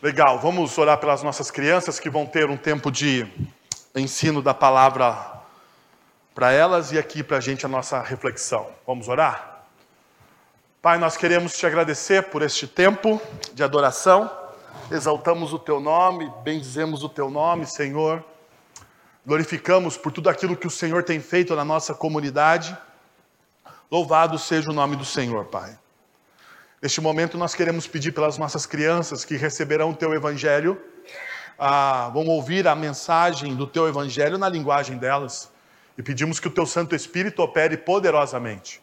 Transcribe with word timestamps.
Legal, 0.00 0.38
vamos 0.38 0.78
orar 0.78 0.96
pelas 0.98 1.24
nossas 1.24 1.50
crianças 1.50 1.98
que 1.98 2.08
vão 2.08 2.24
ter 2.24 2.48
um 2.48 2.56
tempo 2.56 2.88
de 2.88 3.26
ensino 3.96 4.40
da 4.40 4.54
palavra 4.54 5.42
para 6.32 6.52
elas 6.52 6.92
e 6.92 6.98
aqui 6.98 7.20
para 7.20 7.38
a 7.38 7.40
gente 7.40 7.66
a 7.66 7.68
nossa 7.68 8.00
reflexão. 8.00 8.68
Vamos 8.86 9.08
orar? 9.08 9.64
Pai, 10.80 10.98
nós 10.98 11.16
queremos 11.16 11.58
te 11.58 11.66
agradecer 11.66 12.30
por 12.30 12.42
este 12.42 12.68
tempo 12.68 13.20
de 13.52 13.64
adoração, 13.64 14.30
exaltamos 14.88 15.52
o 15.52 15.58
teu 15.58 15.80
nome, 15.80 16.32
bendizemos 16.44 17.02
o 17.02 17.08
teu 17.08 17.28
nome, 17.28 17.66
Senhor, 17.66 18.24
glorificamos 19.26 19.96
por 19.96 20.12
tudo 20.12 20.30
aquilo 20.30 20.56
que 20.56 20.68
o 20.68 20.70
Senhor 20.70 21.02
tem 21.02 21.18
feito 21.18 21.56
na 21.56 21.64
nossa 21.64 21.92
comunidade. 21.92 22.78
Louvado 23.90 24.38
seja 24.38 24.70
o 24.70 24.74
nome 24.74 24.94
do 24.94 25.04
Senhor, 25.04 25.46
Pai. 25.46 25.76
Neste 26.80 27.00
momento, 27.00 27.36
nós 27.36 27.56
queremos 27.56 27.88
pedir 27.88 28.12
pelas 28.12 28.38
nossas 28.38 28.64
crianças 28.64 29.24
que 29.24 29.36
receberão 29.36 29.90
o 29.90 29.96
teu 29.96 30.14
evangelho, 30.14 30.80
ah, 31.58 32.08
vão 32.14 32.26
ouvir 32.28 32.68
a 32.68 32.74
mensagem 32.76 33.56
do 33.56 33.66
teu 33.66 33.88
evangelho 33.88 34.38
na 34.38 34.48
linguagem 34.48 34.96
delas, 34.96 35.50
e 35.96 36.02
pedimos 36.04 36.38
que 36.38 36.46
o 36.46 36.50
teu 36.52 36.64
Santo 36.64 36.94
Espírito 36.94 37.42
opere 37.42 37.76
poderosamente, 37.76 38.80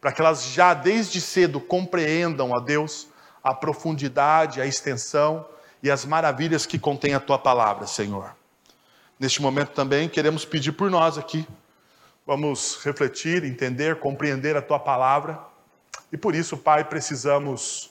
para 0.00 0.12
que 0.12 0.20
elas 0.20 0.44
já 0.44 0.74
desde 0.74 1.20
cedo 1.20 1.60
compreendam 1.60 2.54
a 2.56 2.60
Deus 2.60 3.08
a 3.42 3.52
profundidade, 3.52 4.60
a 4.60 4.66
extensão 4.66 5.44
e 5.82 5.90
as 5.90 6.04
maravilhas 6.04 6.64
que 6.64 6.78
contém 6.78 7.14
a 7.14 7.20
tua 7.20 7.38
palavra, 7.38 7.84
Senhor. 7.88 8.32
Neste 9.18 9.42
momento 9.42 9.72
também 9.72 10.08
queremos 10.08 10.44
pedir 10.44 10.70
por 10.70 10.88
nós 10.88 11.18
aqui. 11.18 11.44
Vamos 12.24 12.78
refletir, 12.84 13.42
entender, 13.42 13.98
compreender 13.98 14.56
a 14.56 14.62
tua 14.62 14.78
palavra 14.78 15.52
e 16.12 16.16
por 16.16 16.34
isso, 16.34 16.56
Pai, 16.56 16.84
precisamos 16.84 17.90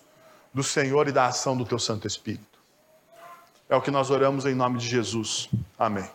do 0.54 0.64
Senhor 0.64 1.08
e 1.08 1.12
da 1.12 1.26
ação 1.26 1.58
do 1.58 1.66
Teu 1.66 1.80
Santo 1.80 2.08
Espírito. 2.08 2.60
É 3.68 3.76
o 3.76 3.82
que 3.82 3.92
nós 3.92 4.12
oramos 4.12 4.46
em 4.46 4.54
nome 4.54 4.78
de 4.78 4.88
Jesus. 4.88 5.50
Amém. 5.78 6.10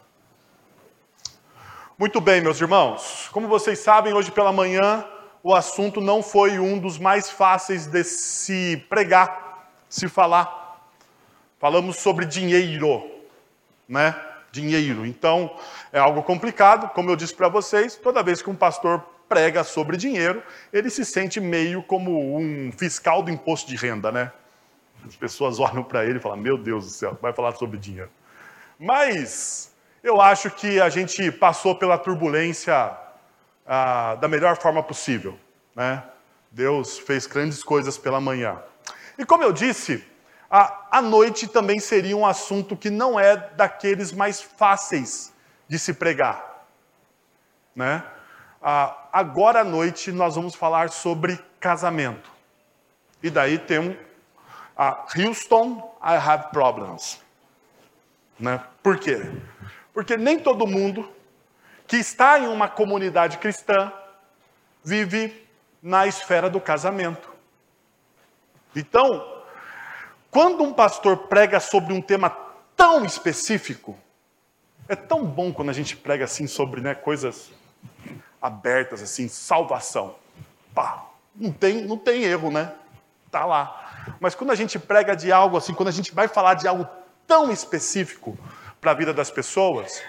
Muito 1.99 2.21
bem, 2.21 2.41
meus 2.41 2.61
irmãos. 2.61 3.29
Como 3.33 3.49
vocês 3.49 3.81
sabem, 3.81 4.15
hoje 4.15 4.31
pela 4.31 4.53
manhã 4.53 5.05
o 5.43 5.55
assunto 5.55 6.01
não 6.01 6.23
foi 6.23 6.59
um 6.59 6.79
dos 6.79 6.99
mais 6.99 7.31
fáceis 7.31 7.87
de 7.87 8.05
se 8.05 8.77
pregar, 8.89 9.69
se 9.89 10.09
falar. 10.09 10.89
Falamos 11.59 11.97
sobre 11.97 12.25
dinheiro, 12.25 13.03
né? 13.89 14.15
Dinheiro. 14.53 15.05
Então, 15.05 15.57
é 15.93 15.99
algo 15.99 16.23
complicado, 16.23 16.89
como 16.91 17.11
eu 17.11 17.17
disse 17.17 17.35
para 17.35 17.49
vocês, 17.49 17.97
toda 17.97 18.23
vez 18.23 18.41
que 18.41 18.51
um 18.51 18.55
pastor 18.55 19.05
prega 19.29 19.63
sobre 19.63 19.97
dinheiro, 19.97 20.43
ele 20.73 20.91
se 20.91 21.05
sente 21.05 21.41
meio 21.41 21.83
como 21.83 22.37
um 22.37 22.73
fiscal 22.73 23.23
do 23.23 23.31
imposto 23.31 23.69
de 23.69 23.77
renda, 23.77 24.11
né? 24.11 24.33
As 25.07 25.15
pessoas 25.15 25.59
olham 25.59 25.83
para 25.83 26.05
ele 26.05 26.19
e 26.19 26.21
falam: 26.21 26.39
Meu 26.39 26.57
Deus 26.57 26.85
do 26.85 26.91
céu, 26.91 27.19
vai 27.21 27.33
falar 27.33 27.53
sobre 27.53 27.79
dinheiro. 27.79 28.11
Mas 28.79 29.73
eu 30.03 30.21
acho 30.21 30.51
que 30.51 30.81
a 30.81 30.89
gente 30.89 31.31
passou 31.33 31.75
pela 31.75 31.99
turbulência 31.99 32.97
ah, 33.67 34.17
da 34.17 34.29
melhor 34.29 34.57
forma 34.57 34.83
possível, 34.83 35.39
né? 35.75 36.03
Deus 36.51 36.99
fez 36.99 37.27
grandes 37.27 37.63
coisas 37.63 37.99
pela 37.99 38.21
manhã. 38.21 38.59
E 39.19 39.25
como 39.25 39.43
eu 39.43 39.53
disse, 39.53 40.05
a, 40.51 40.99
a 40.99 41.03
noite 41.03 41.47
também 41.47 41.79
seria 41.79 42.17
um 42.17 42.25
assunto 42.25 42.77
que 42.77 42.89
não 42.89 43.21
é 43.21 43.37
daqueles 43.37 44.13
mais 44.13 44.41
fáceis 44.41 45.33
de 45.69 45.79
se 45.79 45.93
pregar, 45.93 46.65
né? 47.77 48.03
Ah, 48.71 49.09
agora 49.11 49.61
à 49.61 49.65
noite 49.65 50.13
nós 50.13 50.35
vamos 50.35 50.55
falar 50.55 50.91
sobre 50.91 51.43
casamento. 51.59 52.31
E 53.23 53.31
daí 53.31 53.59
tem 53.59 53.79
um 53.79 53.97
ah, 54.77 55.07
Houston, 55.17 55.79
I 56.03 56.17
have 56.17 56.51
problems. 56.51 57.19
Né? 58.39 58.63
Por 58.83 58.99
quê? 58.99 59.23
Porque 59.95 60.19
nem 60.19 60.39
todo 60.39 60.67
mundo 60.67 61.11
que 61.87 61.97
está 61.97 62.39
em 62.39 62.47
uma 62.47 62.69
comunidade 62.69 63.39
cristã 63.39 63.91
vive 64.85 65.49
na 65.83 66.07
esfera 66.07 66.51
do 66.51 66.61
casamento. 66.61 67.33
Então, 68.77 69.43
quando 70.31 70.63
um 70.63 70.75
pastor 70.75 71.17
prega 71.17 71.59
sobre 71.59 71.95
um 71.95 72.03
tema 72.03 72.29
tão 72.77 73.03
específico, 73.07 73.99
é 74.87 74.95
tão 74.95 75.25
bom 75.25 75.55
quando 75.55 75.71
a 75.71 75.73
gente 75.73 75.97
prega 75.97 76.27
assim 76.27 76.47
sobre 76.47 76.83
né, 76.83 76.95
coisas 76.95 77.57
abertas, 78.41 79.03
assim, 79.03 79.29
salvação. 79.29 80.15
Pá, 80.75 81.07
não 81.35 81.53
tem, 81.53 81.85
não 81.85 81.97
tem 81.97 82.23
erro, 82.23 82.51
né? 82.51 82.73
Tá 83.31 83.45
lá. 83.45 84.15
Mas 84.21 84.35
quando 84.35 84.51
a 84.51 84.55
gente 84.55 84.79
prega 84.79 85.15
de 85.15 85.31
algo 85.31 85.57
assim, 85.57 85.75
quando 85.75 85.89
a 85.89 85.93
gente 85.93 86.15
vai 86.15 86.29
falar 86.29 86.55
de 86.55 86.67
algo 86.67 86.87
tão 87.27 87.51
específico 87.51 88.39
para 88.81 88.93
a 88.93 88.95
vida 88.95 89.13
das 89.13 89.31
pessoas, 89.31 90.03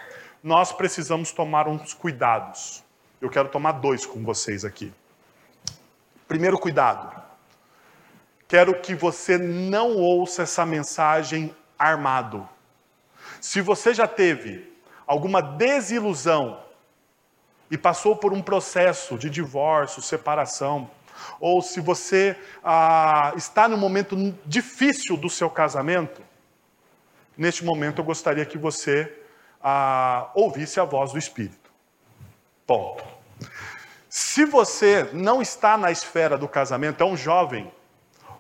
nós 0.44 0.72
precisamos 0.72 1.32
tomar 1.32 1.68
uns 1.68 1.94
cuidados. 1.94 2.84
Eu 3.20 3.30
quero 3.30 3.50
tomar 3.50 3.74
dois 3.74 4.06
com 4.06 4.24
vocês 4.24 4.64
aqui. 4.64 4.94
Primeiro 6.28 6.58
cuidado. 6.58 7.22
Quero 8.48 8.80
que 8.82 8.96
você 8.96 9.38
não 9.38 9.98
ouça 9.98 10.44
essa 10.44 10.66
mensagem 10.66 11.56
armado. 11.78 12.48
Se 13.42 13.62
você 13.62 13.94
já 13.94 14.08
teve 14.08 14.74
alguma 15.06 15.42
desilusão 15.42 16.60
e 17.70 17.78
passou 17.78 18.16
por 18.16 18.34
um 18.34 18.42
processo 18.42 19.18
de 19.18 19.30
divórcio, 19.30 20.02
separação, 20.02 20.90
ou 21.40 21.62
se 21.62 21.80
você 21.80 22.38
ah, 22.64 23.34
está 23.36 23.68
num 23.68 23.78
momento 23.78 24.16
difícil 24.46 25.18
do 25.18 25.30
seu 25.30 25.50
casamento, 25.50 26.22
neste 27.38 27.64
momento 27.64 28.00
eu 28.00 28.06
gostaria 28.06 28.46
que 28.46 28.58
você 28.58 29.22
ah, 29.62 30.30
ouvisse 30.34 30.80
a 30.80 30.84
voz 30.84 31.12
do 31.12 31.20
Espírito. 31.20 31.70
Ponto. 32.66 33.04
Se 34.10 34.46
você 34.46 35.10
não 35.14 35.42
está 35.42 35.78
na 35.78 35.92
esfera 35.92 36.38
do 36.38 36.48
casamento, 36.48 37.02
é 37.04 37.06
um 37.06 37.16
jovem, 37.16 37.72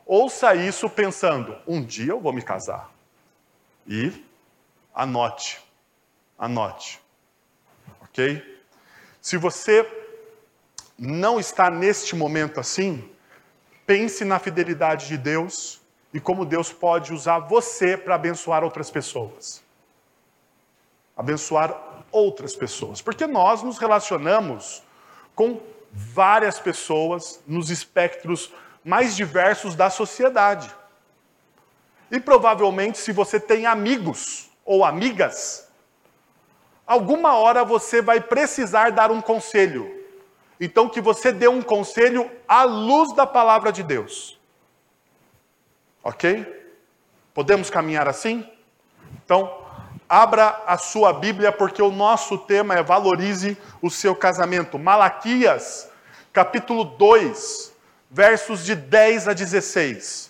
ouça 0.05 0.55
isso 0.55 0.89
pensando: 0.89 1.55
um 1.67 1.83
dia 1.83 2.11
eu 2.11 2.19
vou 2.19 2.33
me 2.33 2.41
casar. 2.41 2.89
E 3.87 4.25
anote, 4.93 5.61
anote. 6.37 6.99
Ok? 8.01 8.58
Se 9.21 9.37
você 9.37 9.87
não 10.97 11.39
está 11.39 11.69
neste 11.69 12.15
momento 12.15 12.59
assim, 12.59 13.09
pense 13.85 14.25
na 14.25 14.39
fidelidade 14.39 15.07
de 15.07 15.17
Deus 15.17 15.81
e 16.13 16.19
como 16.19 16.45
Deus 16.45 16.71
pode 16.71 17.13
usar 17.13 17.39
você 17.39 17.95
para 17.95 18.15
abençoar 18.15 18.63
outras 18.63 18.89
pessoas. 18.89 19.63
Abençoar 21.15 22.05
outras 22.11 22.55
pessoas. 22.55 23.01
Porque 23.01 23.27
nós 23.27 23.61
nos 23.61 23.77
relacionamos 23.77 24.83
com 25.35 25.61
várias 25.91 26.59
pessoas 26.59 27.41
nos 27.47 27.69
espectros 27.69 28.53
mais 28.83 29.15
diversos 29.15 29.75
da 29.75 29.89
sociedade. 29.89 30.73
E 32.11 32.19
provavelmente, 32.19 32.97
se 32.97 33.11
você 33.11 33.39
tem 33.39 33.65
amigos 33.65 34.49
ou 34.65 34.83
amigas, 34.83 35.68
alguma 36.89 37.35
hora 37.35 37.63
você 37.63 38.01
vai 38.01 38.19
precisar 38.19 38.89
dar 38.89 39.11
um 39.11 39.21
conselho. 39.21 39.95
Então, 40.59 40.89
que 40.89 40.99
você 40.99 41.31
dê 41.31 41.47
um 41.47 41.61
conselho 41.61 42.29
à 42.47 42.63
luz 42.63 43.13
da 43.13 43.27
palavra 43.27 43.71
de 43.71 43.83
Deus. 43.83 44.39
Ok? 46.03 46.45
Podemos 47.31 47.69
caminhar 47.69 48.07
assim? 48.07 48.43
Então, 49.23 49.63
abra 50.09 50.63
a 50.65 50.79
sua 50.79 51.13
Bíblia, 51.13 51.51
porque 51.51 51.81
o 51.81 51.91
nosso 51.91 52.39
tema 52.39 52.73
é 52.73 52.81
valorize 52.81 53.55
o 53.83 53.91
seu 53.91 54.15
casamento. 54.15 54.79
Malaquias, 54.79 55.91
capítulo 56.33 56.83
2, 56.83 57.71
versos 58.09 58.65
de 58.65 58.73
10 58.73 59.27
a 59.27 59.33
16 59.33 60.28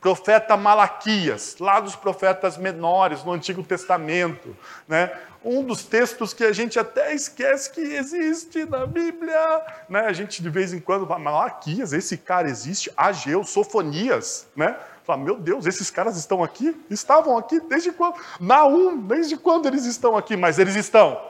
profeta 0.00 0.56
Malaquias, 0.56 1.56
lá 1.60 1.78
dos 1.78 1.94
profetas 1.94 2.56
menores 2.56 3.22
no 3.22 3.32
Antigo 3.32 3.62
Testamento, 3.62 4.56
né? 4.88 5.12
Um 5.44 5.62
dos 5.62 5.84
textos 5.84 6.34
que 6.34 6.44
a 6.44 6.52
gente 6.52 6.78
até 6.78 7.14
esquece 7.14 7.70
que 7.70 7.80
existe 7.80 8.64
na 8.64 8.86
Bíblia, 8.86 9.62
né? 9.88 10.00
A 10.06 10.12
gente 10.12 10.42
de 10.42 10.48
vez 10.48 10.72
em 10.72 10.80
quando 10.80 11.06
fala, 11.06 11.20
Malaquias, 11.20 11.92
esse 11.92 12.16
cara 12.16 12.48
existe, 12.48 12.90
Ageu, 12.96 13.44
Sofonias, 13.44 14.46
né? 14.56 14.76
Fala, 15.04 15.22
meu 15.22 15.36
Deus, 15.36 15.66
esses 15.66 15.90
caras 15.90 16.16
estão 16.16 16.42
aqui? 16.42 16.78
Estavam 16.88 17.36
aqui 17.36 17.60
desde 17.60 17.92
quando? 17.92 18.16
Naum, 18.38 18.96
desde 18.96 19.36
quando 19.36 19.66
eles 19.66 19.84
estão 19.84 20.16
aqui? 20.16 20.36
Mas 20.36 20.58
eles 20.58 20.76
estão. 20.76 21.20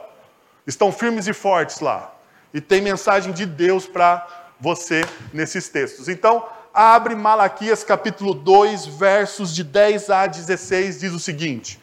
Estão 0.65 0.91
firmes 0.91 1.27
e 1.27 1.33
fortes 1.33 1.79
lá. 1.79 2.13
E 2.53 2.61
tem 2.61 2.81
mensagem 2.81 3.33
de 3.33 3.45
Deus 3.45 3.87
para 3.87 4.27
você 4.59 5.01
nesses 5.33 5.67
textos. 5.69 6.07
Então, 6.07 6.45
abre 6.73 7.15
Malaquias 7.15 7.83
capítulo 7.83 8.33
2, 8.33 8.85
versos 8.85 9.53
de 9.53 9.63
10 9.63 10.09
a 10.09 10.27
16, 10.27 10.99
diz 10.99 11.13
o 11.13 11.19
seguinte: 11.19 11.79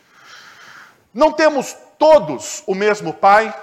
Não 1.13 1.33
temos 1.33 1.77
todos 1.99 2.63
o 2.67 2.75
mesmo 2.75 3.13
Pai? 3.13 3.55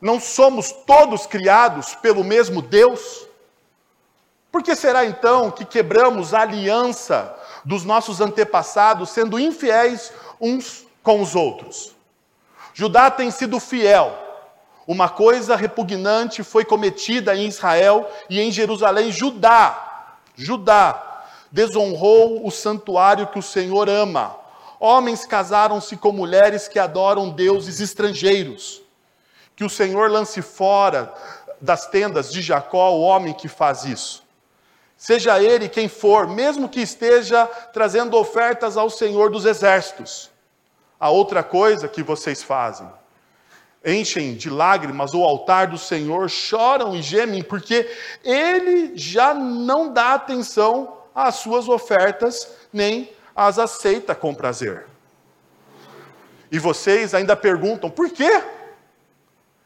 Não 0.00 0.20
somos 0.20 0.70
todos 0.70 1.26
criados 1.26 1.94
pelo 1.96 2.22
mesmo 2.22 2.62
Deus? 2.62 3.26
Por 4.50 4.62
que 4.62 4.74
será 4.76 5.04
então 5.04 5.50
que 5.50 5.64
quebramos 5.64 6.32
a 6.32 6.42
aliança 6.42 7.34
dos 7.64 7.84
nossos 7.84 8.20
antepassados 8.20 9.10
sendo 9.10 9.38
infiéis 9.38 10.12
uns 10.40 10.86
com 11.02 11.20
os 11.20 11.34
outros. 11.34 11.94
Judá 12.72 13.10
tem 13.10 13.30
sido 13.30 13.60
fiel. 13.60 14.16
Uma 14.86 15.08
coisa 15.08 15.54
repugnante 15.54 16.42
foi 16.42 16.64
cometida 16.64 17.36
em 17.36 17.46
Israel 17.46 18.10
e 18.30 18.40
em 18.40 18.50
Jerusalém. 18.50 19.12
Judá, 19.12 19.87
Judá, 20.38 21.24
desonrou 21.50 22.46
o 22.46 22.50
santuário 22.50 23.26
que 23.26 23.40
o 23.40 23.42
Senhor 23.42 23.88
ama. 23.88 24.36
Homens 24.78 25.26
casaram-se 25.26 25.96
com 25.96 26.12
mulheres 26.12 26.68
que 26.68 26.78
adoram 26.78 27.28
deuses 27.28 27.80
estrangeiros. 27.80 28.80
Que 29.56 29.64
o 29.64 29.68
Senhor 29.68 30.08
lance 30.08 30.40
fora 30.40 31.12
das 31.60 31.88
tendas 31.88 32.30
de 32.30 32.40
Jacó 32.40 32.92
o 32.92 33.00
homem 33.00 33.34
que 33.34 33.48
faz 33.48 33.84
isso. 33.84 34.22
Seja 34.96 35.42
ele 35.42 35.68
quem 35.68 35.88
for, 35.88 36.28
mesmo 36.28 36.68
que 36.68 36.80
esteja 36.80 37.44
trazendo 37.72 38.16
ofertas 38.16 38.76
ao 38.76 38.88
Senhor 38.88 39.30
dos 39.30 39.44
exércitos. 39.44 40.30
A 41.00 41.10
outra 41.10 41.42
coisa 41.42 41.88
que 41.88 42.02
vocês 42.02 42.44
fazem, 42.44 42.88
enchem 43.84 44.34
de 44.34 44.50
lágrimas 44.50 45.14
o 45.14 45.22
altar 45.22 45.68
do 45.68 45.78
Senhor, 45.78 46.28
choram 46.28 46.94
e 46.94 47.02
gemem, 47.02 47.42
porque 47.42 47.88
ele 48.24 48.96
já 48.96 49.32
não 49.32 49.92
dá 49.92 50.14
atenção 50.14 50.98
às 51.14 51.36
suas 51.36 51.68
ofertas, 51.68 52.56
nem 52.72 53.10
as 53.34 53.58
aceita 53.58 54.14
com 54.14 54.34
prazer. 54.34 54.86
E 56.50 56.58
vocês 56.58 57.14
ainda 57.14 57.36
perguntam, 57.36 57.90
por 57.90 58.10
quê? 58.10 58.42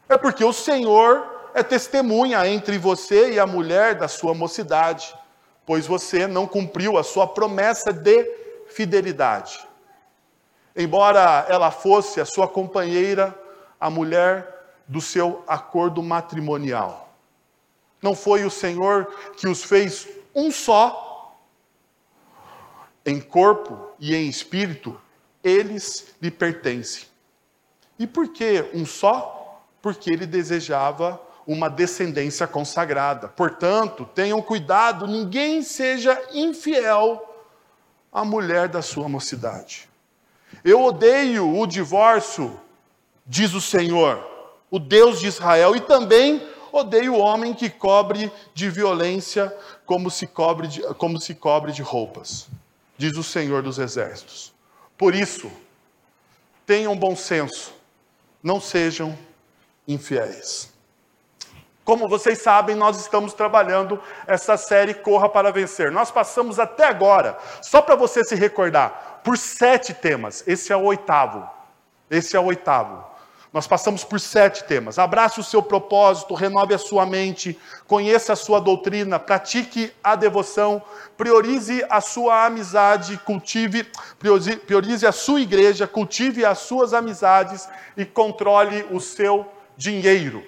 É 0.09 0.17
porque 0.17 0.43
o 0.43 0.53
Senhor 0.53 1.49
é 1.53 1.63
testemunha 1.63 2.45
entre 2.47 2.77
você 2.77 3.33
e 3.33 3.39
a 3.39 3.47
mulher 3.47 3.95
da 3.95 4.07
sua 4.07 4.33
mocidade 4.33 5.13
pois 5.65 5.87
você 5.87 6.27
não 6.27 6.45
cumpriu 6.45 6.97
a 6.97 7.03
sua 7.03 7.27
promessa 7.27 7.91
de 7.91 8.25
fidelidade. 8.67 9.65
Embora 10.75 11.45
ela 11.47 11.71
fosse 11.71 12.19
a 12.19 12.25
sua 12.25 12.47
companheira, 12.47 13.37
a 13.83 13.89
mulher 13.89 14.77
do 14.87 15.01
seu 15.01 15.43
acordo 15.45 16.01
matrimonial. 16.01 17.13
Não 18.01 18.15
foi 18.15 18.45
o 18.45 18.49
Senhor 18.49 19.13
que 19.35 19.45
os 19.45 19.61
fez 19.61 20.07
um 20.33 20.49
só, 20.49 21.37
em 23.05 23.19
corpo 23.19 23.89
e 23.99 24.15
em 24.15 24.29
espírito, 24.29 24.97
eles 25.43 26.15
lhe 26.21 26.31
pertencem. 26.31 27.07
E 27.99 28.07
por 28.07 28.29
que 28.29 28.63
um 28.73 28.85
só? 28.85 29.61
Porque 29.81 30.09
ele 30.09 30.25
desejava 30.25 31.21
uma 31.45 31.69
descendência 31.69 32.47
consagrada. 32.47 33.27
Portanto, 33.27 34.09
tenham 34.15 34.41
cuidado, 34.41 35.07
ninguém 35.07 35.61
seja 35.61 36.17
infiel 36.31 37.21
à 38.13 38.23
mulher 38.23 38.69
da 38.69 38.81
sua 38.81 39.09
mocidade. 39.09 39.89
Eu 40.63 40.81
odeio 40.81 41.59
o 41.59 41.67
divórcio, 41.67 42.57
diz 43.25 43.53
o 43.53 43.61
Senhor, 43.61 44.23
o 44.69 44.79
Deus 44.79 45.19
de 45.19 45.27
Israel, 45.27 45.75
e 45.75 45.81
também 45.81 46.47
odeio 46.71 47.13
o 47.13 47.19
homem 47.19 47.53
que 47.53 47.69
cobre 47.69 48.31
de 48.53 48.69
violência 48.69 49.55
como 49.85 50.09
se 50.09 50.25
cobre 50.25 50.67
de, 50.67 50.81
como 50.95 51.19
se 51.19 51.35
cobre 51.35 51.71
de 51.71 51.81
roupas, 51.81 52.47
diz 52.97 53.15
o 53.17 53.23
Senhor 53.23 53.61
dos 53.61 53.77
Exércitos. 53.77 54.53
Por 54.97 55.13
isso, 55.13 55.51
tenham 56.65 56.95
bom 56.95 57.15
senso, 57.15 57.73
não 58.41 58.59
sejam 58.59 59.17
infiéis. 59.87 60.73
Como 61.83 62.07
vocês 62.07 62.41
sabem, 62.41 62.75
nós 62.75 62.97
estamos 62.99 63.33
trabalhando 63.33 64.01
essa 64.25 64.55
série 64.55 64.93
Corra 64.93 65.27
para 65.27 65.51
Vencer. 65.51 65.91
Nós 65.91 66.09
passamos 66.09 66.57
até 66.57 66.85
agora, 66.85 67.37
só 67.61 67.81
para 67.81 67.95
você 67.95 68.23
se 68.23 68.35
recordar, 68.35 69.21
por 69.23 69.37
sete 69.37 69.93
temas. 69.93 70.43
Esse 70.47 70.71
é 70.71 70.77
o 70.77 70.83
oitavo. 70.83 71.47
Esse 72.09 72.37
é 72.37 72.39
o 72.39 72.45
oitavo. 72.45 73.12
Nós 73.53 73.67
passamos 73.67 74.03
por 74.03 74.19
sete 74.19 74.63
temas. 74.63 74.97
Abrace 74.97 75.39
o 75.39 75.43
seu 75.43 75.61
propósito, 75.61 76.33
renove 76.33 76.73
a 76.73 76.79
sua 76.79 77.05
mente, 77.05 77.55
conheça 77.85 78.33
a 78.33 78.35
sua 78.35 78.59
doutrina, 78.59 79.19
pratique 79.19 79.93
a 80.03 80.15
devoção, 80.15 80.81
priorize 81.15 81.85
a 81.87 82.01
sua 82.01 82.45
amizade, 82.45 83.15
cultive, 83.19 83.87
priorize 84.65 85.05
a 85.05 85.11
sua 85.11 85.39
igreja, 85.39 85.85
cultive 85.85 86.43
as 86.43 86.57
suas 86.59 86.95
amizades 86.95 87.69
e 87.95 88.03
controle 88.03 88.87
o 88.89 88.99
seu 88.99 89.45
dinheiro. 89.77 90.43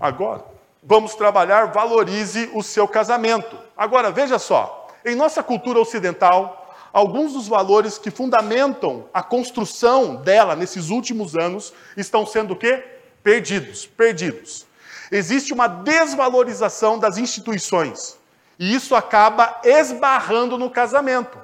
Agora, 0.00 0.44
vamos 0.80 1.16
trabalhar, 1.16 1.72
valorize 1.72 2.48
o 2.54 2.62
seu 2.62 2.86
casamento. 2.86 3.58
Agora, 3.76 4.12
veja 4.12 4.38
só, 4.38 4.86
em 5.04 5.16
nossa 5.16 5.42
cultura 5.42 5.80
ocidental, 5.80 6.63
alguns 6.94 7.32
dos 7.32 7.48
valores 7.48 7.98
que 7.98 8.08
fundamentam 8.08 9.06
a 9.12 9.20
construção 9.20 10.14
dela 10.14 10.54
nesses 10.54 10.90
últimos 10.90 11.34
anos 11.34 11.72
estão 11.96 12.24
sendo 12.24 12.52
o 12.52 12.56
quê? 12.56 12.84
Perdidos, 13.20 13.84
perdidos. 13.84 14.64
Existe 15.10 15.52
uma 15.52 15.66
desvalorização 15.66 16.96
das 16.96 17.18
instituições, 17.18 18.16
e 18.60 18.72
isso 18.72 18.94
acaba 18.94 19.60
esbarrando 19.64 20.56
no 20.56 20.70
casamento. 20.70 21.36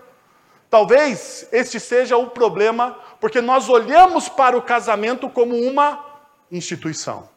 Talvez 0.70 1.49
este 1.50 1.81
seja 1.81 2.17
o 2.17 2.29
problema, 2.29 2.96
porque 3.20 3.41
nós 3.41 3.69
olhamos 3.69 4.29
para 4.29 4.56
o 4.56 4.62
casamento 4.62 5.29
como 5.29 5.56
uma 5.56 6.06
instituição. 6.50 7.29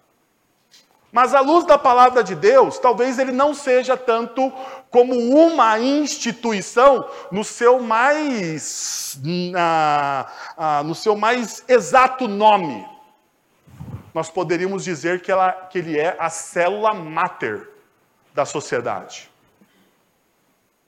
Mas 1.13 1.35
à 1.35 1.41
luz 1.41 1.63
da 1.63 1.77
palavra 1.77 2.23
de 2.23 2.33
Deus, 2.33 2.79
talvez 2.79 3.19
ele 3.19 3.31
não 3.31 3.53
seja 3.53 3.95
tanto 3.95 4.51
como 4.89 5.13
uma 5.13 5.79
instituição 5.79 7.07
no 7.31 7.43
seu 7.43 7.79
mais, 7.79 9.19
no 10.83 10.95
seu 10.95 11.15
mais 11.15 11.63
exato 11.67 12.27
nome. 12.27 12.83
Nós 14.11 14.31
poderíamos 14.31 14.83
dizer 14.83 15.21
que, 15.21 15.31
ela, 15.31 15.51
que 15.51 15.77
ele 15.77 15.99
é 15.99 16.17
a 16.17 16.31
célula 16.31 16.95
máter 16.95 17.69
da 18.33 18.43
sociedade. 18.43 19.29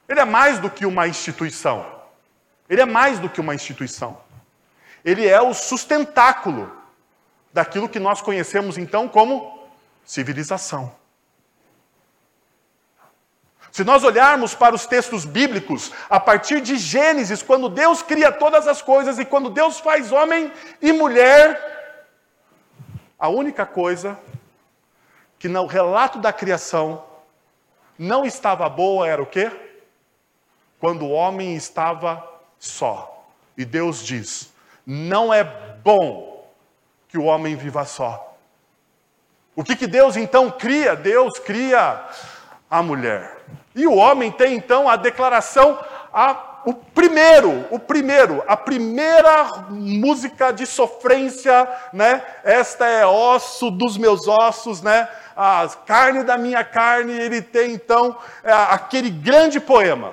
Ele 0.09 0.19
é 0.19 0.25
mais 0.25 0.57
do 0.57 0.71
que 0.71 0.87
uma 0.87 1.07
instituição. 1.07 1.85
Ele 2.67 2.81
é 2.81 2.85
mais 2.85 3.19
do 3.19 3.29
que 3.29 3.39
uma 3.39 3.53
instituição. 3.53 4.17
Ele 5.03 5.27
é 5.27 5.39
o 5.39 5.53
sustentáculo 5.53 6.71
daquilo 7.53 7.87
que 7.87 7.99
nós 7.99 8.23
conhecemos 8.23 8.75
então 8.75 9.07
como 9.07 9.54
civilização. 10.05 10.95
Se 13.71 13.83
nós 13.83 14.05
olharmos 14.05 14.55
para 14.55 14.73
os 14.73 14.85
textos 14.85 15.25
bíblicos, 15.25 15.91
a 16.09 16.17
partir 16.17 16.61
de 16.61 16.77
Gênesis, 16.77 17.43
quando 17.43 17.67
Deus 17.67 18.01
cria 18.01 18.31
todas 18.31 18.67
as 18.69 18.81
coisas 18.81 19.19
e 19.19 19.25
quando 19.25 19.49
Deus 19.49 19.79
faz 19.79 20.13
homem 20.13 20.49
e 20.81 20.93
mulher, 20.93 21.75
a 23.19 23.27
única 23.27 23.65
coisa 23.65 24.17
que 25.37 25.49
no 25.49 25.65
relato 25.65 26.19
da 26.19 26.31
criação 26.31 27.03
não 27.99 28.23
estava 28.23 28.69
boa 28.69 29.07
era 29.07 29.21
o 29.21 29.25
quê? 29.25 29.51
Quando 30.79 31.05
o 31.05 31.11
homem 31.11 31.53
estava 31.55 32.25
só. 32.57 33.27
E 33.57 33.65
Deus 33.65 34.01
diz: 34.05 34.53
não 34.85 35.33
é 35.33 35.43
bom 35.43 36.47
que 37.09 37.17
o 37.17 37.23
homem 37.23 37.55
viva 37.55 37.83
só. 37.85 38.24
O 39.55 39.63
que, 39.63 39.75
que 39.75 39.87
Deus 39.87 40.17
então 40.17 40.51
cria? 40.51 40.95
Deus 40.95 41.39
cria 41.39 42.03
a 42.69 42.83
mulher. 42.83 43.37
E 43.73 43.87
o 43.87 43.95
homem 43.95 44.31
tem 44.31 44.55
então 44.55 44.89
a 44.89 44.95
declaração, 44.95 45.79
a, 46.13 46.61
o 46.65 46.73
primeiro, 46.73 47.65
o 47.69 47.79
primeiro, 47.79 48.43
a 48.47 48.57
primeira 48.57 49.65
música 49.69 50.51
de 50.51 50.65
sofrência, 50.65 51.67
né? 51.93 52.21
Esta 52.43 52.85
é 52.87 53.05
osso 53.05 53.69
dos 53.69 53.97
meus 53.97 54.27
ossos, 54.27 54.81
né? 54.81 55.07
A 55.37 55.69
carne 55.85 56.23
da 56.23 56.37
minha 56.37 56.63
carne. 56.63 57.13
Ele 57.13 57.41
tem 57.41 57.73
então 57.73 58.17
é, 58.43 58.51
aquele 58.51 59.09
grande 59.09 59.59
poema. 59.59 60.11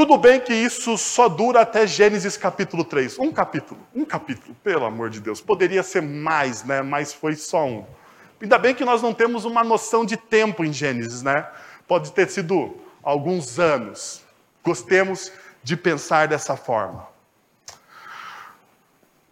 Tudo 0.00 0.16
bem 0.16 0.40
que 0.40 0.54
isso 0.54 0.96
só 0.96 1.28
dura 1.28 1.60
até 1.60 1.86
Gênesis 1.86 2.34
capítulo 2.34 2.86
3. 2.86 3.18
Um 3.18 3.30
capítulo, 3.30 3.78
um 3.94 4.02
capítulo, 4.02 4.56
pelo 4.64 4.86
amor 4.86 5.10
de 5.10 5.20
Deus. 5.20 5.42
Poderia 5.42 5.82
ser 5.82 6.00
mais, 6.00 6.64
né? 6.64 6.80
Mas 6.80 7.12
foi 7.12 7.36
só 7.36 7.66
um. 7.66 7.84
Ainda 8.40 8.56
bem 8.56 8.74
que 8.74 8.82
nós 8.82 9.02
não 9.02 9.12
temos 9.12 9.44
uma 9.44 9.62
noção 9.62 10.06
de 10.06 10.16
tempo 10.16 10.64
em 10.64 10.72
Gênesis, 10.72 11.20
né? 11.20 11.46
Pode 11.86 12.12
ter 12.12 12.30
sido 12.30 12.78
alguns 13.02 13.58
anos. 13.58 14.22
Gostemos 14.64 15.30
de 15.62 15.76
pensar 15.76 16.28
dessa 16.28 16.56
forma. 16.56 17.06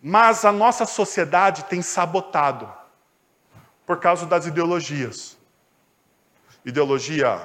Mas 0.03 0.45
a 0.45 0.53
nossa 0.53 0.85
sociedade 0.85 1.65
tem 1.65 1.81
sabotado 1.81 2.71
por 3.87 3.99
causa 4.01 4.27
das 4.27 4.45
ideologias. 4.45 5.39
Ideologia 6.63 7.41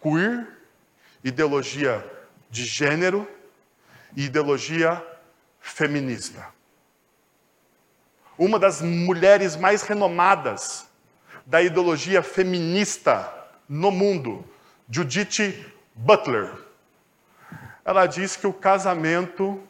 queer, 0.00 0.48
ideologia 1.22 2.13
de 2.54 2.64
gênero 2.64 3.28
e 4.14 4.26
ideologia 4.26 5.04
feminista. 5.58 6.46
Uma 8.38 8.60
das 8.60 8.80
mulheres 8.80 9.56
mais 9.56 9.82
renomadas 9.82 10.86
da 11.44 11.60
ideologia 11.60 12.22
feminista 12.22 13.28
no 13.68 13.90
mundo, 13.90 14.44
Judith 14.88 15.66
Butler. 15.96 16.52
ela 17.84 18.06
diz 18.06 18.36
que 18.36 18.46
o 18.46 18.52
casamento 18.52 19.60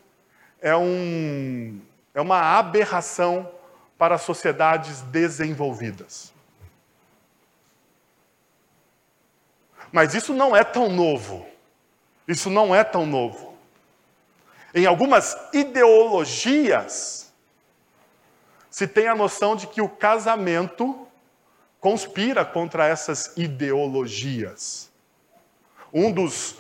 é, 0.61 0.76
um, 0.76 1.81
é 2.12 2.21
uma 2.21 2.59
aberração 2.59 3.50
para 3.97 4.19
sociedades 4.19 5.00
desenvolvidas. 5.00 6.35
Mas 9.91 10.12
isso 10.12 10.35
não 10.35 10.55
é 10.55 10.62
tão 10.62 10.91
novo. 10.91 11.54
Isso 12.26 12.49
não 12.49 12.75
é 12.75 12.83
tão 12.83 13.07
novo. 13.07 13.54
Em 14.75 14.87
algumas 14.87 15.37
ideologias, 15.52 17.33
se 18.71 18.88
tem 18.88 19.07
a 19.07 19.14
noção 19.14 19.54
de 19.54 19.66
que 19.66 19.81
o 19.81 19.88
casamento 19.88 21.07
conspira 21.78 22.45
contra 22.45 22.87
essas 22.87 23.37
ideologias. 23.37 24.90
Um 25.93 26.11
dos, 26.11 26.57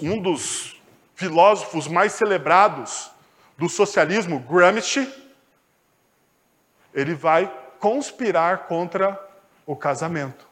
um 0.00 0.22
dos 0.22 0.80
filósofos 1.14 1.88
mais 1.88 2.12
celebrados 2.12 3.10
do 3.58 3.68
socialismo, 3.68 4.38
Gramsci, 4.38 5.12
ele 6.94 7.14
vai 7.14 7.52
conspirar 7.78 8.66
contra 8.66 9.20
o 9.66 9.74
casamento. 9.74 10.51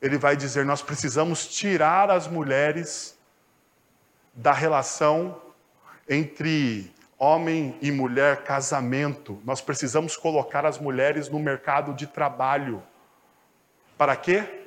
Ele 0.00 0.18
vai 0.18 0.36
dizer: 0.36 0.64
nós 0.64 0.82
precisamos 0.82 1.46
tirar 1.46 2.10
as 2.10 2.26
mulheres 2.26 3.18
da 4.34 4.52
relação 4.52 5.40
entre 6.08 6.92
homem 7.18 7.76
e 7.82 7.90
mulher, 7.90 8.44
casamento. 8.44 9.40
Nós 9.44 9.60
precisamos 9.60 10.16
colocar 10.16 10.64
as 10.64 10.78
mulheres 10.78 11.28
no 11.28 11.38
mercado 11.40 11.92
de 11.92 12.06
trabalho. 12.06 12.82
Para 13.96 14.14
quê? 14.14 14.66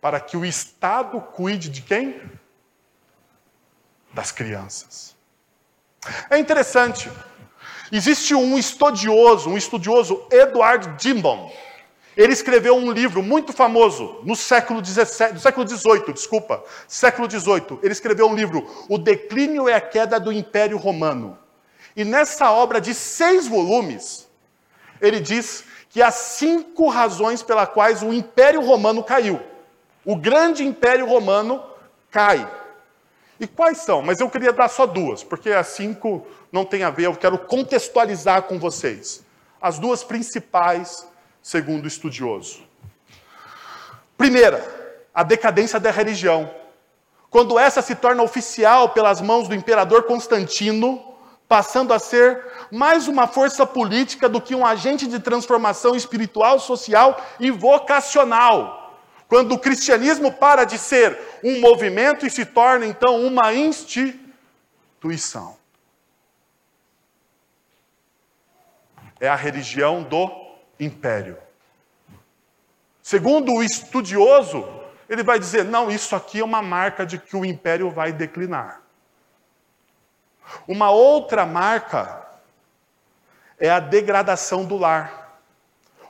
Para 0.00 0.18
que 0.18 0.36
o 0.36 0.44
Estado 0.44 1.20
cuide 1.20 1.68
de 1.68 1.82
quem? 1.82 2.20
Das 4.14 4.32
crianças. 4.32 5.14
É 6.30 6.38
interessante. 6.38 7.10
Existe 7.92 8.34
um 8.34 8.56
estudioso, 8.56 9.50
um 9.50 9.56
estudioso, 9.56 10.26
Edward 10.30 10.96
Gimbom. 10.98 11.52
Ele 12.16 12.32
escreveu 12.32 12.76
um 12.76 12.90
livro 12.90 13.22
muito 13.22 13.52
famoso 13.52 14.20
no 14.22 14.36
século 14.36 14.84
XVII, 14.84 15.38
século 15.40 15.66
XVIII, 15.66 16.12
desculpa, 16.12 16.62
século 16.86 17.30
XVIII. 17.30 17.78
Ele 17.82 17.92
escreveu 17.92 18.26
um 18.26 18.34
livro, 18.34 18.66
O 18.88 18.98
Declínio 18.98 19.68
e 19.68 19.72
a 19.72 19.80
Queda 19.80 20.20
do 20.20 20.30
Império 20.30 20.76
Romano. 20.76 21.38
E 21.96 22.04
nessa 22.04 22.50
obra 22.50 22.80
de 22.80 22.92
seis 22.94 23.46
volumes, 23.46 24.28
ele 25.00 25.20
diz 25.20 25.64
que 25.88 26.02
há 26.02 26.10
cinco 26.10 26.88
razões 26.88 27.42
pelas 27.42 27.68
quais 27.68 28.02
o 28.02 28.12
Império 28.12 28.60
Romano 28.60 29.02
caiu. 29.02 29.40
O 30.04 30.16
grande 30.16 30.64
Império 30.64 31.06
Romano 31.06 31.62
cai. 32.10 32.50
E 33.40 33.46
quais 33.46 33.78
são? 33.78 34.02
Mas 34.02 34.20
eu 34.20 34.30
queria 34.30 34.52
dar 34.52 34.68
só 34.68 34.86
duas, 34.86 35.24
porque 35.24 35.50
as 35.50 35.68
cinco 35.68 36.26
não 36.50 36.64
tem 36.64 36.82
a 36.82 36.90
ver, 36.90 37.06
eu 37.06 37.16
quero 37.16 37.38
contextualizar 37.38 38.42
com 38.42 38.58
vocês. 38.58 39.22
As 39.60 39.78
duas 39.78 40.04
principais, 40.04 41.06
segundo 41.42 41.84
o 41.84 41.88
estudioso. 41.88 42.62
Primeira, 44.16 44.64
a 45.12 45.22
decadência 45.22 45.80
da 45.80 45.90
religião. 45.90 46.54
Quando 47.28 47.58
essa 47.58 47.82
se 47.82 47.94
torna 47.94 48.22
oficial 48.22 48.90
pelas 48.90 49.20
mãos 49.20 49.48
do 49.48 49.54
imperador 49.54 50.04
Constantino, 50.04 51.02
passando 51.48 51.92
a 51.92 51.98
ser 51.98 52.46
mais 52.70 53.08
uma 53.08 53.26
força 53.26 53.66
política 53.66 54.28
do 54.28 54.40
que 54.40 54.54
um 54.54 54.64
agente 54.64 55.06
de 55.06 55.18
transformação 55.18 55.96
espiritual, 55.96 56.58
social 56.58 57.20
e 57.40 57.50
vocacional. 57.50 58.96
Quando 59.28 59.52
o 59.52 59.58
cristianismo 59.58 60.32
para 60.32 60.64
de 60.64 60.78
ser 60.78 61.18
um 61.42 61.60
movimento 61.60 62.26
e 62.26 62.30
se 62.30 62.46
torna 62.46 62.86
então 62.86 63.20
uma 63.20 63.52
instituição. 63.52 65.56
É 69.18 69.28
a 69.28 69.36
religião 69.36 70.02
do 70.02 70.41
império. 70.84 71.36
Segundo 73.02 73.52
o 73.52 73.62
estudioso, 73.62 74.66
ele 75.08 75.22
vai 75.22 75.38
dizer: 75.38 75.64
não, 75.64 75.90
isso 75.90 76.14
aqui 76.14 76.40
é 76.40 76.44
uma 76.44 76.62
marca 76.62 77.04
de 77.04 77.18
que 77.18 77.36
o 77.36 77.44
império 77.44 77.90
vai 77.90 78.12
declinar. 78.12 78.80
Uma 80.66 80.90
outra 80.90 81.46
marca 81.46 82.22
é 83.58 83.70
a 83.70 83.80
degradação 83.80 84.64
do 84.64 84.76
lar. 84.76 85.40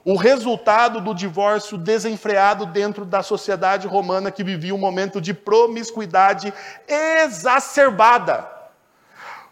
O 0.05 0.17
resultado 0.17 1.00
do 1.00 1.14
divórcio 1.14 1.79
desenfreado 1.79 2.67
dentro 2.67 3.05
da 3.05 3.23
sociedade 3.23 3.87
romana 3.87 4.33
que 4.33 4.43
vivia 4.43 4.75
um 4.75 4.79
momento 4.79 5.21
de 5.21 5.33
promiscuidade 5.33 6.52
exacerbada, 6.88 8.50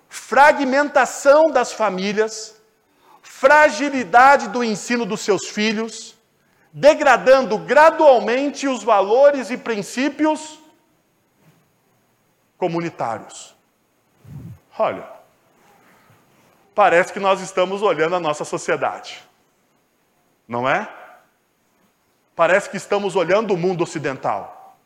fragmentação 0.09 1.53
das 1.53 1.73
famílias, 1.73 2.60
fragilidade 3.23 4.49
do 4.49 4.63
ensino 4.63 5.05
dos 5.05 5.21
seus 5.21 5.49
filhos, 5.49 6.17
degradando 6.73 7.59
gradualmente 7.59 8.69
os 8.69 8.83
valores 8.83 9.51
e 9.51 9.57
princípios 9.57 10.59
comunitários. 12.57 13.55
Olha, 14.79 15.09
parece 16.75 17.13
que 17.13 17.21
nós 17.21 17.41
estamos 17.41 17.83
olhando 17.83 18.17
a 18.17 18.21
nossa 18.21 18.45
sociedade, 18.45 19.23
não 20.47 20.69
é? 20.69 20.89
Parece 22.37 22.71
que 22.71 22.77
estamos 22.77 23.17
olhando 23.17 23.55
o 23.55 23.57
mundo 23.57 23.83
ocidental. 23.83 24.77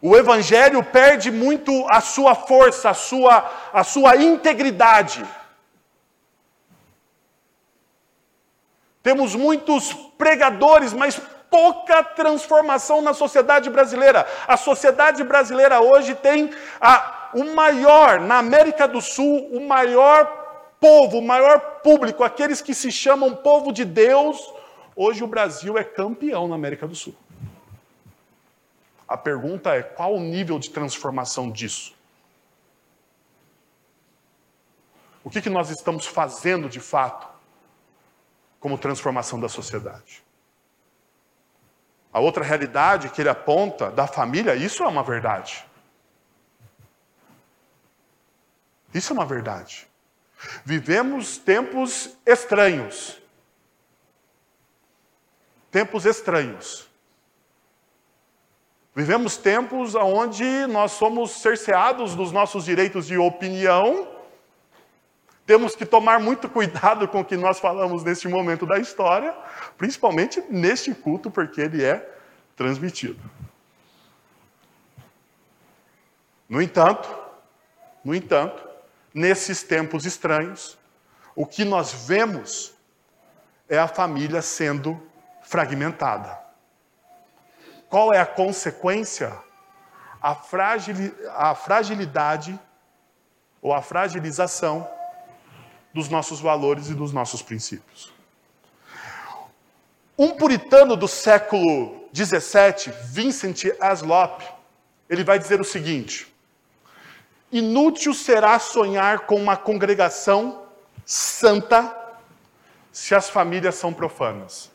O 0.00 0.16
evangelho 0.16 0.82
perde 0.82 1.30
muito 1.30 1.86
a 1.88 2.00
sua 2.00 2.34
força, 2.34 2.90
a 2.90 2.94
sua, 2.94 3.50
a 3.72 3.82
sua 3.82 4.16
integridade. 4.16 5.24
Temos 9.04 9.34
muitos 9.34 9.92
pregadores, 10.16 10.94
mas 10.94 11.20
pouca 11.50 12.02
transformação 12.02 13.02
na 13.02 13.12
sociedade 13.12 13.68
brasileira. 13.68 14.26
A 14.48 14.56
sociedade 14.56 15.22
brasileira 15.22 15.78
hoje 15.78 16.14
tem 16.14 16.50
a, 16.80 17.30
o 17.34 17.54
maior, 17.54 18.18
na 18.18 18.38
América 18.38 18.88
do 18.88 19.02
Sul, 19.02 19.46
o 19.52 19.60
maior 19.60 20.24
povo, 20.80 21.18
o 21.18 21.22
maior 21.22 21.60
público, 21.82 22.24
aqueles 22.24 22.62
que 22.62 22.74
se 22.74 22.90
chamam 22.90 23.36
povo 23.36 23.72
de 23.72 23.84
Deus, 23.84 24.50
hoje 24.96 25.22
o 25.22 25.26
Brasil 25.26 25.76
é 25.76 25.84
campeão 25.84 26.48
na 26.48 26.54
América 26.54 26.88
do 26.88 26.94
Sul. 26.94 27.14
A 29.06 29.18
pergunta 29.18 29.74
é: 29.74 29.82
qual 29.82 30.14
o 30.14 30.20
nível 30.20 30.58
de 30.58 30.70
transformação 30.70 31.50
disso? 31.50 31.94
O 35.22 35.28
que, 35.28 35.42
que 35.42 35.50
nós 35.50 35.68
estamos 35.68 36.06
fazendo 36.06 36.70
de 36.70 36.80
fato 36.80 37.33
como 38.64 38.78
transformação 38.78 39.38
da 39.38 39.46
sociedade? 39.46 40.24
A 42.10 42.18
outra 42.18 42.42
realidade 42.42 43.10
que 43.10 43.20
ele 43.20 43.28
aponta 43.28 43.90
da 43.90 44.06
família, 44.06 44.54
isso 44.54 44.82
é 44.82 44.86
uma 44.88 45.02
verdade. 45.02 45.66
Isso 48.94 49.12
é 49.12 49.14
uma 49.14 49.26
verdade. 49.26 49.86
Vivemos 50.64 51.36
tempos 51.36 52.16
estranhos. 52.24 53.20
Tempos 55.70 56.06
estranhos. 56.06 56.88
Vivemos 58.94 59.36
tempos 59.36 59.94
onde 59.94 60.66
nós 60.68 60.92
somos 60.92 61.32
cerceados 61.32 62.14
dos 62.14 62.32
nossos 62.32 62.64
direitos 62.64 63.06
de 63.08 63.18
opinião. 63.18 64.13
Temos 65.46 65.76
que 65.76 65.84
tomar 65.84 66.18
muito 66.18 66.48
cuidado 66.48 67.06
com 67.06 67.20
o 67.20 67.24
que 67.24 67.36
nós 67.36 67.60
falamos 67.60 68.02
neste 68.02 68.26
momento 68.28 68.64
da 68.64 68.78
história, 68.78 69.34
principalmente 69.76 70.42
neste 70.48 70.94
culto, 70.94 71.30
porque 71.30 71.60
ele 71.60 71.84
é 71.84 72.16
transmitido. 72.56 73.20
No 76.48 76.62
entanto, 76.62 77.08
no 78.02 78.14
entanto, 78.14 78.66
nesses 79.12 79.62
tempos 79.62 80.06
estranhos, 80.06 80.78
o 81.36 81.44
que 81.44 81.64
nós 81.64 81.92
vemos 82.06 82.74
é 83.68 83.78
a 83.78 83.88
família 83.88 84.40
sendo 84.40 85.00
fragmentada. 85.42 86.38
Qual 87.88 88.14
é 88.14 88.18
a 88.18 88.26
consequência? 88.26 89.36
A, 90.22 90.30
a 90.30 91.54
fragilidade 91.54 92.58
ou 93.60 93.74
a 93.74 93.82
fragilização 93.82 94.88
dos 95.94 96.08
nossos 96.08 96.40
valores 96.40 96.90
e 96.90 96.94
dos 96.94 97.12
nossos 97.12 97.40
princípios. 97.40 98.12
Um 100.18 100.32
puritano 100.32 100.96
do 100.96 101.08
século 101.08 102.08
XVII, 102.12 102.92
Vincent 103.04 103.64
Aslop, 103.80 104.42
ele 105.08 105.24
vai 105.24 105.38
dizer 105.38 105.60
o 105.60 105.64
seguinte: 105.64 106.32
Inútil 107.50 108.12
será 108.12 108.58
sonhar 108.58 109.20
com 109.20 109.36
uma 109.36 109.56
congregação 109.56 110.66
santa 111.06 111.96
se 112.92 113.14
as 113.14 113.28
famílias 113.30 113.74
são 113.76 113.92
profanas. 113.92 114.70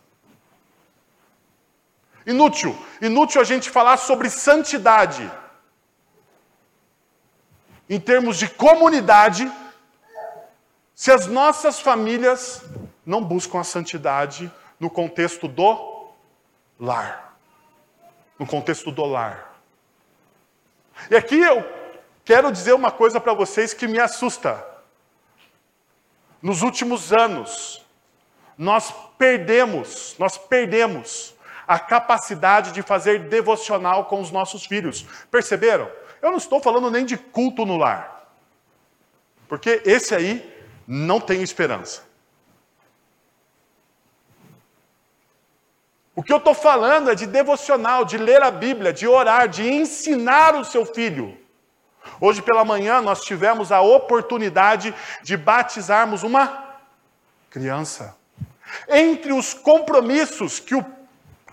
Inútil, 2.26 2.78
inútil 3.02 3.42
a 3.42 3.44
gente 3.44 3.70
falar 3.70 3.98
sobre 3.98 4.30
santidade 4.30 5.30
em 7.90 8.00
termos 8.00 8.38
de 8.38 8.48
comunidade, 8.48 9.52
se 11.00 11.14
as 11.14 11.28
nossas 11.28 11.80
famílias 11.80 12.62
não 13.06 13.24
buscam 13.24 13.62
a 13.62 13.64
santidade 13.64 14.52
no 14.78 14.90
contexto 14.90 15.48
do 15.48 16.12
lar. 16.78 17.38
No 18.38 18.46
contexto 18.46 18.92
do 18.92 19.06
lar. 19.06 19.62
E 21.10 21.16
aqui 21.16 21.40
eu 21.40 21.64
quero 22.26 22.52
dizer 22.52 22.74
uma 22.74 22.92
coisa 22.92 23.18
para 23.18 23.34
vocês 23.34 23.74
que 23.74 23.88
me 23.88 23.98
assusta. 23.98 24.62
Nos 26.42 26.64
últimos 26.64 27.14
anos, 27.14 27.82
nós 28.58 28.94
perdemos, 29.18 30.18
nós 30.20 30.38
perdemos 30.38 31.34
a 31.66 31.80
capacidade 31.80 32.74
de 32.74 32.82
fazer 32.82 33.30
devocional 33.30 34.04
com 34.04 34.20
os 34.20 34.32
nossos 34.32 34.66
filhos. 34.66 35.06
Perceberam? 35.32 35.90
Eu 36.22 36.30
não 36.30 36.38
estou 36.38 36.60
falando 36.60 36.92
nem 36.92 37.06
de 37.06 37.16
culto 37.16 37.66
no 37.66 37.78
lar. 37.78 38.30
Porque 39.48 39.82
esse 39.86 40.14
aí 40.14 40.59
não 40.92 41.22
tem 41.22 41.44
esperança. 41.44 42.02
O 46.16 46.24
que 46.24 46.34
eu 46.34 46.38
estou 46.38 46.56
falando 46.56 47.12
é 47.12 47.16
de 47.16 47.28
devocional, 47.28 48.04
de 48.04 48.18
ler 48.18 48.42
a 48.42 48.50
Bíblia, 48.50 48.92
de 48.92 49.08
orar, 49.08 49.48
de 49.48 49.70
ensinar 49.70 50.56
o 50.56 50.66
seu 50.66 50.88
filho. 50.88 51.38
Hoje 52.20 52.42
pela 52.42 52.66
manhã 52.66 53.02
nós 53.02 53.24
tivemos 53.24 53.72
a 53.72 53.82
oportunidade 53.82 54.94
de 55.22 55.38
batizarmos 55.38 56.24
uma 56.24 56.80
criança. 57.52 58.18
Entre 58.88 59.32
os 59.32 59.54
compromissos 59.54 60.60
que 60.60 60.74
o, 60.74 60.84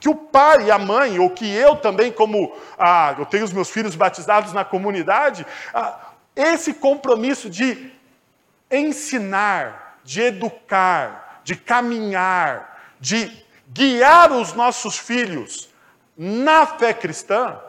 que 0.00 0.08
o 0.08 0.14
pai 0.14 0.64
e 0.64 0.70
a 0.70 0.78
mãe, 0.78 1.18
ou 1.18 1.28
que 1.28 1.54
eu 1.54 1.76
também, 1.76 2.10
como 2.10 2.56
ah, 2.78 3.14
eu 3.18 3.26
tenho 3.26 3.44
os 3.44 3.52
meus 3.52 3.68
filhos 3.68 3.94
batizados 3.94 4.54
na 4.54 4.64
comunidade, 4.64 5.46
ah, 5.74 6.12
esse 6.34 6.72
compromisso 6.72 7.50
de 7.50 7.95
ensinar, 8.70 10.00
de 10.04 10.22
educar, 10.22 11.40
de 11.44 11.56
caminhar, 11.56 12.94
de 13.00 13.30
guiar 13.68 14.32
os 14.32 14.52
nossos 14.52 14.98
filhos 14.98 15.68
na 16.16 16.66
fé 16.66 16.94
cristã, 16.94 17.60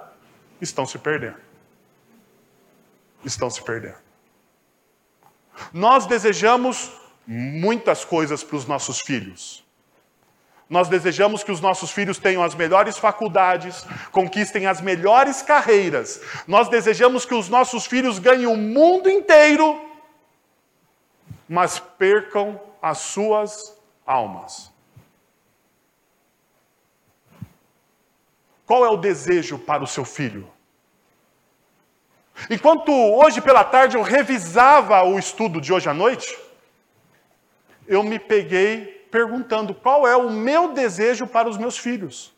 estão 0.61 0.85
se 0.85 0.97
perdendo. 0.97 1.37
Estão 3.25 3.49
se 3.49 3.61
perdendo. 3.61 3.97
Nós 5.73 6.05
desejamos 6.05 6.91
muitas 7.25 8.05
coisas 8.05 8.43
para 8.43 8.55
os 8.55 8.65
nossos 8.65 9.01
filhos. 9.01 9.65
Nós 10.69 10.89
desejamos 10.89 11.43
que 11.43 11.51
os 11.51 11.61
nossos 11.61 11.91
filhos 11.91 12.17
tenham 12.17 12.43
as 12.43 12.53
melhores 12.53 12.97
faculdades, 12.97 13.85
conquistem 14.11 14.65
as 14.65 14.81
melhores 14.81 15.41
carreiras. 15.41 16.21
Nós 16.45 16.67
desejamos 16.67 17.25
que 17.25 17.33
os 17.33 17.47
nossos 17.47 17.85
filhos 17.85 18.19
ganhem 18.19 18.47
o 18.47 18.57
mundo 18.57 19.09
inteiro, 19.09 19.79
mas 21.47 21.79
percam 21.79 22.59
as 22.81 22.99
suas 22.99 23.77
almas. 24.05 24.71
Qual 28.65 28.85
é 28.85 28.89
o 28.89 28.97
desejo 28.97 29.57
para 29.57 29.83
o 29.83 29.87
seu 29.87 30.03
filho? 30.03 30.51
Enquanto 32.49 32.91
hoje 32.91 33.41
pela 33.41 33.63
tarde 33.63 33.97
eu 33.97 34.01
revisava 34.01 35.01
o 35.03 35.17
estudo 35.17 35.59
de 35.59 35.73
hoje 35.73 35.89
à 35.89 35.93
noite, 35.93 36.37
eu 37.87 38.03
me 38.03 38.19
peguei 38.19 39.07
perguntando 39.09 39.73
qual 39.73 40.05
é 40.07 40.15
o 40.15 40.29
meu 40.29 40.73
desejo 40.73 41.25
para 41.25 41.49
os 41.49 41.57
meus 41.57 41.77
filhos. 41.77 42.35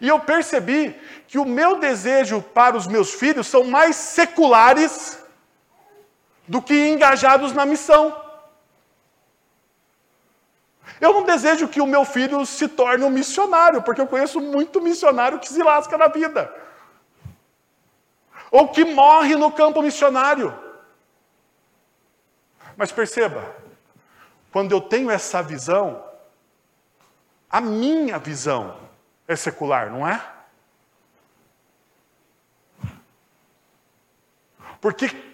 E 0.00 0.08
eu 0.08 0.18
percebi 0.20 0.94
que 1.26 1.38
o 1.38 1.44
meu 1.44 1.78
desejo 1.78 2.42
para 2.42 2.76
os 2.76 2.86
meus 2.86 3.12
filhos 3.12 3.46
são 3.46 3.64
mais 3.64 3.96
seculares 3.96 5.18
do 6.48 6.62
que 6.62 6.88
engajados 6.88 7.52
na 7.52 7.66
missão. 7.66 8.24
Eu 11.00 11.12
não 11.12 11.24
desejo 11.24 11.68
que 11.68 11.80
o 11.80 11.86
meu 11.86 12.04
filho 12.04 12.44
se 12.46 12.66
torne 12.66 13.04
um 13.04 13.10
missionário, 13.10 13.82
porque 13.82 14.00
eu 14.00 14.06
conheço 14.06 14.40
muito 14.40 14.80
missionário 14.80 15.38
que 15.38 15.48
se 15.48 15.62
lasca 15.62 15.96
na 15.98 16.08
vida. 16.08 16.52
Ou 18.50 18.68
que 18.68 18.84
morre 18.84 19.36
no 19.36 19.52
campo 19.52 19.82
missionário. 19.82 20.58
Mas 22.76 22.90
perceba, 22.90 23.54
quando 24.50 24.72
eu 24.72 24.80
tenho 24.80 25.10
essa 25.10 25.42
visão, 25.42 26.02
a 27.50 27.60
minha 27.60 28.18
visão 28.18 28.76
é 29.26 29.36
secular, 29.36 29.90
não 29.90 30.08
é? 30.08 30.20
Porque 34.80 35.27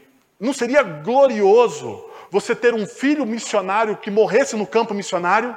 não 0.44 0.52
seria 0.52 0.82
glorioso 0.82 2.04
você 2.30 2.54
ter 2.54 2.74
um 2.74 2.86
filho 2.86 3.24
missionário 3.24 3.96
que 3.96 4.10
morresse 4.10 4.54
no 4.56 4.66
campo 4.66 4.92
missionário? 4.92 5.56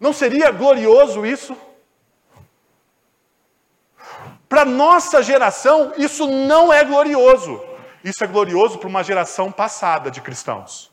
Não 0.00 0.12
seria 0.12 0.50
glorioso 0.50 1.26
isso? 1.26 1.54
Para 4.48 4.64
nossa 4.64 5.22
geração, 5.22 5.92
isso 5.98 6.26
não 6.26 6.72
é 6.72 6.82
glorioso. 6.82 7.62
Isso 8.02 8.24
é 8.24 8.26
glorioso 8.26 8.78
para 8.78 8.88
uma 8.88 9.04
geração 9.04 9.52
passada 9.52 10.10
de 10.10 10.22
cristãos. 10.22 10.90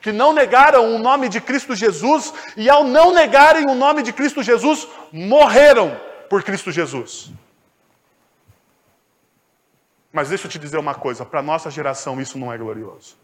Que 0.00 0.12
não 0.12 0.32
negaram 0.32 0.94
o 0.94 0.98
nome 0.98 1.28
de 1.28 1.42
Cristo 1.42 1.74
Jesus 1.74 2.32
e, 2.56 2.70
ao 2.70 2.84
não 2.84 3.12
negarem 3.12 3.66
o 3.68 3.74
nome 3.74 4.02
de 4.02 4.14
Cristo 4.14 4.42
Jesus, 4.42 4.88
morreram 5.12 6.00
por 6.30 6.42
Cristo 6.42 6.72
Jesus. 6.72 7.30
Mas 10.12 10.28
deixa 10.28 10.46
eu 10.46 10.50
te 10.50 10.58
dizer 10.58 10.78
uma 10.78 10.94
coisa: 10.94 11.24
para 11.24 11.40
a 11.40 11.42
nossa 11.42 11.70
geração 11.70 12.20
isso 12.20 12.38
não 12.38 12.52
é 12.52 12.58
glorioso. 12.58 13.16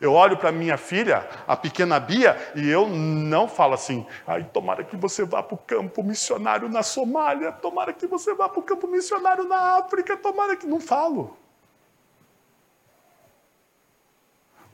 Eu 0.00 0.12
olho 0.12 0.36
para 0.36 0.52
minha 0.52 0.76
filha, 0.76 1.28
a 1.46 1.56
pequena 1.56 1.98
Bia, 1.98 2.36
e 2.54 2.68
eu 2.68 2.88
não 2.88 3.48
falo 3.48 3.74
assim, 3.74 4.06
ai, 4.26 4.44
tomara 4.44 4.84
que 4.84 4.96
você 4.96 5.24
vá 5.24 5.42
para 5.42 5.54
o 5.54 5.58
campo 5.58 6.02
missionário 6.02 6.68
na 6.68 6.82
Somália, 6.82 7.52
tomara 7.52 7.92
que 7.92 8.06
você 8.06 8.34
vá 8.34 8.48
para 8.48 8.60
o 8.60 8.62
campo 8.62 8.86
missionário 8.86 9.44
na 9.44 9.78
África, 9.78 10.16
tomara 10.16 10.56
que. 10.56 10.66
Não 10.66 10.80
falo. 10.80 11.36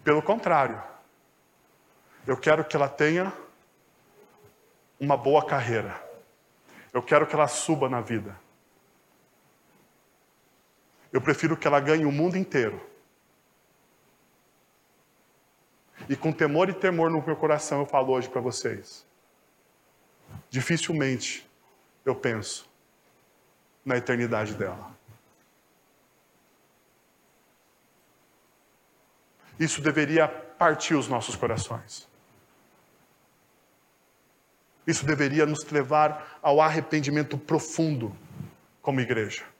Pelo 0.02 0.20
contrário, 0.20 0.82
eu 2.26 2.36
quero 2.36 2.64
que 2.64 2.76
ela 2.76 2.88
tenha 2.88 3.32
uma 4.98 5.16
boa 5.16 5.44
carreira. 5.44 6.02
Eu 6.92 7.02
quero 7.02 7.26
que 7.26 7.34
ela 7.34 7.48
suba 7.48 7.88
na 7.88 8.00
vida. 8.00 8.43
Eu 11.14 11.22
prefiro 11.22 11.56
que 11.56 11.66
ela 11.66 11.80
ganhe 11.80 12.04
o 12.04 12.12
mundo 12.12 12.36
inteiro 12.36 12.78
E 16.08 16.16
com 16.16 16.32
temor 16.32 16.68
e 16.68 16.74
temor 16.74 17.10
no 17.10 17.22
meu 17.24 17.36
coração 17.36 17.80
eu 17.80 17.86
falo 17.86 18.12
hoje 18.12 18.28
para 18.28 18.40
vocês. 18.40 19.06
Dificilmente 20.50 21.48
eu 22.04 22.14
penso 22.14 22.68
na 23.84 23.96
eternidade 23.96 24.54
dela. 24.54 24.94
Isso 29.58 29.80
deveria 29.80 30.26
partir 30.26 30.94
os 30.94 31.08
nossos 31.08 31.36
corações. 31.36 32.08
Isso 34.86 35.06
deveria 35.06 35.46
nos 35.46 35.64
levar 35.70 36.38
ao 36.42 36.60
arrependimento 36.60 37.38
profundo 37.38 38.14
como 38.82 39.00
igreja. 39.00 39.53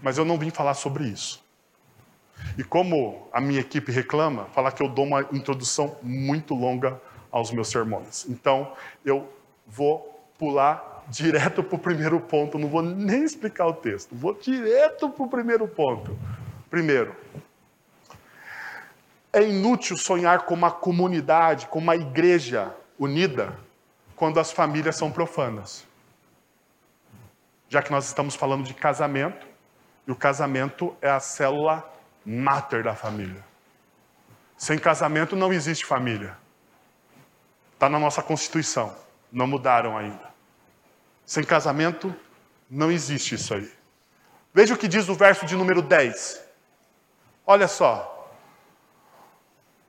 Mas 0.00 0.18
eu 0.18 0.24
não 0.24 0.38
vim 0.38 0.50
falar 0.50 0.74
sobre 0.74 1.04
isso. 1.04 1.44
E 2.58 2.64
como 2.64 3.28
a 3.32 3.40
minha 3.40 3.60
equipe 3.60 3.90
reclama, 3.90 4.46
falar 4.46 4.72
que 4.72 4.82
eu 4.82 4.88
dou 4.88 5.04
uma 5.04 5.22
introdução 5.32 5.96
muito 6.02 6.54
longa 6.54 7.00
aos 7.30 7.50
meus 7.50 7.68
sermões. 7.68 8.26
Então, 8.28 8.72
eu 9.04 9.28
vou 9.66 10.22
pular 10.38 11.04
direto 11.08 11.62
para 11.62 11.76
o 11.76 11.78
primeiro 11.78 12.20
ponto, 12.20 12.58
não 12.58 12.68
vou 12.68 12.82
nem 12.82 13.24
explicar 13.24 13.66
o 13.66 13.72
texto, 13.72 14.14
vou 14.14 14.34
direto 14.34 15.08
para 15.08 15.24
o 15.24 15.28
primeiro 15.28 15.66
ponto. 15.68 16.16
Primeiro, 16.68 17.14
é 19.32 19.42
inútil 19.42 19.96
sonhar 19.96 20.40
com 20.46 20.54
uma 20.54 20.70
comunidade, 20.70 21.66
com 21.66 21.78
uma 21.78 21.94
igreja 21.94 22.74
unida, 22.98 23.56
quando 24.14 24.40
as 24.40 24.50
famílias 24.50 24.96
são 24.96 25.10
profanas. 25.10 25.86
Já 27.68 27.82
que 27.82 27.90
nós 27.90 28.06
estamos 28.06 28.34
falando 28.34 28.64
de 28.64 28.74
casamento, 28.74 29.46
e 30.06 30.12
o 30.12 30.16
casamento 30.16 30.96
é 31.00 31.10
a 31.10 31.18
célula 31.18 31.84
máter 32.24 32.82
da 32.84 32.94
família. 32.94 33.44
Sem 34.56 34.78
casamento 34.78 35.34
não 35.34 35.52
existe 35.52 35.84
família. 35.84 36.36
Está 37.74 37.88
na 37.88 37.98
nossa 37.98 38.22
Constituição. 38.22 38.94
Não 39.30 39.46
mudaram 39.46 39.98
ainda. 39.98 40.30
Sem 41.26 41.42
casamento 41.42 42.14
não 42.70 42.90
existe 42.90 43.34
isso 43.34 43.52
aí. 43.52 43.70
Veja 44.54 44.74
o 44.74 44.78
que 44.78 44.88
diz 44.88 45.08
o 45.08 45.14
verso 45.14 45.44
de 45.44 45.56
número 45.56 45.82
10. 45.82 46.42
Olha 47.46 47.68
só. 47.68 48.32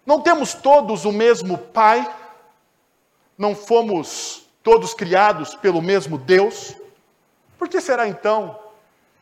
Não 0.05 0.21
temos 0.21 0.53
todos 0.53 1.05
o 1.05 1.11
mesmo 1.11 1.57
Pai? 1.57 2.05
Não 3.37 3.55
fomos 3.55 4.49
todos 4.63 4.93
criados 4.93 5.55
pelo 5.55 5.81
mesmo 5.81 6.17
Deus? 6.17 6.75
Por 7.57 7.69
que 7.69 7.79
será 7.79 8.07
então 8.07 8.66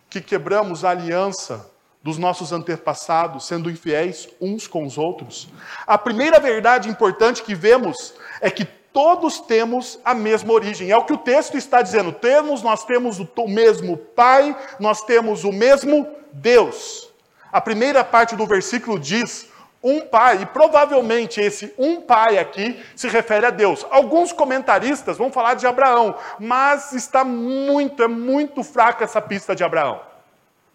que 0.09 0.21
quebramos 0.21 0.85
a 0.85 0.89
aliança 0.89 1.69
dos 2.01 2.17
nossos 2.17 2.51
antepassados, 2.51 3.47
sendo 3.47 3.69
infiéis 3.69 4.29
uns 4.39 4.67
com 4.67 4.85
os 4.85 4.97
outros? 4.97 5.47
A 5.87 5.97
primeira 5.97 6.39
verdade 6.39 6.89
importante 6.89 7.43
que 7.43 7.55
vemos 7.55 8.13
é 8.39 8.49
que 8.49 8.65
todos 8.65 9.41
temos 9.41 9.99
a 10.05 10.13
mesma 10.13 10.53
origem. 10.53 10.89
É 10.89 10.95
o 10.95 11.03
que 11.03 11.11
o 11.11 11.17
texto 11.17 11.57
está 11.57 11.81
dizendo. 11.81 12.13
Temos, 12.13 12.61
nós 12.61 12.85
temos 12.85 13.19
o 13.19 13.47
mesmo 13.47 13.97
Pai, 13.97 14.55
nós 14.79 15.01
temos 15.01 15.43
o 15.43 15.51
mesmo 15.51 16.07
Deus. 16.31 17.09
A 17.51 17.59
primeira 17.59 18.05
parte 18.05 18.37
do 18.37 18.45
versículo 18.45 18.97
diz: 18.97 19.49
um 19.87 20.01
pai, 20.01 20.41
e 20.41 20.45
provavelmente 20.47 21.39
esse 21.39 21.71
um 21.77 22.01
pai 22.01 22.39
aqui 22.39 22.83
se 22.95 23.07
refere 23.07 23.45
a 23.45 23.51
Deus. 23.51 23.85
Alguns 23.91 24.33
comentaristas 24.33 25.15
vão 25.15 25.31
falar 25.31 25.53
de 25.53 25.67
Abraão, 25.67 26.15
mas 26.39 26.91
está 26.91 27.23
muito, 27.23 28.01
é 28.01 28.07
muito 28.07 28.63
fraca 28.63 29.03
essa 29.03 29.21
pista 29.21 29.55
de 29.55 29.63
Abraão. 29.63 30.01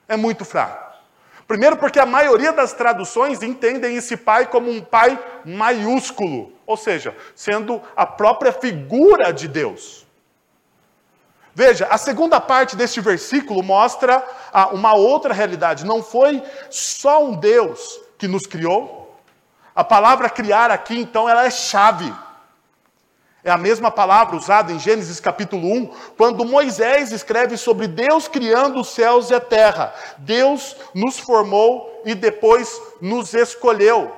É 0.07 0.16
muito 0.16 0.44
fraca. 0.44 0.90
Primeiro, 1.49 1.77
porque 1.77 1.99
a 1.99 2.07
maioria 2.07 2.53
das 2.53 2.73
traduções 2.73 3.42
entendem 3.42 3.96
esse 3.96 4.16
pai 4.16 4.46
como 4.46 4.70
um 4.70 4.81
pai 4.81 5.18
maiúsculo, 5.44 6.53
ou 6.64 6.77
seja, 6.77 7.16
sendo 7.35 7.83
a 7.96 8.07
própria 8.07 8.53
figura 8.53 9.33
de 9.33 9.49
Deus. 9.49 10.07
Veja, 11.53 11.88
a 11.90 11.99
segunda 11.99 12.40
parte 12.40 12.77
deste 12.77 13.01
versículo 13.01 13.61
mostra 13.64 14.25
uma 14.70 14.94
outra 14.94 15.35
realidade. 15.35 15.85
Não 15.85 16.01
foi 16.01 16.40
só 16.70 17.25
um 17.25 17.35
Deus 17.35 18.01
que 18.16 18.29
nos 18.29 18.46
criou, 18.46 18.99
a 19.74 19.85
palavra 19.85 20.28
criar 20.28 20.70
aqui, 20.70 20.98
então, 20.98 21.28
ela 21.28 21.44
é 21.44 21.50
chave. 21.50 22.12
É 23.42 23.50
a 23.50 23.56
mesma 23.56 23.90
palavra 23.90 24.37
usada 24.37 24.70
em 24.70 24.78
Gênesis 24.78 25.18
capítulo 25.18 25.66
1, 25.66 25.87
quando 26.16 26.44
Moisés 26.44 27.11
escreve 27.11 27.56
sobre 27.56 27.87
Deus 27.87 28.28
criando 28.28 28.80
os 28.80 28.88
céus 28.88 29.30
e 29.30 29.35
a 29.35 29.40
terra. 29.40 29.94
Deus 30.18 30.76
nos 30.94 31.18
formou 31.18 32.02
e 32.04 32.14
depois 32.14 32.80
nos 33.00 33.33
escolheu. 33.33 34.14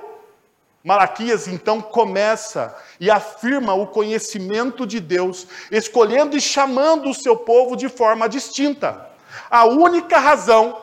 Malaquias 0.83 1.47
então 1.47 1.79
começa 1.81 2.75
e 2.99 3.09
afirma 3.09 3.73
o 3.73 3.87
conhecimento 3.87 4.85
de 4.85 4.99
Deus, 4.99 5.47
escolhendo 5.71 6.35
e 6.35 6.41
chamando 6.41 7.09
o 7.09 7.13
seu 7.13 7.37
povo 7.37 7.77
de 7.77 7.87
forma 7.87 8.27
distinta. 8.27 9.09
A 9.49 9.63
única 9.63 10.17
razão 10.17 10.77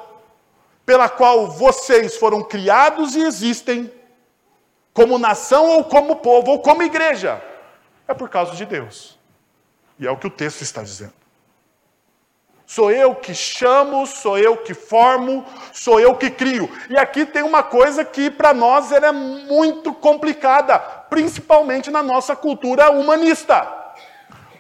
pela 0.87 1.11
qual 1.11 1.51
vocês 1.51 2.17
foram 2.17 2.43
criados 2.43 3.15
e 3.15 3.21
existem 3.21 3.93
como 4.93 5.19
nação 5.19 5.67
ou 5.67 5.85
como 5.85 6.17
povo 6.17 6.53
ou 6.53 6.59
como 6.61 6.83
igreja, 6.83 7.43
é 8.07 8.15
por 8.15 8.29
causa 8.29 8.55
de 8.55 8.67
Deus. 8.67 9.19
E 9.99 10.07
é 10.07 10.11
o 10.11 10.17
que 10.17 10.27
o 10.27 10.31
texto 10.31 10.63
está 10.63 10.83
dizendo. 10.83 11.21
Sou 12.67 12.89
eu 12.93 13.17
que 13.17 13.35
chamo, 13.35 14.07
sou 14.07 14.39
eu 14.39 14.57
que 14.57 14.75
formo, 14.75 15.45
sou 15.73 15.99
eu 15.99 16.15
que 16.15 16.31
crio. 16.31 16.71
E 16.89 16.97
aqui 16.97 17.27
tem 17.27 17.43
uma 17.43 17.65
coisa 17.65 18.05
que 18.05 18.31
para 18.31 18.55
nós 18.55 18.93
é 18.93 19.11
muito 19.11 19.93
complicada, 19.93 20.79
principalmente 20.79 21.91
na 21.91 22.01
nossa 22.01 22.37
cultura 22.37 22.93
humanista. 22.93 23.67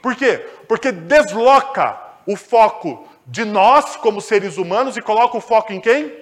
Por 0.02 0.16
quê? 0.16 0.38
Porque 0.66 0.90
desloca 0.90 1.96
o 2.26 2.36
foco 2.36 3.06
de 3.24 3.44
nós 3.44 3.94
como 3.94 4.20
seres 4.20 4.56
humanos 4.56 4.96
e 4.96 5.00
coloca 5.00 5.36
o 5.36 5.40
foco 5.40 5.72
em 5.72 5.80
quem? 5.80 6.12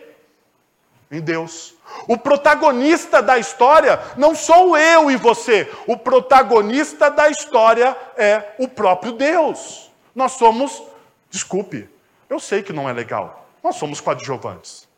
Em 1.11 1.23
Deus. 1.23 1.75
O 2.07 2.17
protagonista 2.17 3.23
da 3.23 3.39
história 3.39 4.01
não 4.17 4.35
sou 4.35 4.77
eu 4.77 5.11
e 5.11 5.17
você. 5.17 5.71
O 5.87 5.97
protagonista 5.97 7.11
da 7.11 7.29
história 7.29 7.97
é 8.17 8.55
o 8.59 8.67
próprio 8.67 9.13
Deus. 9.13 9.91
Nós 10.15 10.33
somos, 10.33 10.83
desculpe, 11.31 11.89
eu 12.29 12.41
sei 12.41 12.63
que 12.63 12.73
não 12.73 12.89
é 12.89 12.93
legal. 12.93 13.47
Nós 13.63 13.77
somos 13.77 14.01
coadjuvantes. 14.01 14.89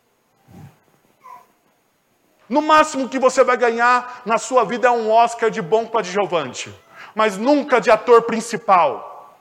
No 2.48 2.60
máximo 2.60 3.08
que 3.08 3.18
você 3.18 3.44
vai 3.44 3.56
ganhar 3.56 4.22
na 4.26 4.36
sua 4.36 4.64
vida 4.64 4.88
é 4.88 4.90
um 4.90 5.10
Oscar 5.10 5.50
de 5.50 5.62
bom 5.62 5.86
coadjuvante, 5.86 6.74
mas 7.14 7.36
nunca 7.36 7.80
de 7.80 7.90
ator 7.90 8.22
principal. 8.22 9.36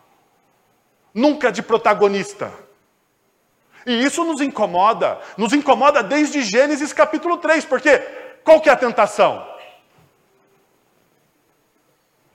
Nunca 1.11 1.51
de 1.51 1.63
protagonista. 1.63 2.53
E 3.85 4.03
isso 4.03 4.23
nos 4.23 4.41
incomoda, 4.41 5.19
nos 5.37 5.53
incomoda 5.53 6.03
desde 6.03 6.41
Gênesis 6.41 6.93
capítulo 6.93 7.37
3, 7.37 7.65
porque 7.65 7.97
qual 8.43 8.59
que 8.59 8.69
é 8.69 8.73
a 8.73 8.77
tentação? 8.77 9.47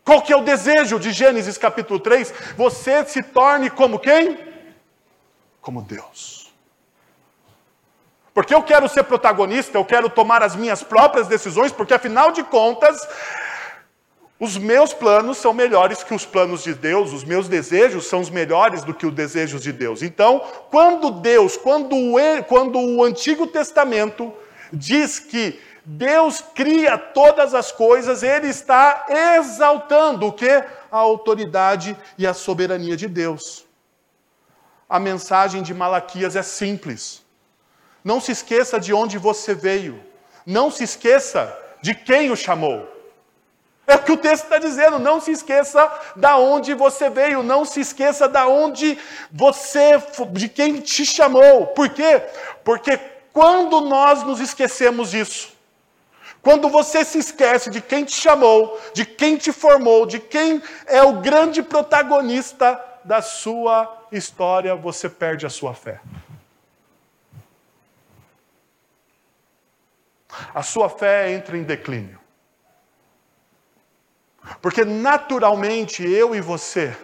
Qual 0.05 0.21
que 0.21 0.33
é 0.33 0.37
o 0.37 0.45
desejo 0.45 0.99
de 0.99 1.13
Gênesis 1.13 1.57
capítulo 1.57 1.99
3? 1.99 2.33
Você 2.57 3.05
se 3.07 3.23
torne 3.23 3.71
como 3.71 3.99
quem? 3.99 4.39
Como 5.61 5.81
Deus. 5.81 6.53
Porque 8.35 8.55
eu 8.55 8.63
quero 8.63 8.89
ser 8.89 9.05
protagonista, 9.05 9.79
eu 9.79 9.85
quero 9.85 10.11
tomar 10.11 10.43
as 10.43 10.57
minhas 10.57 10.83
próprias 10.83 11.29
decisões, 11.29 11.73
porque 11.73 11.95
afinal 11.95 12.33
de 12.33 12.43
contas, 12.43 13.09
os 14.39 14.59
meus 14.59 14.93
planos 14.93 15.39
são 15.39 15.55
melhores 15.55 16.03
que 16.03 16.13
os 16.13 16.27
planos 16.27 16.65
de 16.65 16.75
Deus, 16.75 17.13
os 17.13 17.23
meus 17.23 17.49
desejos 17.49 18.07
são 18.07 18.21
os 18.21 18.31
melhores 18.31 18.83
do 18.83 18.93
que 18.93 19.07
os 19.07 19.15
desejos 19.15 19.63
de 19.63 19.73
Deus. 19.73 20.03
Então, 20.03 20.41
quando 20.71 21.11
Deus, 21.11 21.57
quando 21.57 21.95
o, 21.95 22.17
quando 22.49 22.79
o 22.79 23.05
Antigo 23.05 23.47
Testamento 23.47 24.33
diz 24.73 25.21
que 25.21 25.61
Deus 25.85 26.43
cria 26.55 26.99
todas 26.99 27.55
as 27.55 27.71
coisas, 27.71 28.23
ele 28.23 28.49
está 28.49 29.07
exaltando 29.39 30.27
o 30.27 30.33
que? 30.33 30.51
A 30.91 30.99
autoridade 30.99 31.97
e 32.19 32.27
a 32.27 32.35
soberania 32.35 32.97
de 32.97 33.07
Deus. 33.07 33.65
A 34.89 34.99
mensagem 34.99 35.63
de 35.63 35.73
Malaquias 35.73 36.35
é 36.35 36.43
simples. 36.43 37.23
Não 38.03 38.21
se 38.21 38.33
esqueça 38.33 38.81
de 38.81 38.93
onde 38.93 39.17
você 39.17 39.55
veio. 39.55 40.03
Não 40.45 40.71
se 40.71 40.85
esqueça 40.85 41.57
de 41.81 41.95
quem 41.95 42.31
o 42.31 42.37
chamou. 42.37 42.94
É 43.87 43.97
o 43.97 44.03
que 44.03 44.13
o 44.13 44.17
texto 44.17 44.45
está 44.45 44.59
dizendo. 44.59 44.99
Não 44.99 45.21
se 45.21 45.31
esqueça 45.31 45.91
da 46.17 46.37
onde 46.37 46.75
você 46.75 47.11
veio, 47.11 47.43
não 47.43 47.65
se 47.65 47.81
esqueça 47.81 48.29
da 48.29 48.47
onde 48.47 48.99
você, 49.31 50.03
de 50.33 50.49
quem 50.49 50.81
te 50.81 51.05
chamou. 51.05 51.67
Por 51.69 51.91
quê? 51.91 52.23
Porque 52.63 52.99
quando 53.33 53.81
nós 53.81 54.23
nos 54.23 54.41
esquecemos 54.41 55.11
disso, 55.11 55.53
quando 56.41 56.69
você 56.69 57.05
se 57.05 57.19
esquece 57.19 57.71
de 57.71 57.81
quem 57.81 58.05
te 58.05 58.15
chamou, 58.15 58.79
de 58.93 59.05
quem 59.05 59.37
te 59.37 59.51
formou, 59.51 60.07
de 60.07 60.21
quem 60.21 60.63
é 60.87 61.03
o 61.03 61.15
grande 61.15 61.63
protagonista 61.63 62.83
da 63.03 63.21
sua 63.21 64.07
história, 64.13 64.75
você 64.75 65.09
perde 65.09 65.47
a 65.47 65.51
sua 65.51 65.75
fé. 65.75 66.01
A 70.55 70.63
sua 70.63 70.89
fé 70.89 71.33
entra 71.33 71.57
em 71.57 71.63
declínio. 71.63 72.24
Porque 74.61 74.85
naturalmente 74.85 76.03
eu 76.03 76.35
e 76.35 76.41
você 76.41 76.97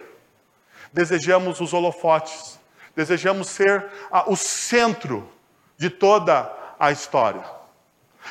desejamos 0.93 1.59
os 1.59 1.73
holofotes, 1.73 2.59
desejamos 2.95 3.47
ser 3.47 3.85
a, 4.11 4.29
o 4.29 4.35
centro 4.35 5.27
de 5.77 5.89
toda 5.89 6.51
a 6.79 6.91
história. 6.91 7.43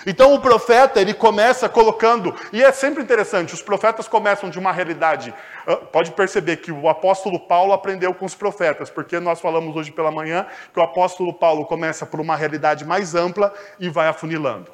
Então 0.06 0.32
o 0.34 0.40
profeta, 0.40 1.00
ele 1.00 1.12
começa 1.12 1.68
colocando, 1.68 2.34
e 2.52 2.62
é 2.62 2.70
sempre 2.72 3.02
interessante, 3.02 3.52
os 3.52 3.62
profetas 3.62 4.06
começam 4.06 4.48
de 4.48 4.58
uma 4.58 4.72
realidade. 4.72 5.34
Ah, 5.66 5.76
pode 5.76 6.12
perceber 6.12 6.58
que 6.58 6.70
o 6.70 6.88
apóstolo 6.88 7.40
Paulo 7.40 7.72
aprendeu 7.72 8.14
com 8.14 8.24
os 8.24 8.34
profetas, 8.34 8.88
porque 8.88 9.18
nós 9.18 9.40
falamos 9.40 9.74
hoje 9.74 9.90
pela 9.90 10.10
manhã 10.10 10.46
que 10.72 10.78
o 10.78 10.82
apóstolo 10.82 11.34
Paulo 11.34 11.66
começa 11.66 12.06
por 12.06 12.20
uma 12.20 12.36
realidade 12.36 12.84
mais 12.84 13.14
ampla 13.14 13.52
e 13.78 13.88
vai 13.88 14.06
afunilando. 14.06 14.70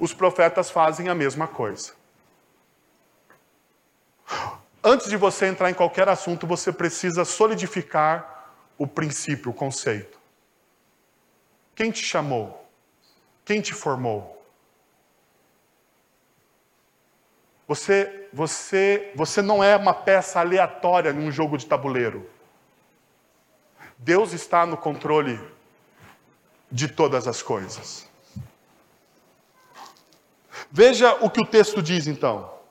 Os 0.00 0.14
profetas 0.14 0.70
fazem 0.70 1.08
a 1.08 1.14
mesma 1.14 1.46
coisa. 1.46 1.92
Antes 4.82 5.08
de 5.08 5.16
você 5.16 5.46
entrar 5.46 5.70
em 5.70 5.74
qualquer 5.74 6.08
assunto, 6.08 6.46
você 6.46 6.72
precisa 6.72 7.24
solidificar 7.24 8.54
o 8.76 8.86
princípio, 8.86 9.50
o 9.50 9.54
conceito. 9.54 10.18
Quem 11.74 11.90
te 11.90 12.02
chamou? 12.04 12.68
Quem 13.44 13.60
te 13.60 13.72
formou? 13.72 14.44
Você, 17.66 18.28
você, 18.32 19.12
você 19.14 19.40
não 19.40 19.62
é 19.62 19.76
uma 19.76 19.94
peça 19.94 20.40
aleatória 20.40 21.12
num 21.12 21.30
jogo 21.30 21.56
de 21.56 21.64
tabuleiro. 21.64 22.28
Deus 23.96 24.32
está 24.32 24.66
no 24.66 24.76
controle 24.76 25.40
de 26.70 26.88
todas 26.88 27.28
as 27.28 27.40
coisas. 27.40 28.08
Veja 30.70 31.14
o 31.24 31.30
que 31.30 31.40
o 31.40 31.46
texto 31.46 31.80
diz 31.80 32.06
então. 32.06 32.61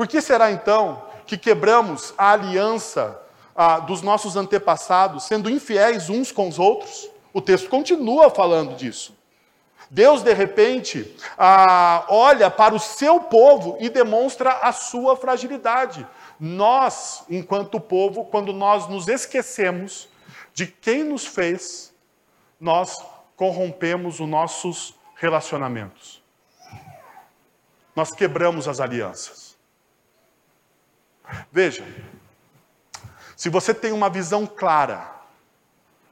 Por 0.00 0.08
que 0.08 0.22
será 0.22 0.50
então 0.50 1.02
que 1.26 1.36
quebramos 1.36 2.14
a 2.16 2.32
aliança 2.32 3.20
ah, 3.54 3.80
dos 3.80 4.00
nossos 4.00 4.34
antepassados, 4.34 5.24
sendo 5.24 5.50
infiéis 5.50 6.08
uns 6.08 6.32
com 6.32 6.48
os 6.48 6.58
outros? 6.58 7.10
O 7.34 7.40
texto 7.42 7.68
continua 7.68 8.30
falando 8.30 8.74
disso. 8.74 9.14
Deus, 9.90 10.22
de 10.22 10.32
repente, 10.32 11.14
ah, 11.36 12.06
olha 12.08 12.50
para 12.50 12.74
o 12.74 12.78
seu 12.78 13.20
povo 13.20 13.76
e 13.78 13.90
demonstra 13.90 14.52
a 14.62 14.72
sua 14.72 15.18
fragilidade. 15.18 16.06
Nós, 16.40 17.22
enquanto 17.28 17.78
povo, 17.78 18.24
quando 18.24 18.54
nós 18.54 18.88
nos 18.88 19.06
esquecemos 19.06 20.08
de 20.54 20.66
quem 20.66 21.04
nos 21.04 21.26
fez, 21.26 21.92
nós 22.58 23.04
corrompemos 23.36 24.18
os 24.18 24.26
nossos 24.26 24.94
relacionamentos. 25.14 26.22
Nós 27.94 28.10
quebramos 28.10 28.66
as 28.66 28.80
alianças. 28.80 29.49
Veja, 31.50 31.84
se 33.36 33.48
você 33.48 33.72
tem 33.72 33.92
uma 33.92 34.10
visão 34.10 34.46
clara 34.46 35.10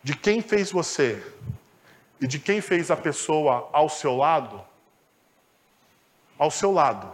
de 0.03 0.17
quem 0.17 0.41
fez 0.41 0.71
você 0.71 1.23
e 2.21 2.27
de 2.27 2.39
quem 2.39 2.61
fez 2.61 2.91
a 2.91 2.97
pessoa 2.97 3.69
ao 3.73 3.89
seu 3.89 4.17
lado, 4.17 4.65
ao 6.39 6.51
seu 6.51 6.73
lado, 6.73 7.13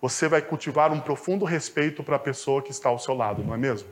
você 0.00 0.28
vai 0.28 0.40
cultivar 0.40 0.92
um 0.92 1.00
profundo 1.00 1.44
respeito 1.44 2.02
para 2.02 2.16
a 2.16 2.20
pessoa 2.20 2.62
que 2.62 2.70
está 2.70 2.88
ao 2.88 2.98
seu 2.98 3.14
lado, 3.14 3.42
não 3.42 3.54
é 3.54 3.56
mesmo? 3.56 3.88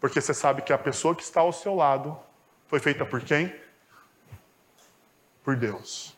Porque 0.00 0.20
você 0.20 0.32
sabe 0.32 0.62
que 0.62 0.72
a 0.72 0.78
pessoa 0.78 1.14
que 1.14 1.22
está 1.22 1.40
ao 1.40 1.52
seu 1.52 1.74
lado 1.74 2.18
foi 2.66 2.78
feita 2.78 3.04
por 3.04 3.20
quem? 3.20 3.54
Por 5.42 5.56
Deus. 5.56 6.16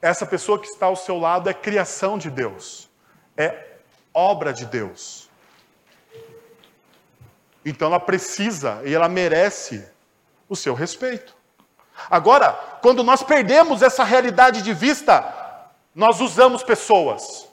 Essa 0.00 0.26
pessoa 0.26 0.58
que 0.58 0.66
está 0.66 0.86
ao 0.86 0.96
seu 0.96 1.18
lado 1.18 1.48
é 1.48 1.54
criação 1.54 2.16
de 2.16 2.30
Deus, 2.30 2.85
é 3.36 3.66
obra 4.12 4.52
de 4.52 4.64
Deus. 4.64 5.28
Então 7.64 7.88
ela 7.88 8.00
precisa 8.00 8.80
e 8.84 8.94
ela 8.94 9.08
merece 9.08 9.84
o 10.48 10.54
seu 10.54 10.72
respeito. 10.72 11.34
Agora, 12.10 12.52
quando 12.80 13.02
nós 13.02 13.22
perdemos 13.22 13.82
essa 13.82 14.04
realidade 14.04 14.62
de 14.62 14.72
vista, 14.72 15.24
nós 15.94 16.20
usamos 16.20 16.62
pessoas, 16.62 17.48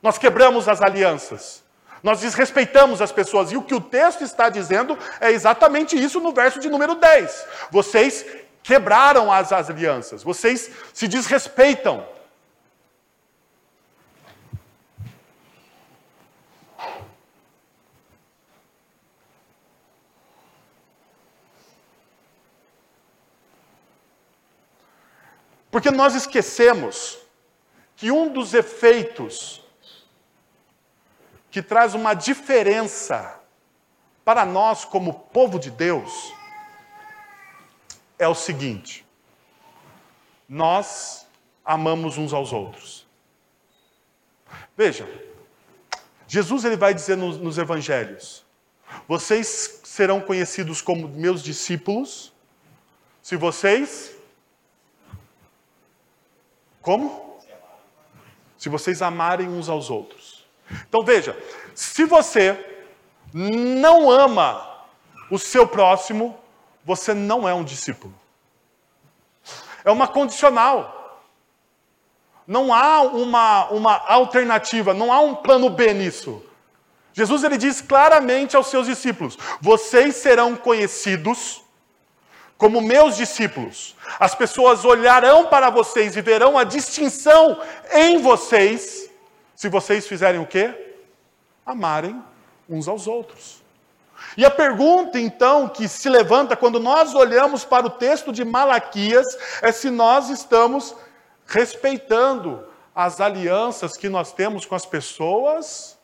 nós 0.00 0.16
quebramos 0.16 0.68
as 0.68 0.80
alianças, 0.80 1.62
nós 2.02 2.20
desrespeitamos 2.20 3.00
as 3.00 3.12
pessoas. 3.12 3.52
E 3.52 3.56
o 3.56 3.62
que 3.62 3.74
o 3.74 3.80
texto 3.80 4.22
está 4.22 4.48
dizendo 4.48 4.98
é 5.20 5.30
exatamente 5.30 6.02
isso 6.02 6.20
no 6.20 6.32
verso 6.32 6.58
de 6.58 6.68
número 6.68 6.94
10. 6.94 7.46
Vocês 7.70 8.24
quebraram 8.62 9.30
as, 9.30 9.52
as 9.52 9.68
alianças, 9.68 10.22
vocês 10.22 10.70
se 10.92 11.06
desrespeitam. 11.06 12.06
Porque 25.72 25.90
nós 25.90 26.14
esquecemos 26.14 27.18
que 27.96 28.10
um 28.10 28.30
dos 28.30 28.52
efeitos 28.52 29.64
que 31.50 31.62
traz 31.62 31.94
uma 31.94 32.12
diferença 32.12 33.40
para 34.22 34.44
nós 34.44 34.84
como 34.84 35.14
povo 35.14 35.58
de 35.58 35.70
Deus 35.70 36.34
é 38.18 38.28
o 38.28 38.34
seguinte: 38.34 39.02
nós 40.46 41.26
amamos 41.64 42.18
uns 42.18 42.34
aos 42.34 42.52
outros. 42.52 43.06
Veja, 44.76 45.08
Jesus 46.28 46.66
ele 46.66 46.76
vai 46.76 46.92
dizer 46.92 47.16
nos, 47.16 47.38
nos 47.38 47.56
evangelhos: 47.56 48.44
vocês 49.08 49.80
serão 49.84 50.20
conhecidos 50.20 50.82
como 50.82 51.08
meus 51.08 51.42
discípulos 51.42 52.30
se 53.22 53.36
vocês 53.36 54.20
como? 56.82 57.32
se 58.62 58.68
vocês 58.68 59.02
amarem 59.02 59.48
uns 59.48 59.68
aos 59.68 59.90
outros. 59.90 60.46
Então 60.88 61.02
veja, 61.02 61.36
se 61.74 62.04
você 62.04 62.56
não 63.34 64.08
ama 64.08 64.84
o 65.28 65.36
seu 65.36 65.66
próximo, 65.66 66.38
você 66.84 67.12
não 67.12 67.48
é 67.48 67.52
um 67.52 67.64
discípulo. 67.64 68.14
É 69.84 69.90
uma 69.90 70.06
condicional. 70.06 71.20
Não 72.46 72.72
há 72.72 73.02
uma, 73.02 73.68
uma 73.70 73.96
alternativa, 74.06 74.94
não 74.94 75.12
há 75.12 75.18
um 75.18 75.34
plano 75.34 75.68
B 75.68 75.92
nisso. 75.92 76.40
Jesus 77.12 77.42
ele 77.42 77.58
diz 77.58 77.80
claramente 77.80 78.54
aos 78.54 78.68
seus 78.68 78.86
discípulos: 78.86 79.36
Vocês 79.60 80.14
serão 80.14 80.54
conhecidos 80.54 81.61
como 82.62 82.80
meus 82.80 83.16
discípulos. 83.16 83.96
As 84.20 84.36
pessoas 84.36 84.84
olharão 84.84 85.46
para 85.46 85.68
vocês 85.68 86.16
e 86.16 86.22
verão 86.22 86.56
a 86.56 86.62
distinção 86.62 87.60
em 87.92 88.18
vocês, 88.18 89.10
se 89.52 89.68
vocês 89.68 90.06
fizerem 90.06 90.40
o 90.40 90.46
quê? 90.46 90.94
Amarem 91.66 92.22
uns 92.68 92.86
aos 92.86 93.08
outros. 93.08 93.60
E 94.36 94.44
a 94.44 94.50
pergunta 94.50 95.18
então 95.18 95.68
que 95.68 95.88
se 95.88 96.08
levanta 96.08 96.54
quando 96.54 96.78
nós 96.78 97.16
olhamos 97.16 97.64
para 97.64 97.84
o 97.84 97.90
texto 97.90 98.30
de 98.30 98.44
Malaquias 98.44 99.26
é 99.60 99.72
se 99.72 99.90
nós 99.90 100.30
estamos 100.30 100.94
respeitando 101.44 102.64
as 102.94 103.20
alianças 103.20 103.96
que 103.96 104.08
nós 104.08 104.32
temos 104.32 104.64
com 104.64 104.76
as 104.76 104.86
pessoas 104.86 105.98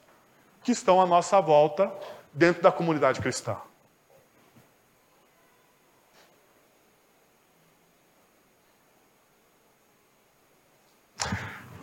que 0.64 0.72
estão 0.72 1.00
à 1.00 1.06
nossa 1.06 1.40
volta 1.40 1.88
dentro 2.32 2.60
da 2.60 2.72
comunidade 2.72 3.20
cristã. 3.20 3.56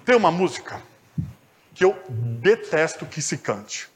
Tem 0.05 0.15
uma 0.15 0.29
música 0.29 0.79
que 1.73 1.83
eu 1.83 1.99
detesto 2.09 3.07
que 3.07 3.23
se 3.23 3.39
cante. 3.39 3.89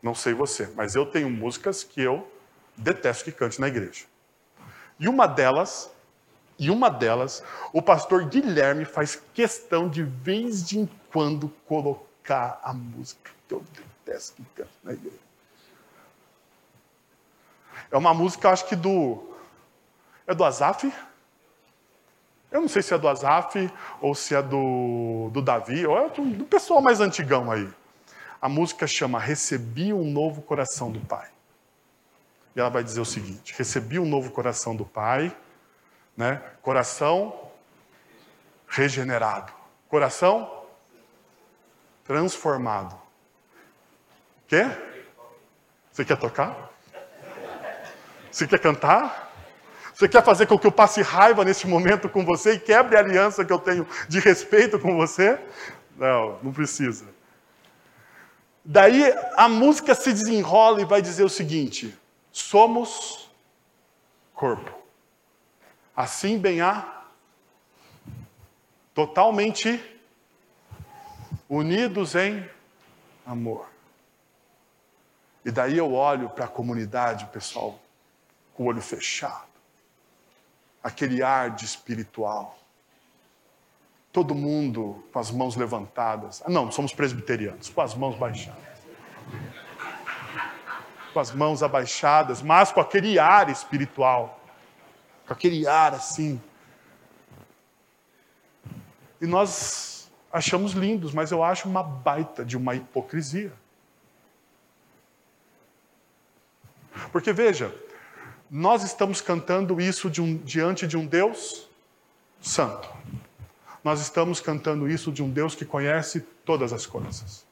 Não 0.00 0.14
sei 0.14 0.32
você, 0.32 0.72
mas 0.76 0.94
eu 0.94 1.04
tenho 1.04 1.28
músicas 1.28 1.82
que 1.82 2.00
eu 2.00 2.30
detesto 2.76 3.24
que 3.24 3.32
cante 3.32 3.60
na 3.60 3.66
igreja. 3.66 4.04
E 4.96 5.08
uma 5.08 5.26
delas, 5.26 5.90
e 6.56 6.70
uma 6.70 6.88
delas, 6.88 7.42
o 7.72 7.82
pastor 7.82 8.26
Guilherme 8.26 8.84
faz 8.84 9.20
questão 9.34 9.88
de 9.88 10.04
vez 10.04 10.64
de 10.64 10.78
em 10.78 10.88
quando 11.12 11.48
colocar 11.66 12.60
a 12.62 12.72
música 12.72 13.32
que 13.48 13.54
eu 13.54 13.64
detesto 14.06 14.36
que 14.36 14.62
cante 14.62 14.70
na 14.84 14.92
igreja. 14.92 15.18
É 17.90 17.96
uma 17.96 18.14
música, 18.14 18.50
acho 18.50 18.66
que 18.68 18.76
do. 18.76 19.34
É 20.28 20.34
do 20.34 20.44
Azaf? 20.44 20.92
Eu 22.50 22.62
não 22.62 22.68
sei 22.68 22.82
se 22.82 22.94
é 22.94 22.98
do 22.98 23.08
Azaf 23.08 23.70
ou 24.00 24.14
se 24.14 24.34
é 24.34 24.42
do, 24.42 25.30
do 25.32 25.42
Davi, 25.42 25.86
ou 25.86 25.98
é 25.98 26.08
do, 26.08 26.44
pessoal 26.44 26.80
mais 26.80 27.00
antigão 27.00 27.50
aí. 27.50 27.68
A 28.40 28.48
música 28.48 28.86
chama 28.86 29.18
Recebi 29.18 29.92
um 29.92 30.04
novo 30.04 30.40
coração 30.40 30.90
do 30.90 31.00
Pai. 31.00 31.28
E 32.56 32.60
ela 32.60 32.70
vai 32.70 32.82
dizer 32.82 33.00
o 33.00 33.04
seguinte: 33.04 33.54
Recebi 33.56 33.98
um 33.98 34.06
novo 34.06 34.30
coração 34.30 34.74
do 34.74 34.84
Pai, 34.84 35.34
né? 36.16 36.42
Coração 36.62 37.48
regenerado, 38.66 39.52
coração 39.88 40.64
transformado. 42.04 42.98
Quer? 44.46 45.04
Você 45.92 46.04
quer 46.04 46.16
tocar? 46.16 46.70
Você 48.30 48.46
quer 48.46 48.58
cantar? 48.58 49.27
Você 49.98 50.08
quer 50.08 50.22
fazer 50.22 50.46
com 50.46 50.56
que 50.56 50.64
eu 50.64 50.70
passe 50.70 51.02
raiva 51.02 51.44
nesse 51.44 51.66
momento 51.66 52.08
com 52.08 52.24
você 52.24 52.52
e 52.52 52.60
quebre 52.60 52.96
a 52.96 53.00
aliança 53.00 53.44
que 53.44 53.52
eu 53.52 53.58
tenho 53.58 53.84
de 54.08 54.20
respeito 54.20 54.78
com 54.78 54.96
você? 54.96 55.40
Não, 55.96 56.38
não 56.40 56.52
precisa. 56.52 57.04
Daí 58.64 59.12
a 59.36 59.48
música 59.48 59.96
se 59.96 60.12
desenrola 60.12 60.80
e 60.80 60.84
vai 60.84 61.02
dizer 61.02 61.24
o 61.24 61.28
seguinte: 61.28 61.98
somos 62.30 63.28
corpo. 64.32 64.72
Assim 65.96 66.38
bem 66.38 66.60
há 66.60 67.02
totalmente 68.94 69.82
unidos 71.48 72.14
em 72.14 72.48
amor. 73.26 73.66
E 75.44 75.50
daí 75.50 75.76
eu 75.76 75.92
olho 75.92 76.28
para 76.28 76.44
a 76.44 76.48
comunidade, 76.48 77.26
pessoal, 77.32 77.80
com 78.54 78.62
o 78.62 78.66
olho 78.66 78.80
fechado 78.80 79.47
aquele 80.82 81.22
ar 81.22 81.50
de 81.50 81.64
espiritual. 81.64 82.58
Todo 84.12 84.34
mundo 84.34 85.04
com 85.12 85.18
as 85.18 85.30
mãos 85.30 85.56
levantadas. 85.56 86.42
Ah, 86.44 86.50
não, 86.50 86.70
somos 86.72 86.92
presbiterianos, 86.92 87.68
com 87.68 87.80
as 87.80 87.94
mãos 87.94 88.16
baixadas. 88.16 88.62
Com 91.12 91.20
as 91.20 91.32
mãos 91.32 91.62
abaixadas, 91.62 92.42
mas 92.42 92.72
com 92.72 92.80
aquele 92.80 93.18
ar 93.18 93.50
espiritual. 93.50 94.40
Com 95.26 95.32
aquele 95.32 95.66
ar 95.66 95.94
assim. 95.94 96.40
E 99.20 99.26
nós 99.26 100.10
achamos 100.32 100.72
lindos, 100.72 101.12
mas 101.12 101.30
eu 101.30 101.42
acho 101.42 101.68
uma 101.68 101.82
baita 101.82 102.44
de 102.44 102.56
uma 102.56 102.74
hipocrisia. 102.74 103.52
Porque 107.12 107.32
veja, 107.32 107.74
nós 108.50 108.82
estamos 108.82 109.20
cantando 109.20 109.80
isso 109.80 110.08
de 110.08 110.20
um, 110.22 110.36
diante 110.38 110.86
de 110.86 110.96
um 110.96 111.06
Deus 111.06 111.68
santo. 112.40 112.88
nós 113.82 114.00
estamos 114.00 114.40
cantando 114.40 114.88
isso 114.88 115.10
de 115.10 115.22
um 115.22 115.30
Deus 115.30 115.54
que 115.54 115.64
conhece 115.64 116.20
todas 116.44 116.72
as 116.72 116.86
coisas. 116.86 117.44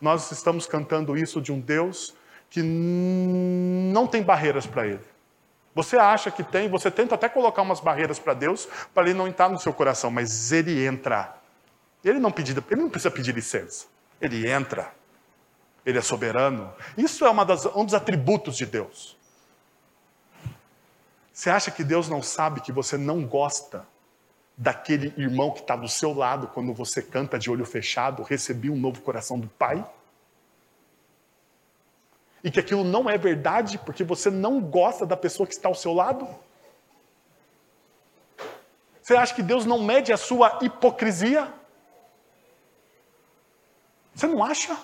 Nós 0.00 0.30
estamos 0.32 0.66
cantando 0.66 1.16
isso 1.16 1.40
de 1.40 1.52
um 1.52 1.60
Deus 1.60 2.14
que 2.48 2.62
não 2.62 4.06
tem 4.06 4.22
barreiras 4.22 4.66
para 4.66 4.86
ele. 4.86 5.04
Você 5.74 5.96
acha 5.96 6.30
que 6.30 6.42
tem, 6.42 6.68
você 6.68 6.90
tenta 6.90 7.14
até 7.14 7.28
colocar 7.28 7.62
umas 7.62 7.78
barreiras 7.78 8.18
para 8.18 8.34
Deus, 8.34 8.68
para 8.92 9.04
ele 9.08 9.16
não 9.16 9.28
entrar 9.28 9.48
no 9.48 9.58
seu 9.58 9.72
coração, 9.72 10.10
mas 10.10 10.50
ele 10.50 10.84
entra. 10.84 11.36
Ele 12.04 12.18
não, 12.18 12.32
ele 12.36 12.80
não 12.80 12.90
precisa 12.90 13.10
pedir 13.10 13.34
licença. 13.34 13.86
Ele 14.20 14.50
entra. 14.50 14.92
Ele 15.86 15.98
é 15.98 16.02
soberano. 16.02 16.72
Isso 16.96 17.24
é 17.24 17.44
das, 17.44 17.66
um 17.66 17.84
dos 17.84 17.94
atributos 17.94 18.56
de 18.56 18.66
Deus. 18.66 19.16
Você 21.40 21.48
acha 21.48 21.70
que 21.70 21.82
Deus 21.82 22.06
não 22.06 22.22
sabe 22.22 22.60
que 22.60 22.70
você 22.70 22.98
não 22.98 23.26
gosta 23.26 23.88
daquele 24.54 25.14
irmão 25.16 25.50
que 25.50 25.60
está 25.60 25.74
do 25.74 25.88
seu 25.88 26.12
lado 26.12 26.48
quando 26.48 26.74
você 26.74 27.00
canta 27.00 27.38
de 27.38 27.50
olho 27.50 27.64
fechado, 27.64 28.22
recebi 28.22 28.68
um 28.68 28.76
novo 28.76 29.00
coração 29.00 29.40
do 29.40 29.48
Pai? 29.48 29.82
E 32.44 32.50
que 32.50 32.60
aquilo 32.60 32.84
não 32.84 33.08
é 33.08 33.16
verdade 33.16 33.78
porque 33.78 34.04
você 34.04 34.28
não 34.30 34.60
gosta 34.60 35.06
da 35.06 35.16
pessoa 35.16 35.46
que 35.46 35.54
está 35.54 35.66
ao 35.66 35.74
seu 35.74 35.94
lado? 35.94 36.28
Você 39.00 39.16
acha 39.16 39.34
que 39.34 39.42
Deus 39.42 39.64
não 39.64 39.82
mede 39.82 40.12
a 40.12 40.18
sua 40.18 40.58
hipocrisia? 40.60 41.50
Você 44.14 44.26
não 44.26 44.44
acha? 44.44 44.78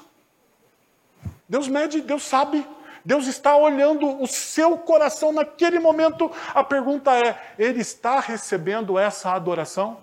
Deus 1.47 1.69
mede, 1.69 2.01
Deus 2.01 2.23
sabe. 2.23 2.67
Deus 3.07 3.29
está 3.29 3.57
olhando 3.57 4.21
o 4.21 4.27
seu 4.27 4.77
coração 4.77 5.33
naquele 5.33 5.79
momento. 5.79 6.29
A 6.53 6.65
pergunta 6.65 7.17
é: 7.17 7.55
Ele 7.57 7.81
está 7.81 8.19
recebendo 8.19 8.99
essa 8.99 9.31
adoração? 9.31 10.01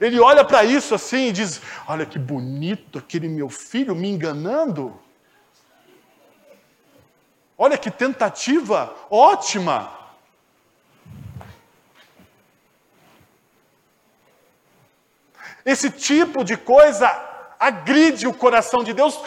Ele 0.00 0.18
olha 0.18 0.42
para 0.42 0.64
isso 0.64 0.94
assim 0.94 1.28
e 1.28 1.32
diz: 1.32 1.60
Olha 1.86 2.06
que 2.06 2.18
bonito 2.18 2.98
aquele 2.98 3.28
meu 3.28 3.50
filho 3.50 3.94
me 3.94 4.08
enganando. 4.08 4.98
Olha 7.58 7.76
que 7.76 7.90
tentativa 7.90 8.96
ótima. 9.10 10.03
Esse 15.64 15.90
tipo 15.90 16.44
de 16.44 16.56
coisa 16.56 17.10
agride 17.58 18.26
o 18.26 18.34
coração 18.34 18.84
de 18.84 18.92
Deus, 18.92 19.18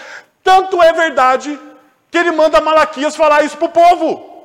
tanto 0.44 0.82
é 0.82 0.94
verdade 0.94 1.60
que 2.12 2.18
ele 2.18 2.32
manda 2.32 2.62
Malaquias 2.62 3.16
falar 3.16 3.44
isso 3.44 3.58
para 3.58 3.66
o 3.66 3.70
povo. 3.70 4.38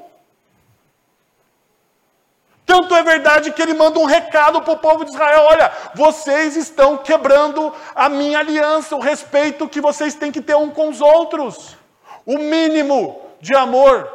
Tanto 2.65 2.95
é 2.95 3.03
verdade 3.03 3.53
que 3.53 3.61
ele 3.61 3.75
manda 3.75 3.99
um 3.99 4.05
recado 4.05 4.63
para 4.63 4.73
o 4.73 4.79
povo 4.79 5.05
de 5.05 5.11
Israel: 5.11 5.43
olha, 5.43 5.71
vocês 5.95 6.57
estão 6.57 6.97
quebrando 6.97 7.75
a 7.95 8.09
minha 8.09 8.39
aliança, 8.39 8.97
o 8.97 9.01
respeito 9.01 9.69
que 9.69 9.81
vocês 9.81 10.15
têm 10.15 10.33
que 10.33 10.41
ter 10.41 10.57
um 10.57 10.71
com 10.71 10.89
os 10.89 11.01
outros, 11.01 11.77
o 12.25 12.39
mínimo 12.39 13.21
de 13.41 13.55
amor 13.55 14.11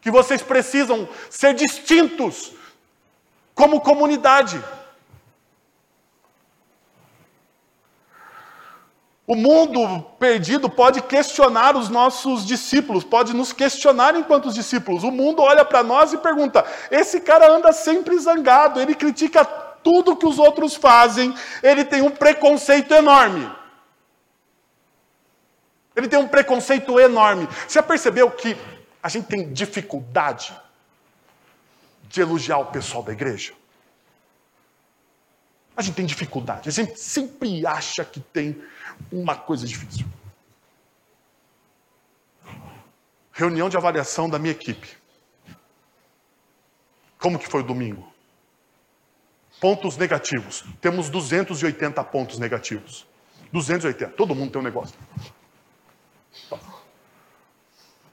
que 0.00 0.10
vocês 0.10 0.42
precisam 0.42 1.08
ser 1.30 1.54
distintos 1.54 2.52
como 3.54 3.80
comunidade. 3.80 4.62
O 9.26 9.34
mundo 9.34 10.02
perdido 10.20 10.70
pode 10.70 11.02
questionar 11.02 11.76
os 11.76 11.88
nossos 11.88 12.46
discípulos, 12.46 13.02
pode 13.02 13.34
nos 13.34 13.52
questionar 13.52 14.14
enquanto 14.14 14.52
discípulos. 14.52 15.02
O 15.02 15.10
mundo 15.10 15.42
olha 15.42 15.64
para 15.64 15.82
nós 15.82 16.12
e 16.12 16.18
pergunta: 16.18 16.64
esse 16.92 17.20
cara 17.20 17.50
anda 17.50 17.72
sempre 17.72 18.16
zangado, 18.18 18.80
ele 18.80 18.94
critica 18.94 19.44
tudo 19.44 20.16
que 20.16 20.26
os 20.26 20.38
outros 20.38 20.76
fazem, 20.76 21.34
ele 21.60 21.84
tem 21.84 22.02
um 22.02 22.10
preconceito 22.10 22.94
enorme. 22.94 23.50
Ele 25.96 26.06
tem 26.06 26.18
um 26.18 26.28
preconceito 26.28 27.00
enorme. 27.00 27.48
Você 27.66 27.82
percebeu 27.82 28.30
que 28.30 28.56
a 29.02 29.08
gente 29.08 29.26
tem 29.26 29.52
dificuldade 29.52 30.56
de 32.04 32.20
elogiar 32.20 32.58
o 32.58 32.66
pessoal 32.66 33.02
da 33.02 33.12
igreja? 33.12 33.54
A 35.76 35.82
gente 35.82 35.94
tem 35.94 36.06
dificuldade, 36.06 36.68
a 36.68 36.72
gente 36.72 36.98
sempre 36.98 37.66
acha 37.66 38.04
que 38.04 38.18
tem 38.18 38.62
uma 39.12 39.36
coisa 39.36 39.66
difícil. 39.66 40.06
Reunião 43.30 43.68
de 43.68 43.76
avaliação 43.76 44.30
da 44.30 44.38
minha 44.38 44.52
equipe. 44.52 44.96
Como 47.18 47.38
que 47.38 47.46
foi 47.46 47.60
o 47.60 47.64
domingo? 47.64 48.10
Pontos 49.60 49.98
negativos. 49.98 50.64
Temos 50.80 51.10
280 51.10 52.02
pontos 52.04 52.38
negativos. 52.38 53.06
280. 53.52 54.12
Todo 54.12 54.34
mundo 54.34 54.52
tem 54.52 54.60
um 54.60 54.64
negócio. 54.64 54.98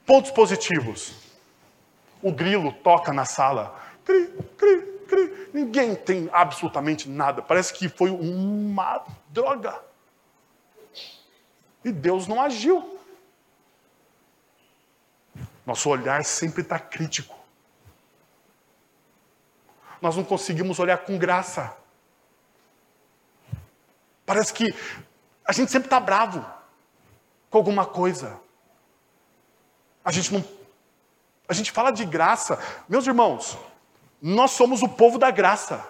Pontos 0.05 0.31
positivos. 0.31 1.13
O 2.21 2.31
grilo 2.31 2.73
toca 2.73 3.13
na 3.13 3.23
sala. 3.23 3.79
Cri, 4.03 4.27
cri. 4.57 4.92
Ninguém 5.53 5.95
tem 5.95 6.29
absolutamente 6.31 7.09
nada. 7.09 7.41
Parece 7.41 7.73
que 7.73 7.87
foi 7.89 8.09
uma 8.09 9.05
droga. 9.29 9.79
E 11.83 11.91
Deus 11.91 12.27
não 12.27 12.41
agiu. 12.41 12.99
Nosso 15.65 15.89
olhar 15.89 16.23
sempre 16.25 16.61
está 16.61 16.79
crítico. 16.79 17.35
Nós 20.01 20.15
não 20.15 20.23
conseguimos 20.23 20.79
olhar 20.79 20.97
com 20.97 21.17
graça. 21.17 21.75
Parece 24.25 24.53
que 24.53 24.73
a 25.45 25.51
gente 25.53 25.71
sempre 25.71 25.87
está 25.87 25.99
bravo 25.99 26.45
com 27.49 27.57
alguma 27.57 27.85
coisa. 27.85 28.39
A 30.03 30.11
gente 30.11 30.33
não. 30.33 30.43
A 31.47 31.53
gente 31.53 31.71
fala 31.71 31.91
de 31.91 32.05
graça. 32.05 32.57
Meus 32.89 33.05
irmãos, 33.05 33.57
nós 34.23 34.51
somos 34.51 34.81
o 34.81 34.87
povo 34.87 35.17
da 35.17 35.29
graça. 35.29 35.85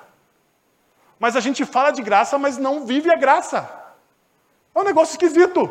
Mas 1.20 1.36
a 1.36 1.40
gente 1.40 1.64
fala 1.66 1.92
de 1.92 2.02
graça, 2.02 2.36
mas 2.40 2.58
não 2.58 2.84
vive 2.84 3.12
a 3.12 3.16
graça. 3.16 3.70
É 4.74 4.80
um 4.80 4.84
negócio 4.84 5.14
esquisito. 5.14 5.70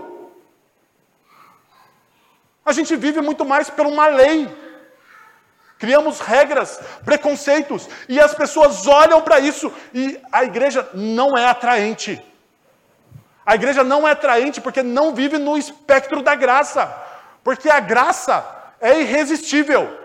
A 2.64 2.72
gente 2.72 2.94
vive 2.94 3.20
muito 3.20 3.44
mais 3.44 3.68
por 3.68 3.85
uma 3.85 4.07
lei. 4.07 4.48
Criamos 5.77 6.20
regras, 6.20 6.79
preconceitos, 7.05 7.88
e 8.09 8.20
as 8.20 8.33
pessoas 8.33 8.87
olham 8.87 9.20
para 9.20 9.40
isso 9.40 9.72
e 9.92 10.20
a 10.31 10.44
igreja 10.44 10.88
não 10.94 11.37
é 11.37 11.44
atraente. 11.44 12.25
A 13.44 13.57
igreja 13.57 13.83
não 13.83 14.07
é 14.07 14.12
atraente 14.12 14.61
porque 14.61 14.85
não 14.85 15.12
vive 15.12 15.37
no 15.37 15.59
espectro 15.59 16.22
da 16.22 16.37
graça. 16.37 16.87
Porque 17.42 17.68
a 17.68 17.81
graça 17.81 18.46
é 18.81 19.01
irresistível. 19.01 20.02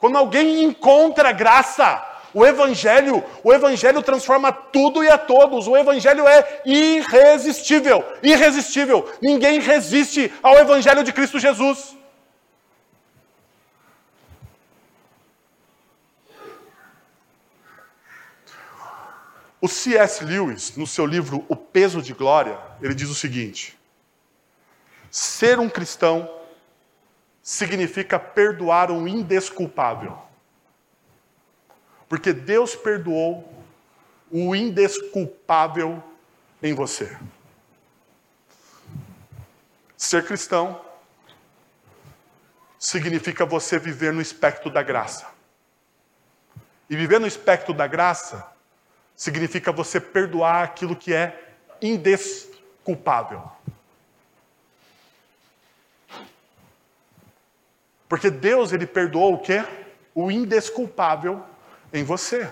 Quando 0.00 0.16
alguém 0.16 0.64
encontra 0.64 1.30
graça, 1.30 2.02
o 2.32 2.44
evangelho, 2.46 3.22
o 3.44 3.52
evangelho 3.52 4.02
transforma 4.02 4.50
tudo 4.50 5.04
e 5.04 5.08
a 5.10 5.18
todos. 5.18 5.68
O 5.68 5.76
evangelho 5.76 6.26
é 6.26 6.62
irresistível, 6.64 8.02
irresistível. 8.22 9.12
Ninguém 9.20 9.60
resiste 9.60 10.32
ao 10.42 10.56
evangelho 10.56 11.04
de 11.04 11.12
Cristo 11.12 11.38
Jesus. 11.38 11.94
O 19.60 19.68
C.S. 19.68 20.24
Lewis, 20.24 20.74
no 20.76 20.86
seu 20.86 21.04
livro 21.04 21.44
O 21.46 21.54
Peso 21.54 22.00
de 22.00 22.14
Glória, 22.14 22.58
ele 22.80 22.94
diz 22.94 23.10
o 23.10 23.14
seguinte: 23.14 23.78
ser 25.10 25.58
um 25.58 25.68
cristão 25.68 26.39
significa 27.42 28.18
perdoar 28.18 28.90
um 28.90 29.06
indesculpável. 29.06 30.18
Porque 32.08 32.32
Deus 32.32 32.74
perdoou 32.74 33.52
o 34.30 34.54
indesculpável 34.54 36.02
em 36.62 36.74
você. 36.74 37.16
Ser 39.96 40.24
cristão 40.24 40.80
significa 42.78 43.44
você 43.44 43.78
viver 43.78 44.12
no 44.12 44.20
espectro 44.20 44.70
da 44.70 44.82
graça. 44.82 45.26
E 46.88 46.96
viver 46.96 47.20
no 47.20 47.26
espectro 47.26 47.74
da 47.74 47.86
graça 47.86 48.50
significa 49.14 49.70
você 49.70 50.00
perdoar 50.00 50.64
aquilo 50.64 50.96
que 50.96 51.12
é 51.12 51.54
indesculpável. 51.80 53.42
Porque 58.10 58.28
Deus 58.28 58.72
ele 58.72 58.88
perdoou 58.88 59.34
o 59.34 59.38
quê? 59.38 59.64
O 60.12 60.32
indesculpável 60.32 61.44
em 61.92 62.02
você. 62.02 62.50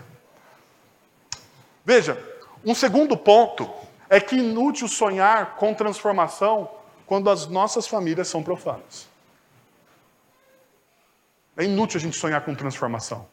Veja, 1.84 2.16
um 2.64 2.76
segundo 2.76 3.16
ponto 3.16 3.68
é 4.08 4.20
que 4.20 4.36
inútil 4.36 4.86
sonhar 4.86 5.56
com 5.56 5.74
transformação 5.74 6.70
quando 7.06 7.28
as 7.28 7.48
nossas 7.48 7.88
famílias 7.88 8.28
são 8.28 8.40
profanas. 8.40 9.08
É 11.56 11.64
inútil 11.64 11.98
a 11.98 12.02
gente 12.02 12.16
sonhar 12.16 12.40
com 12.42 12.54
transformação. 12.54 13.26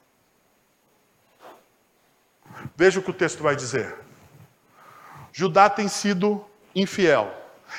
Veja 2.75 2.99
o 2.99 3.03
que 3.03 3.11
o 3.11 3.13
texto 3.13 3.43
vai 3.43 3.55
dizer. 3.55 3.95
Judá 5.31 5.69
tem 5.69 5.87
sido 5.87 6.43
infiel. 6.73 7.31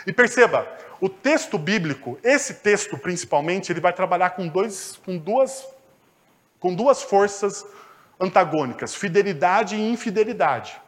E 0.07 0.13
perceba, 0.13 0.69
o 1.01 1.09
texto 1.09 1.59
bíblico, 1.59 2.19
esse 2.23 2.55
texto 2.55 2.97
principalmente, 2.97 3.71
ele 3.71 3.81
vai 3.81 3.93
trabalhar 3.93 4.31
com, 4.31 4.49
dois, 4.49 4.99
com, 5.05 5.19
duas, 5.19 5.67
com 6.59 6.75
duas 6.75 7.03
forças 7.03 7.67
antagônicas: 8.19 8.95
fidelidade 8.95 9.77
e 9.77 9.91
infidelidade. 9.91 10.81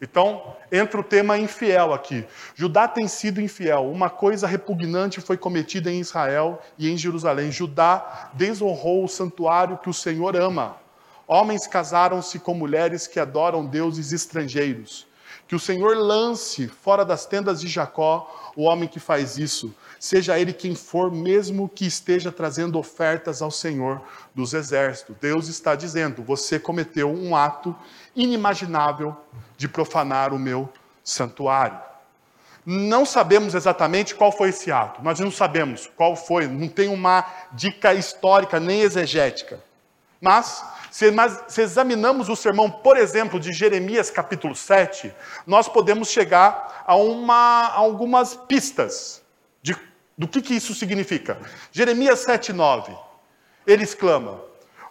Então, 0.00 0.54
entra 0.70 1.00
o 1.00 1.04
tema 1.04 1.38
infiel 1.38 1.94
aqui. 1.94 2.26
Judá 2.54 2.86
tem 2.86 3.08
sido 3.08 3.40
infiel. 3.40 3.90
Uma 3.90 4.10
coisa 4.10 4.46
repugnante 4.46 5.22
foi 5.22 5.38
cometida 5.38 5.90
em 5.90 6.00
Israel 6.00 6.60
e 6.78 6.90
em 6.90 6.98
Jerusalém. 6.98 7.50
Judá 7.50 8.30
desonrou 8.34 9.04
o 9.04 9.08
santuário 9.08 9.78
que 9.78 9.88
o 9.88 9.94
Senhor 9.94 10.36
ama. 10.36 10.76
Homens 11.26 11.66
casaram-se 11.66 12.38
com 12.38 12.52
mulheres 12.52 13.06
que 13.06 13.18
adoram 13.18 13.64
deuses 13.64 14.12
estrangeiros. 14.12 15.05
Que 15.46 15.54
o 15.54 15.60
Senhor 15.60 15.96
lance 15.96 16.66
fora 16.66 17.04
das 17.04 17.24
tendas 17.24 17.60
de 17.60 17.68
Jacó 17.68 18.52
o 18.56 18.62
homem 18.64 18.88
que 18.88 18.98
faz 18.98 19.36
isso, 19.36 19.72
seja 20.00 20.38
ele 20.38 20.52
quem 20.52 20.74
for, 20.74 21.12
mesmo 21.12 21.68
que 21.68 21.86
esteja 21.86 22.32
trazendo 22.32 22.78
ofertas 22.78 23.42
ao 23.42 23.50
Senhor 23.50 24.00
dos 24.34 24.54
exércitos. 24.54 25.14
Deus 25.20 25.46
está 25.48 25.74
dizendo: 25.74 26.22
você 26.22 26.58
cometeu 26.58 27.12
um 27.12 27.36
ato 27.36 27.76
inimaginável 28.14 29.14
de 29.56 29.68
profanar 29.68 30.32
o 30.32 30.38
meu 30.38 30.68
santuário. 31.04 31.78
Não 32.64 33.06
sabemos 33.06 33.54
exatamente 33.54 34.14
qual 34.14 34.32
foi 34.32 34.48
esse 34.48 34.72
ato, 34.72 35.00
nós 35.02 35.20
não 35.20 35.30
sabemos 35.30 35.88
qual 35.94 36.16
foi, 36.16 36.48
não 36.48 36.66
tem 36.66 36.88
uma 36.88 37.24
dica 37.52 37.94
histórica 37.94 38.58
nem 38.58 38.80
exegética. 38.80 39.62
Mas 40.20 40.64
se, 40.96 41.12
se, 41.48 41.60
examinamos 41.60 42.30
o 42.30 42.34
sermão, 42.34 42.70
por 42.70 42.96
exemplo, 42.96 43.38
de 43.38 43.52
Jeremias 43.52 44.08
capítulo 44.08 44.54
7, 44.54 45.12
nós 45.46 45.68
podemos 45.68 46.08
chegar 46.08 46.84
a, 46.86 46.96
uma, 46.96 47.34
a 47.34 47.74
algumas 47.74 48.34
pistas 48.34 49.22
de, 49.60 49.76
do 50.16 50.26
que, 50.26 50.40
que 50.40 50.54
isso 50.54 50.74
significa. 50.74 51.38
Jeremias 51.70 52.20
7, 52.20 52.50
9, 52.50 52.96
ele 53.66 53.84
exclama: 53.84 54.40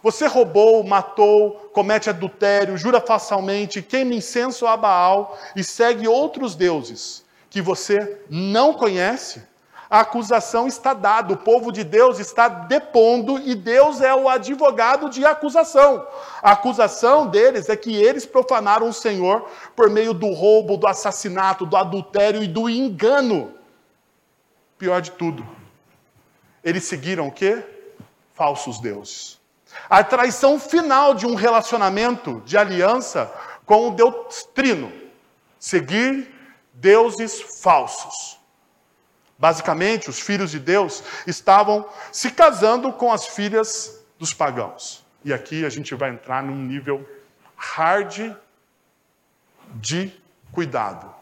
Você 0.00 0.28
roubou, 0.28 0.84
matou, 0.84 1.72
comete 1.74 2.08
adultério, 2.08 2.78
jura 2.78 3.00
falsamente, 3.00 3.82
queima 3.82 4.14
incenso 4.14 4.64
a 4.64 4.76
Baal 4.76 5.36
e 5.56 5.64
segue 5.64 6.06
outros 6.06 6.54
deuses 6.54 7.24
que 7.50 7.60
você 7.60 8.22
não 8.30 8.74
conhece 8.74 9.42
a 9.88 10.00
acusação 10.00 10.66
está 10.66 10.92
dada, 10.92 11.32
o 11.32 11.36
povo 11.36 11.70
de 11.70 11.84
Deus 11.84 12.18
está 12.18 12.48
depondo 12.48 13.38
e 13.38 13.54
Deus 13.54 14.00
é 14.00 14.14
o 14.14 14.28
advogado 14.28 15.08
de 15.08 15.24
acusação. 15.24 16.06
A 16.42 16.52
acusação 16.52 17.28
deles 17.28 17.68
é 17.68 17.76
que 17.76 17.94
eles 17.94 18.26
profanaram 18.26 18.88
o 18.88 18.92
Senhor 18.92 19.48
por 19.76 19.88
meio 19.88 20.12
do 20.12 20.32
roubo, 20.32 20.76
do 20.76 20.88
assassinato, 20.88 21.64
do 21.64 21.76
adultério 21.76 22.42
e 22.42 22.48
do 22.48 22.68
engano. 22.68 23.54
Pior 24.76 25.00
de 25.00 25.12
tudo, 25.12 25.46
eles 26.64 26.84
seguiram 26.84 27.28
o 27.28 27.32
quê? 27.32 27.64
Falsos 28.34 28.80
deuses. 28.80 29.38
A 29.88 30.02
traição 30.02 30.58
final 30.58 31.14
de 31.14 31.26
um 31.26 31.34
relacionamento 31.34 32.42
de 32.44 32.58
aliança 32.58 33.32
com 33.64 33.88
o 33.88 33.90
Deus 33.92 34.42
Trino. 34.52 34.92
Seguir 35.60 36.34
deuses 36.74 37.40
falsos. 37.62 38.35
Basicamente, 39.38 40.08
os 40.08 40.18
filhos 40.18 40.50
de 40.50 40.58
Deus 40.58 41.02
estavam 41.26 41.86
se 42.10 42.30
casando 42.30 42.92
com 42.92 43.12
as 43.12 43.26
filhas 43.26 44.04
dos 44.18 44.32
pagãos. 44.32 45.04
E 45.24 45.32
aqui 45.32 45.64
a 45.64 45.68
gente 45.68 45.94
vai 45.94 46.10
entrar 46.10 46.42
num 46.42 46.56
nível 46.56 47.06
hard 47.56 48.34
de 49.74 50.12
cuidado. 50.52 51.14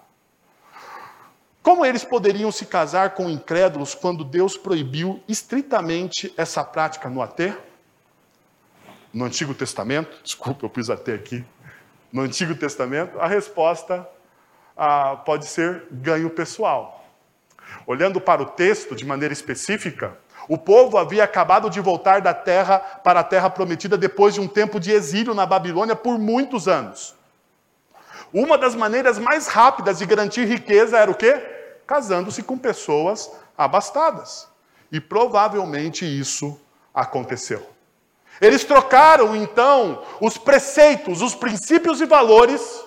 Como 1.62 1.85
eles 1.85 2.05
poderiam 2.05 2.53
se 2.53 2.67
casar 2.67 3.15
com 3.15 3.31
incrédulos 3.31 3.95
quando 3.95 4.23
Deus 4.23 4.57
proibiu 4.57 5.23
estritamente 5.27 6.33
essa 6.37 6.62
prática 6.62 7.09
no 7.09 7.23
AT? 7.23 7.57
No 9.12 9.25
Antigo 9.25 9.55
Testamento, 9.55 10.15
desculpa, 10.23 10.67
eu 10.67 10.71
pus 10.71 10.91
AT 10.91 11.09
aqui. 11.09 11.45
No 12.12 12.23
Antigo 12.23 12.55
Testamento, 12.55 13.19
a 13.19 13.27
resposta 13.27 14.07
ah, 14.77 15.17
pode 15.25 15.47
ser 15.47 15.87
ganho 15.91 16.29
pessoal. 16.31 17.04
Olhando 17.87 18.20
para 18.20 18.43
o 18.43 18.47
texto 18.47 18.95
de 18.95 19.05
maneira 19.05 19.33
específica, 19.33 20.16
o 20.49 20.59
povo 20.59 20.99
havia 20.99 21.25
acabado 21.25 21.70
de 21.70 21.81
voltar 21.81 22.20
da 22.20 22.35
terra 22.35 22.79
para 22.79 23.20
a 23.20 23.25
terra 23.25 23.49
prometida 23.49 23.97
depois 23.97 24.35
de 24.35 24.41
um 24.41 24.49
tempo 24.49 24.79
de 24.79 24.91
exílio 24.91 25.35
na 25.35 25.47
Babilônia 25.47 25.97
por 25.97 26.18
muitos 26.18 26.68
anos. 26.68 27.14
Uma 28.33 28.59
das 28.59 28.75
maneiras 28.75 29.18
mais 29.18 29.47
rápidas 29.47 29.99
de 29.99 30.07
garantir 30.07 30.45
riqueza 30.45 30.99
era 30.99 31.11
o 31.11 31.14
quê? 31.14 31.41
Casando-se 31.87 32.43
com 32.43 32.59
pessoas 32.59 33.31
abastadas. 33.57 34.49
E 34.91 35.01
provavelmente 35.01 36.05
isso 36.05 36.61
aconteceu. 36.93 37.75
Eles 38.41 38.64
trocaram 38.64 39.35
então 39.37 40.05
os 40.20 40.37
preceitos, 40.37 41.22
os 41.22 41.35
princípios 41.35 42.01
e 42.01 42.07
valores 42.07 42.85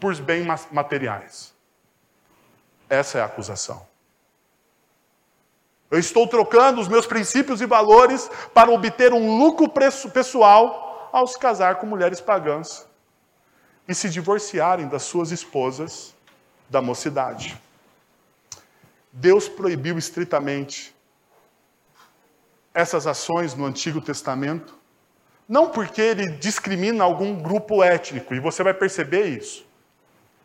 por 0.00 0.14
bens 0.20 0.46
materiais. 0.70 1.52
Essa 2.88 3.18
é 3.18 3.22
a 3.22 3.24
acusação. 3.24 3.86
Eu 5.90 5.98
estou 5.98 6.26
trocando 6.26 6.80
os 6.80 6.88
meus 6.88 7.06
princípios 7.06 7.60
e 7.60 7.66
valores 7.66 8.28
para 8.52 8.70
obter 8.70 9.12
um 9.12 9.38
lucro 9.38 9.68
pessoal 9.68 11.08
ao 11.12 11.26
se 11.26 11.38
casar 11.38 11.76
com 11.76 11.86
mulheres 11.86 12.20
pagãs 12.20 12.86
e 13.86 13.94
se 13.94 14.08
divorciarem 14.08 14.88
das 14.88 15.02
suas 15.02 15.30
esposas 15.30 16.14
da 16.68 16.82
mocidade. 16.82 17.56
Deus 19.12 19.48
proibiu 19.48 19.96
estritamente 19.96 20.94
essas 22.74 23.06
ações 23.06 23.54
no 23.54 23.64
Antigo 23.64 24.00
Testamento, 24.00 24.74
não 25.48 25.70
porque 25.70 26.02
ele 26.02 26.32
discrimina 26.32 27.04
algum 27.04 27.40
grupo 27.40 27.82
étnico, 27.82 28.34
e 28.34 28.40
você 28.40 28.62
vai 28.62 28.74
perceber 28.74 29.26
isso. 29.26 29.64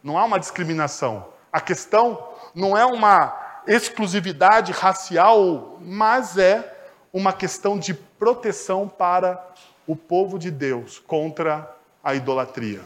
Não 0.04 0.18
há 0.18 0.24
uma 0.24 0.40
discriminação. 0.40 1.28
A 1.52 1.60
questão 1.60 2.30
não 2.56 2.78
é 2.78 2.86
uma 2.86 3.51
exclusividade 3.68 4.72
racial, 4.72 5.78
mas 5.82 6.38
é 6.38 6.78
uma 7.14 7.34
questão 7.34 7.78
de 7.78 7.94
proteção 7.94 8.88
para 8.88 9.44
o 9.86 9.96
povo 9.96 10.40
de 10.40 10.50
Deus 10.50 11.00
contra 11.00 11.70
a 12.04 12.16
idolatria. 12.16 12.82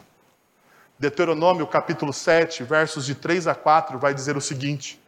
Deuteronômio 0.98 1.68
capítulo 1.68 2.14
7, 2.14 2.64
versos 2.64 3.06
de 3.06 3.16
3 3.16 3.48
a 3.48 3.56
4, 3.56 4.00
vai 4.00 4.14
dizer 4.14 4.38
o 4.38 4.42
seguinte: 4.42 5.00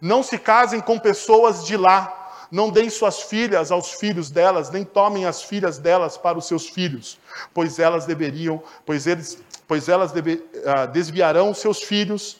Não 0.00 0.22
se 0.22 0.38
casem 0.38 0.80
com 0.80 0.98
pessoas 0.98 1.64
de 1.64 1.76
lá, 1.76 2.32
não 2.50 2.70
deem 2.70 2.90
suas 2.90 3.22
filhas 3.22 3.70
aos 3.70 3.92
filhos 3.92 4.30
delas, 4.30 4.70
nem 4.70 4.84
tomem 4.84 5.24
as 5.24 5.42
filhas 5.42 5.78
delas 5.78 6.16
para 6.16 6.38
os 6.38 6.46
seus 6.46 6.68
filhos, 6.68 7.18
pois 7.54 7.78
elas 7.78 8.06
deveriam, 8.06 8.62
pois 8.84 9.06
eles, 9.06 9.38
pois 9.66 9.88
elas 9.88 10.12
deve, 10.12 10.34
uh, 10.34 10.86
desviarão 10.92 11.54
seus 11.54 11.82
filhos 11.82 12.38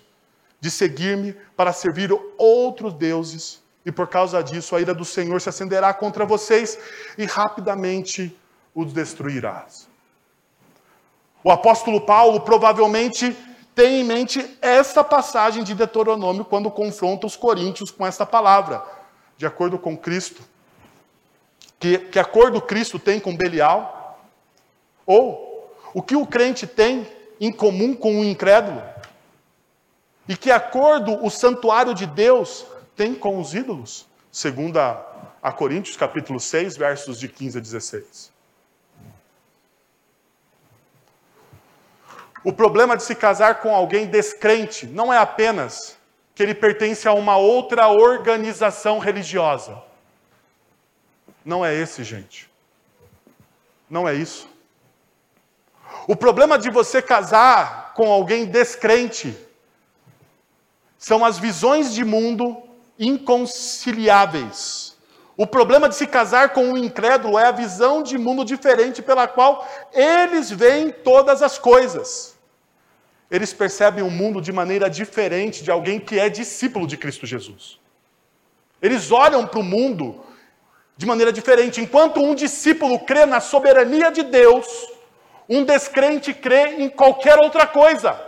de 0.60 0.70
seguir-me 0.70 1.34
para 1.56 1.72
servir 1.72 2.10
outros 2.38 2.92
deuses, 2.94 3.62
e 3.84 3.92
por 3.92 4.08
causa 4.08 4.42
disso 4.42 4.74
a 4.74 4.80
ira 4.80 4.92
do 4.92 5.04
Senhor 5.04 5.40
se 5.40 5.48
acenderá 5.48 5.94
contra 5.94 6.26
vocês 6.26 6.78
e 7.16 7.24
rapidamente 7.24 8.36
os 8.74 8.92
destruirás. 8.92 9.88
O 11.44 11.50
apóstolo 11.50 12.00
Paulo 12.00 12.40
provavelmente 12.40 13.36
tem 13.76 14.00
em 14.00 14.04
mente 14.04 14.58
essa 14.60 15.04
passagem 15.04 15.62
de 15.62 15.74
Deuteronômio 15.74 16.44
quando 16.44 16.70
confronta 16.70 17.26
os 17.26 17.36
coríntios 17.36 17.90
com 17.90 18.04
essa 18.04 18.26
palavra, 18.26 18.82
de 19.36 19.46
acordo 19.46 19.78
com 19.78 19.96
Cristo. 19.96 20.42
Que, 21.78 21.98
que 21.98 22.18
acordo 22.18 22.60
Cristo 22.60 22.98
tem 22.98 23.20
com 23.20 23.36
Belial? 23.36 24.18
Ou 25.06 25.70
o 25.94 26.02
que 26.02 26.16
o 26.16 26.26
crente 26.26 26.66
tem 26.66 27.06
em 27.40 27.52
comum 27.52 27.94
com 27.94 28.18
o 28.18 28.24
incrédulo? 28.24 28.82
E 30.28 30.36
que 30.36 30.50
acordo 30.50 31.24
o 31.24 31.30
santuário 31.30 31.94
de 31.94 32.06
Deus 32.06 32.66
tem 32.96 33.14
com 33.14 33.40
os 33.40 33.54
ídolos? 33.54 34.06
Segundo 34.32 34.78
a, 34.78 35.32
a 35.42 35.52
Coríntios 35.52 35.96
capítulo 35.96 36.40
6, 36.40 36.76
versos 36.76 37.18
de 37.18 37.28
15 37.28 37.58
a 37.58 37.60
16. 37.60 38.32
O 42.42 42.52
problema 42.52 42.96
de 42.96 43.02
se 43.02 43.14
casar 43.14 43.60
com 43.60 43.74
alguém 43.74 44.06
descrente 44.06 44.86
não 44.86 45.12
é 45.12 45.18
apenas 45.18 45.96
que 46.34 46.42
ele 46.42 46.54
pertence 46.54 47.08
a 47.08 47.12
uma 47.12 47.36
outra 47.36 47.88
organização 47.88 48.98
religiosa. 48.98 49.82
Não 51.44 51.64
é 51.64 51.74
esse, 51.74 52.04
gente. 52.04 52.50
Não 53.88 54.08
é 54.08 54.14
isso. 54.14 54.48
O 56.06 56.14
problema 56.14 56.58
de 56.58 56.70
você 56.70 57.00
casar 57.00 57.94
com 57.94 58.10
alguém 58.10 58.44
descrente 58.44 59.45
são 60.98 61.24
as 61.24 61.38
visões 61.38 61.92
de 61.92 62.04
mundo 62.04 62.56
inconciliáveis. 62.98 64.96
O 65.36 65.46
problema 65.46 65.88
de 65.88 65.94
se 65.94 66.06
casar 66.06 66.54
com 66.54 66.64
um 66.64 66.78
incrédulo 66.78 67.38
é 67.38 67.46
a 67.46 67.52
visão 67.52 68.02
de 68.02 68.16
mundo 68.16 68.44
diferente 68.44 69.02
pela 69.02 69.28
qual 69.28 69.68
eles 69.92 70.50
veem 70.50 70.90
todas 70.90 71.42
as 71.42 71.58
coisas. 71.58 72.34
Eles 73.30 73.52
percebem 73.52 74.02
o 74.02 74.10
mundo 74.10 74.40
de 74.40 74.50
maneira 74.52 74.88
diferente 74.88 75.62
de 75.62 75.70
alguém 75.70 76.00
que 76.00 76.18
é 76.18 76.28
discípulo 76.28 76.86
de 76.86 76.96
Cristo 76.96 77.26
Jesus. 77.26 77.78
Eles 78.80 79.10
olham 79.10 79.46
para 79.46 79.60
o 79.60 79.64
mundo 79.64 80.20
de 80.96 81.04
maneira 81.04 81.32
diferente. 81.32 81.80
Enquanto 81.80 82.20
um 82.20 82.34
discípulo 82.34 83.00
crê 83.00 83.26
na 83.26 83.40
soberania 83.40 84.10
de 84.10 84.22
Deus, 84.22 84.66
um 85.48 85.64
descrente 85.64 86.32
crê 86.32 86.76
em 86.82 86.88
qualquer 86.88 87.38
outra 87.38 87.66
coisa. 87.66 88.18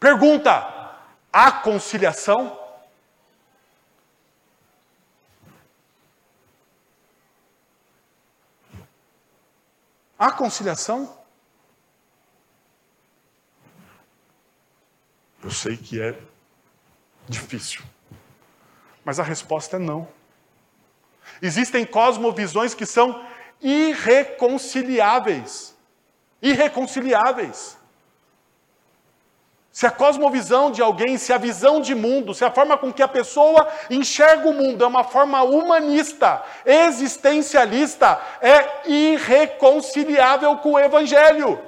Pergunta: 0.00 0.96
há 1.30 1.52
conciliação? 1.52 2.58
Há 10.18 10.32
conciliação? 10.32 11.16
Eu 15.42 15.50
sei 15.50 15.76
que 15.76 16.00
é 16.00 16.18
difícil, 17.28 17.82
mas 19.04 19.20
a 19.20 19.22
resposta 19.22 19.76
é 19.76 19.78
não. 19.78 20.08
Existem 21.40 21.86
cosmovisões 21.86 22.74
que 22.74 22.84
são 22.84 23.24
irreconciliáveis. 23.60 25.76
Irreconciliáveis. 26.42 27.79
Se 29.72 29.86
a 29.86 29.90
cosmovisão 29.90 30.70
de 30.70 30.82
alguém, 30.82 31.16
se 31.16 31.32
a 31.32 31.38
visão 31.38 31.80
de 31.80 31.94
mundo, 31.94 32.34
se 32.34 32.44
a 32.44 32.50
forma 32.50 32.76
com 32.76 32.92
que 32.92 33.02
a 33.02 33.08
pessoa 33.08 33.68
enxerga 33.88 34.48
o 34.48 34.52
mundo 34.52 34.82
é 34.82 34.86
uma 34.86 35.04
forma 35.04 35.42
humanista, 35.42 36.42
existencialista, 36.66 38.20
é 38.42 38.88
irreconciliável 38.90 40.56
com 40.56 40.72
o 40.72 40.78
Evangelho. 40.78 41.60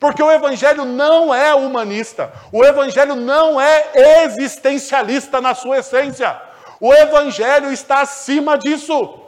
Porque 0.00 0.22
o 0.22 0.30
Evangelho 0.30 0.84
não 0.86 1.34
é 1.34 1.54
humanista, 1.54 2.32
o 2.50 2.64
Evangelho 2.64 3.14
não 3.14 3.60
é 3.60 4.24
existencialista 4.24 5.40
na 5.40 5.54
sua 5.54 5.78
essência. 5.78 6.40
O 6.80 6.92
Evangelho 6.92 7.70
está 7.70 8.00
acima 8.00 8.56
disso. 8.56 9.25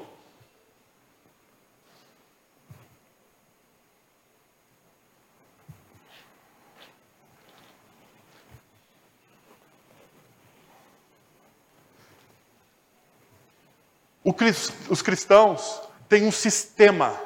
Os 14.88 15.02
cristãos 15.02 15.80
têm 16.08 16.26
um 16.26 16.32
sistema 16.32 17.18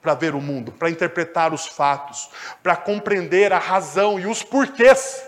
para 0.00 0.14
ver 0.14 0.34
o 0.34 0.40
mundo, 0.40 0.72
para 0.72 0.90
interpretar 0.90 1.54
os 1.54 1.66
fatos, 1.66 2.28
para 2.62 2.74
compreender 2.74 3.52
a 3.52 3.58
razão 3.58 4.18
e 4.18 4.26
os 4.26 4.42
porquês. 4.42 5.24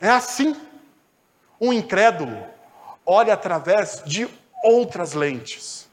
É 0.00 0.08
assim. 0.08 0.54
Um 1.60 1.72
incrédulo 1.72 2.44
olha 3.06 3.34
através 3.34 4.02
de 4.04 4.28
outras 4.62 5.12
lentes. 5.12 5.88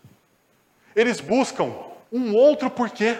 Eles 0.96 1.22
buscam 1.22 1.74
um 2.12 2.36
outro 2.36 2.70
porquê. 2.70 3.18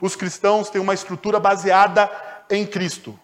Os 0.00 0.16
cristãos 0.16 0.70
têm 0.70 0.80
uma 0.80 0.94
estrutura 0.94 1.38
baseada 1.38 2.10
em 2.48 2.66
Cristo 2.66 3.18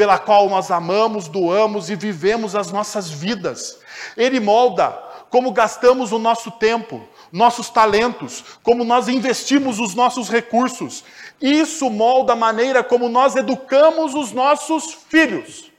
pela 0.00 0.18
qual 0.18 0.48
nós 0.48 0.70
amamos, 0.70 1.28
doamos 1.28 1.90
e 1.90 1.94
vivemos 1.94 2.56
as 2.56 2.72
nossas 2.72 3.10
vidas. 3.10 3.78
Ele 4.16 4.40
molda 4.40 4.92
como 5.28 5.52
gastamos 5.52 6.10
o 6.10 6.18
nosso 6.18 6.50
tempo, 6.52 7.06
nossos 7.30 7.68
talentos, 7.68 8.42
como 8.62 8.82
nós 8.82 9.08
investimos 9.08 9.78
os 9.78 9.94
nossos 9.94 10.30
recursos. 10.30 11.04
Isso 11.38 11.90
molda 11.90 12.32
a 12.32 12.36
maneira 12.36 12.82
como 12.82 13.10
nós 13.10 13.36
educamos 13.36 14.14
os 14.14 14.32
nossos 14.32 14.94
filhos. 15.06 15.70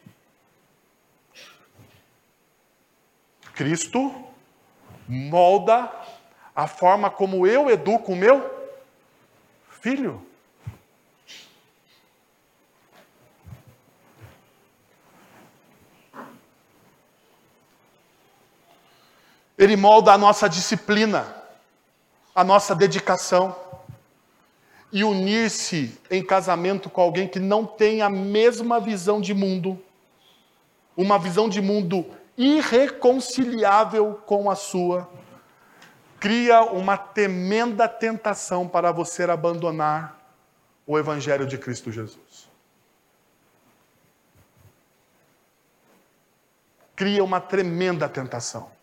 Cristo 3.55 4.13
molda 5.07 5.91
a 6.55 6.67
forma 6.67 7.09
como 7.09 7.47
eu 7.47 7.71
educo 7.71 8.11
o 8.11 8.15
meu 8.15 8.69
filho. 9.81 10.23
Ele 19.61 19.75
molda 19.75 20.11
a 20.11 20.17
nossa 20.17 20.49
disciplina, 20.49 21.35
a 22.33 22.43
nossa 22.43 22.73
dedicação. 22.73 23.55
E 24.91 25.03
unir-se 25.03 26.01
em 26.09 26.25
casamento 26.25 26.89
com 26.89 26.99
alguém 26.99 27.27
que 27.27 27.39
não 27.39 27.63
tem 27.63 28.01
a 28.01 28.09
mesma 28.09 28.79
visão 28.79 29.21
de 29.21 29.35
mundo, 29.35 29.79
uma 30.97 31.19
visão 31.19 31.47
de 31.47 31.61
mundo 31.61 32.07
irreconciliável 32.35 34.15
com 34.25 34.49
a 34.49 34.55
sua, 34.55 35.07
cria 36.19 36.63
uma 36.63 36.97
tremenda 36.97 37.87
tentação 37.87 38.67
para 38.67 38.91
você 38.91 39.23
abandonar 39.25 40.19
o 40.87 40.97
Evangelho 40.97 41.45
de 41.45 41.59
Cristo 41.59 41.91
Jesus. 41.91 42.49
Cria 46.95 47.23
uma 47.23 47.39
tremenda 47.39 48.09
tentação. 48.09 48.80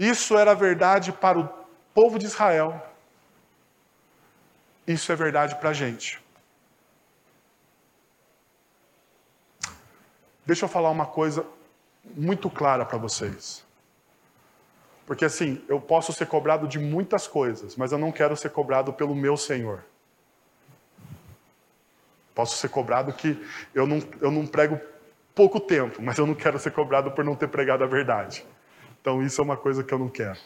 Isso 0.00 0.38
era 0.38 0.54
verdade 0.54 1.12
para 1.12 1.38
o 1.38 1.46
povo 1.92 2.18
de 2.18 2.24
Israel. 2.24 2.82
Isso 4.86 5.12
é 5.12 5.14
verdade 5.14 5.56
para 5.56 5.68
a 5.68 5.72
gente. 5.74 6.18
Deixa 10.46 10.64
eu 10.64 10.70
falar 10.70 10.88
uma 10.88 11.04
coisa 11.04 11.44
muito 12.16 12.48
clara 12.48 12.86
para 12.86 12.96
vocês. 12.96 13.62
Porque 15.06 15.26
assim, 15.26 15.62
eu 15.68 15.78
posso 15.78 16.14
ser 16.14 16.26
cobrado 16.26 16.66
de 16.66 16.78
muitas 16.78 17.26
coisas, 17.26 17.76
mas 17.76 17.92
eu 17.92 17.98
não 17.98 18.10
quero 18.10 18.34
ser 18.34 18.48
cobrado 18.48 18.94
pelo 18.94 19.14
meu 19.14 19.36
Senhor. 19.36 19.84
Posso 22.34 22.56
ser 22.56 22.70
cobrado 22.70 23.12
que 23.12 23.38
eu 23.74 23.86
não, 23.86 24.02
eu 24.18 24.30
não 24.30 24.46
prego 24.46 24.80
pouco 25.34 25.60
tempo, 25.60 26.00
mas 26.00 26.16
eu 26.16 26.26
não 26.26 26.34
quero 26.34 26.58
ser 26.58 26.72
cobrado 26.72 27.10
por 27.10 27.22
não 27.22 27.36
ter 27.36 27.48
pregado 27.48 27.84
a 27.84 27.86
verdade. 27.86 28.46
Então 29.00 29.22
isso 29.22 29.40
é 29.40 29.44
uma 29.44 29.56
coisa 29.56 29.82
que 29.82 29.92
eu 29.92 29.98
não 29.98 30.08
quero. 30.08 30.38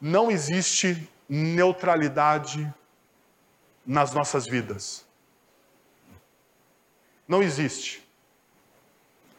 Não 0.00 0.30
existe 0.30 1.08
neutralidade 1.28 2.72
nas 3.86 4.12
nossas 4.12 4.46
vidas. 4.46 5.04
Não 7.26 7.42
existe. 7.42 8.06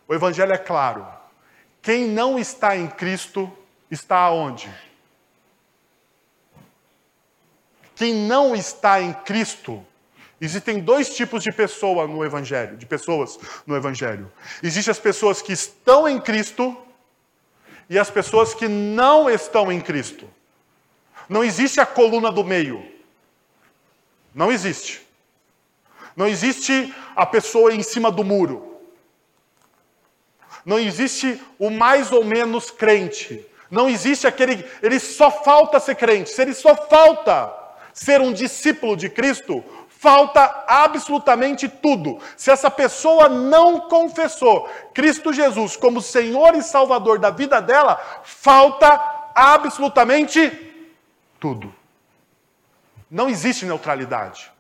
O 0.08 0.14
Evangelho 0.14 0.54
é 0.54 0.58
claro. 0.58 1.08
Quem 1.82 2.08
não 2.08 2.38
está 2.38 2.76
em 2.76 2.88
Cristo 2.88 3.52
está 3.90 4.18
aonde? 4.18 4.74
Quem 7.96 8.14
não 8.14 8.56
está 8.56 9.00
em 9.00 9.14
Cristo 9.14 9.86
Existem 10.40 10.80
dois 10.80 11.16
tipos 11.16 11.44
de 11.44 11.52
pessoa 11.52 12.08
no 12.08 12.24
evangelho, 12.24 12.76
de 12.76 12.86
pessoas 12.86 13.40
no 13.66 13.76
evangelho. 13.76 14.32
Existem 14.62 14.92
as 14.92 15.00
pessoas 15.00 15.42
que 15.42 15.54
estão 15.54 16.08
em 16.08 16.20
Cristo 16.20 16.78
e 17.90 17.98
as 17.98 18.10
pessoas 18.10 18.54
que 18.54 18.68
não 18.68 19.30
estão 19.30 19.72
em 19.72 19.80
Cristo. 19.80 20.30
Não 21.30 21.44
existe 21.44 21.80
a 21.80 21.86
coluna 21.86 22.32
do 22.32 22.44
meio. 22.44 22.86
Não 24.34 24.52
existe. 24.52 25.06
Não 26.16 26.28
existe 26.28 26.94
a 27.16 27.26
pessoa 27.26 27.74
em 27.74 27.82
cima 27.82 28.12
do 28.12 28.24
muro. 28.24 28.76
Não 30.66 30.80
existe 30.80 31.42
o 31.58 31.70
mais 31.70 32.12
ou 32.12 32.24
menos 32.24 32.72
crente. 32.72 33.46
Não 33.70 33.88
existe 33.88 34.28
aquele. 34.28 34.66
Ele 34.82 35.00
só 35.00 35.32
falta 35.32 35.80
ser 35.80 35.96
crente. 35.96 36.30
Se 36.30 36.42
ele 36.42 36.54
só 36.54 36.76
falta 36.76 37.54
ser 37.94 38.20
um 38.20 38.34
discípulo 38.34 38.98
de 38.98 39.10
Cristo, 39.10 39.64
falta 40.06 40.64
absolutamente 40.68 41.68
tudo. 41.68 42.20
Se 42.38 42.52
essa 42.52 42.70
pessoa 42.70 43.28
não 43.28 43.80
confessou 43.90 44.70
Cristo 44.94 45.34
Jesus 45.34 45.76
como 45.76 46.00
Senhor 46.00 46.54
e 46.54 46.62
Salvador 46.62 47.18
da 47.18 47.32
vida 47.32 47.60
dela, 47.60 48.00
falta 48.24 48.88
absolutamente 49.34 50.52
tudo. 51.40 51.74
Não 53.10 53.28
existe 53.28 53.66
neutralidade. 53.66 54.52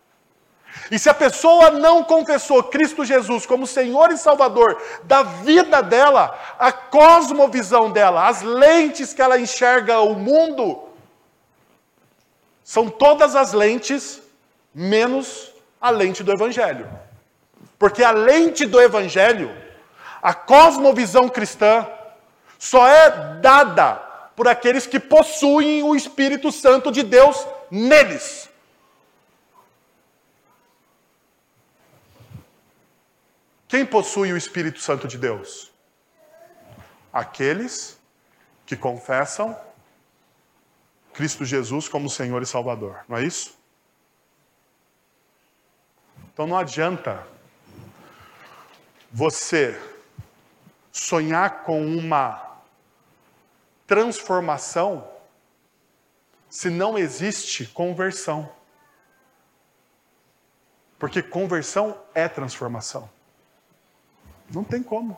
E 0.90 0.98
se 0.98 1.12
a 1.12 1.14
pessoa 1.14 1.70
não 1.70 2.04
confessou 2.04 2.64
Cristo 2.64 3.06
Jesus 3.06 3.46
como 3.46 3.68
Senhor 3.68 4.12
e 4.12 4.18
Salvador 4.18 4.82
da 5.04 5.22
vida 5.22 5.80
dela, 5.84 6.36
a 6.58 6.72
cosmovisão 6.72 7.92
dela, 7.92 8.28
as 8.28 8.42
lentes 8.42 9.14
que 9.14 9.22
ela 9.22 9.40
enxerga 9.40 10.00
o 10.00 10.16
mundo, 10.16 10.90
são 12.64 12.90
todas 12.90 13.36
as 13.36 13.54
lentes 13.54 14.25
menos 14.76 15.54
a 15.80 15.90
lente 15.90 16.22
do 16.22 16.34
Evangelho. 16.34 16.90
Porque 17.80 18.04
a 18.04 18.12
lente 18.12 18.66
do 18.66 18.82
Evangelho, 18.82 19.56
a 20.22 20.34
cosmovisão 20.34 21.30
cristã, 21.30 21.88
só 22.60 22.86
é 22.86 23.40
dada 23.40 23.96
por 24.36 24.50
aqueles 24.50 24.86
que 24.86 25.00
possuem 25.00 25.82
o 25.82 25.96
Espírito 25.96 26.52
Santo 26.52 26.92
de 26.92 27.04
Deus 27.04 27.48
neles. 27.72 28.50
Quem 33.68 33.86
possui 33.86 34.34
o 34.34 34.38
Espírito 34.38 34.80
Santo 34.80 35.08
de 35.08 35.18
Deus? 35.18 35.72
Aqueles 37.14 37.98
que 38.66 38.76
confessam 38.76 39.58
Cristo 41.14 41.46
Jesus 41.46 41.88
como 41.88 42.10
Senhor 42.10 42.42
e 42.42 42.46
Salvador, 42.46 43.06
não 43.08 43.18
é 43.18 43.24
isso? 43.24 43.55
Então 46.36 46.46
não 46.46 46.58
adianta 46.58 47.26
você 49.10 49.82
sonhar 50.92 51.64
com 51.64 51.82
uma 51.82 52.60
transformação 53.88 55.10
se 56.50 56.70
não 56.70 56.98
existe 56.98 57.66
conversão. 57.68 58.52
Porque 61.00 61.24
conversão 61.24 61.98
é 62.14 62.28
transformação. 62.28 63.10
Não 64.54 64.66
tem 64.66 64.84
como. 64.84 65.18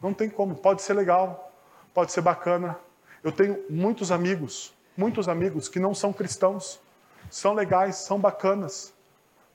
Não 0.00 0.14
tem 0.14 0.30
como. 0.30 0.54
Pode 0.54 0.82
ser 0.82 0.94
legal, 0.94 1.52
pode 1.92 2.12
ser 2.12 2.20
bacana. 2.20 2.78
Eu 3.24 3.32
tenho 3.32 3.64
muitos 3.68 4.12
amigos, 4.12 4.72
muitos 4.96 5.28
amigos 5.28 5.68
que 5.68 5.80
não 5.80 5.96
são 5.96 6.12
cristãos, 6.12 6.80
são 7.28 7.54
legais, 7.54 7.96
são 7.96 8.20
bacanas, 8.20 8.96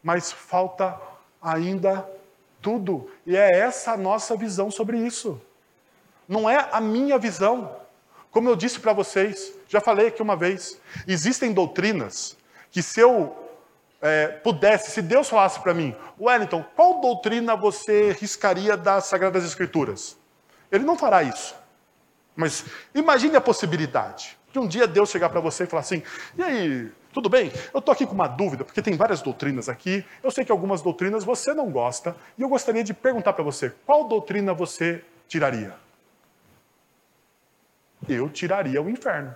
mas 0.03 0.31
falta 0.31 0.99
ainda 1.41 2.07
tudo. 2.61 3.09
E 3.25 3.35
é 3.35 3.49
essa 3.59 3.93
a 3.93 3.97
nossa 3.97 4.35
visão 4.35 4.69
sobre 4.69 4.97
isso. 4.97 5.41
Não 6.27 6.49
é 6.49 6.67
a 6.71 6.81
minha 6.81 7.17
visão. 7.17 7.75
Como 8.29 8.49
eu 8.49 8.55
disse 8.55 8.79
para 8.79 8.93
vocês, 8.93 9.53
já 9.67 9.79
falei 9.79 10.07
aqui 10.07 10.21
uma 10.21 10.35
vez, 10.35 10.79
existem 11.07 11.53
doutrinas 11.53 12.35
que 12.71 12.81
se 12.81 12.99
eu 12.99 13.35
é, 14.01 14.27
pudesse, 14.27 14.91
se 14.91 15.01
Deus 15.01 15.29
falasse 15.29 15.59
para 15.59 15.73
mim, 15.73 15.95
Wellington, 16.19 16.65
qual 16.75 16.99
doutrina 16.99 17.55
você 17.55 18.11
riscaria 18.11 18.75
das 18.75 19.05
Sagradas 19.05 19.45
Escrituras? 19.45 20.17
Ele 20.71 20.83
não 20.83 20.97
fará 20.97 21.23
isso. 21.23 21.55
Mas 22.35 22.65
imagine 22.95 23.35
a 23.35 23.41
possibilidade 23.41 24.37
de 24.53 24.59
um 24.59 24.67
dia 24.67 24.87
Deus 24.87 25.09
chegar 25.09 25.29
para 25.29 25.41
você 25.41 25.63
e 25.63 25.67
falar 25.67 25.81
assim: 25.81 26.03
e 26.37 26.43
aí, 26.43 26.91
tudo 27.11 27.27
bem? 27.27 27.51
Eu 27.73 27.79
estou 27.79 27.91
aqui 27.91 28.05
com 28.05 28.13
uma 28.13 28.27
dúvida, 28.27 28.63
porque 28.63 28.83
tem 28.83 28.95
várias 28.95 29.21
doutrinas 29.21 29.67
aqui. 29.67 30.05
Eu 30.21 30.29
sei 30.29 30.45
que 30.45 30.51
algumas 30.51 30.81
doutrinas 30.81 31.23
você 31.23 31.53
não 31.55 31.71
gosta, 31.71 32.15
e 32.37 32.43
eu 32.43 32.47
gostaria 32.47 32.83
de 32.83 32.93
perguntar 32.93 33.33
para 33.33 33.43
você: 33.43 33.73
qual 33.85 34.07
doutrina 34.07 34.53
você 34.53 35.03
tiraria? 35.27 35.75
Eu 38.07 38.29
tiraria 38.29 38.81
o 38.81 38.89
inferno. 38.89 39.35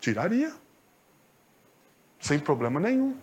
Tiraria. 0.00 0.52
Sem 2.18 2.38
problema 2.38 2.80
nenhum. 2.80 3.16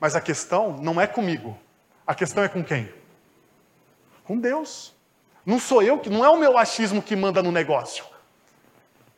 Mas 0.00 0.16
a 0.16 0.20
questão 0.20 0.76
não 0.78 1.00
é 1.00 1.06
comigo. 1.06 1.56
A 2.04 2.14
questão 2.14 2.42
é 2.42 2.48
com 2.48 2.64
quem? 2.64 2.92
Com 4.24 4.38
Deus. 4.38 4.94
Não 5.44 5.58
sou 5.58 5.82
eu 5.82 5.98
que, 5.98 6.08
não 6.08 6.24
é 6.24 6.30
o 6.30 6.38
meu 6.38 6.56
achismo 6.56 7.02
que 7.02 7.16
manda 7.16 7.42
no 7.42 7.50
negócio. 7.50 8.04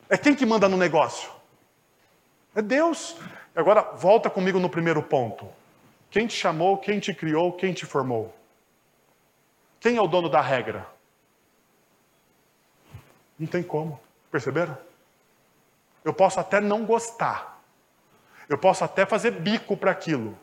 É 0.09 0.17
quem 0.17 0.35
que 0.35 0.47
manda 0.47 0.69
no 0.69 0.77
negócio? 0.77 1.31
É 2.55 2.63
Deus. 2.63 3.17
Agora 3.55 3.83
volta 3.83 4.31
comigo 4.31 4.59
no 4.59 4.71
primeiro 4.71 5.03
ponto. 5.03 5.49
Quem 6.11 6.27
te 6.27 6.35
chamou, 6.35 6.79
quem 6.79 7.01
te 7.01 7.13
criou, 7.13 7.53
quem 7.53 7.73
te 7.73 7.85
formou? 7.85 8.35
Quem 9.81 9.97
é 9.97 10.01
o 10.01 10.07
dono 10.07 10.29
da 10.29 10.41
regra? 10.41 10.87
Não 13.39 13.47
tem 13.47 13.63
como. 13.63 14.01
Perceberam? 14.31 14.77
Eu 16.05 16.15
posso 16.15 16.41
até 16.41 16.61
não 16.61 16.85
gostar. 16.85 17.61
Eu 18.49 18.59
posso 18.59 18.85
até 18.85 19.05
fazer 19.05 19.31
bico 19.33 19.77
para 19.77 19.91
aquilo. 19.91 20.39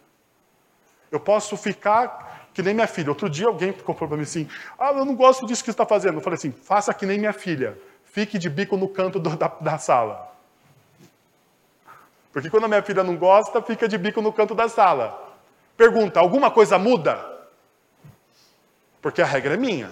Eu 1.09 1.19
posso 1.19 1.55
ficar 1.57 2.40
que 2.53 2.61
nem 2.61 2.73
minha 2.73 2.87
filha. 2.87 3.09
Outro 3.09 3.29
dia 3.29 3.47
alguém 3.47 3.71
ficou 3.73 3.95
para 3.95 4.07
mim 4.15 4.23
assim: 4.23 4.47
Ah, 4.77 4.91
eu 4.91 5.05
não 5.05 5.15
gosto 5.15 5.45
disso 5.45 5.63
que 5.63 5.67
você 5.67 5.71
está 5.71 5.85
fazendo. 5.85 6.15
Eu 6.15 6.21
falei 6.21 6.35
assim: 6.35 6.51
faça 6.51 6.93
que 6.93 7.05
nem 7.05 7.17
minha 7.17 7.33
filha. 7.33 7.77
Fique 8.05 8.37
de 8.37 8.49
bico 8.49 8.75
no 8.75 8.89
canto 8.89 9.19
do, 9.19 9.35
da, 9.37 9.47
da 9.47 9.77
sala. 9.77 10.29
Porque 12.33 12.49
quando 12.49 12.65
a 12.65 12.67
minha 12.67 12.81
filha 12.81 13.03
não 13.03 13.15
gosta, 13.15 13.61
fica 13.61 13.87
de 13.87 13.97
bico 13.97 14.21
no 14.21 14.33
canto 14.33 14.53
da 14.53 14.67
sala. 14.67 15.35
Pergunta: 15.77 16.19
alguma 16.19 16.51
coisa 16.51 16.77
muda? 16.77 17.29
Porque 19.01 19.21
a 19.21 19.25
regra 19.25 19.53
é 19.53 19.57
minha. 19.57 19.91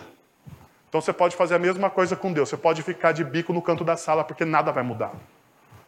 Então 0.88 1.00
você 1.00 1.14
pode 1.14 1.36
fazer 1.36 1.56
a 1.56 1.60
mesma 1.60 1.90
coisa 1.90 2.16
com 2.16 2.34
Deus. 2.34 2.50
Você 2.50 2.58
pode 2.58 2.82
ficar 2.82 3.12
de 3.12 3.24
bico 3.24 3.54
no 3.54 3.62
canto 3.62 3.84
da 3.84 3.96
sala, 3.96 4.24
porque 4.24 4.44
nada 4.44 4.72
vai 4.72 4.84
mudar. 4.84 5.14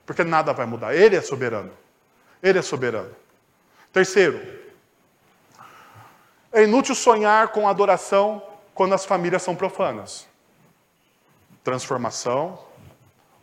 Porque 0.05 0.23
nada 0.23 0.53
vai 0.53 0.65
mudar. 0.65 0.93
Ele 0.93 1.15
é 1.15 1.21
soberano. 1.21 1.71
Ele 2.41 2.59
é 2.59 2.61
soberano. 2.61 3.09
Terceiro, 3.91 4.39
é 6.51 6.63
inútil 6.63 6.95
sonhar 6.95 7.49
com 7.49 7.67
adoração 7.67 8.41
quando 8.73 8.93
as 8.93 9.05
famílias 9.05 9.41
são 9.41 9.55
profanas. 9.55 10.27
Transformação, 11.63 12.59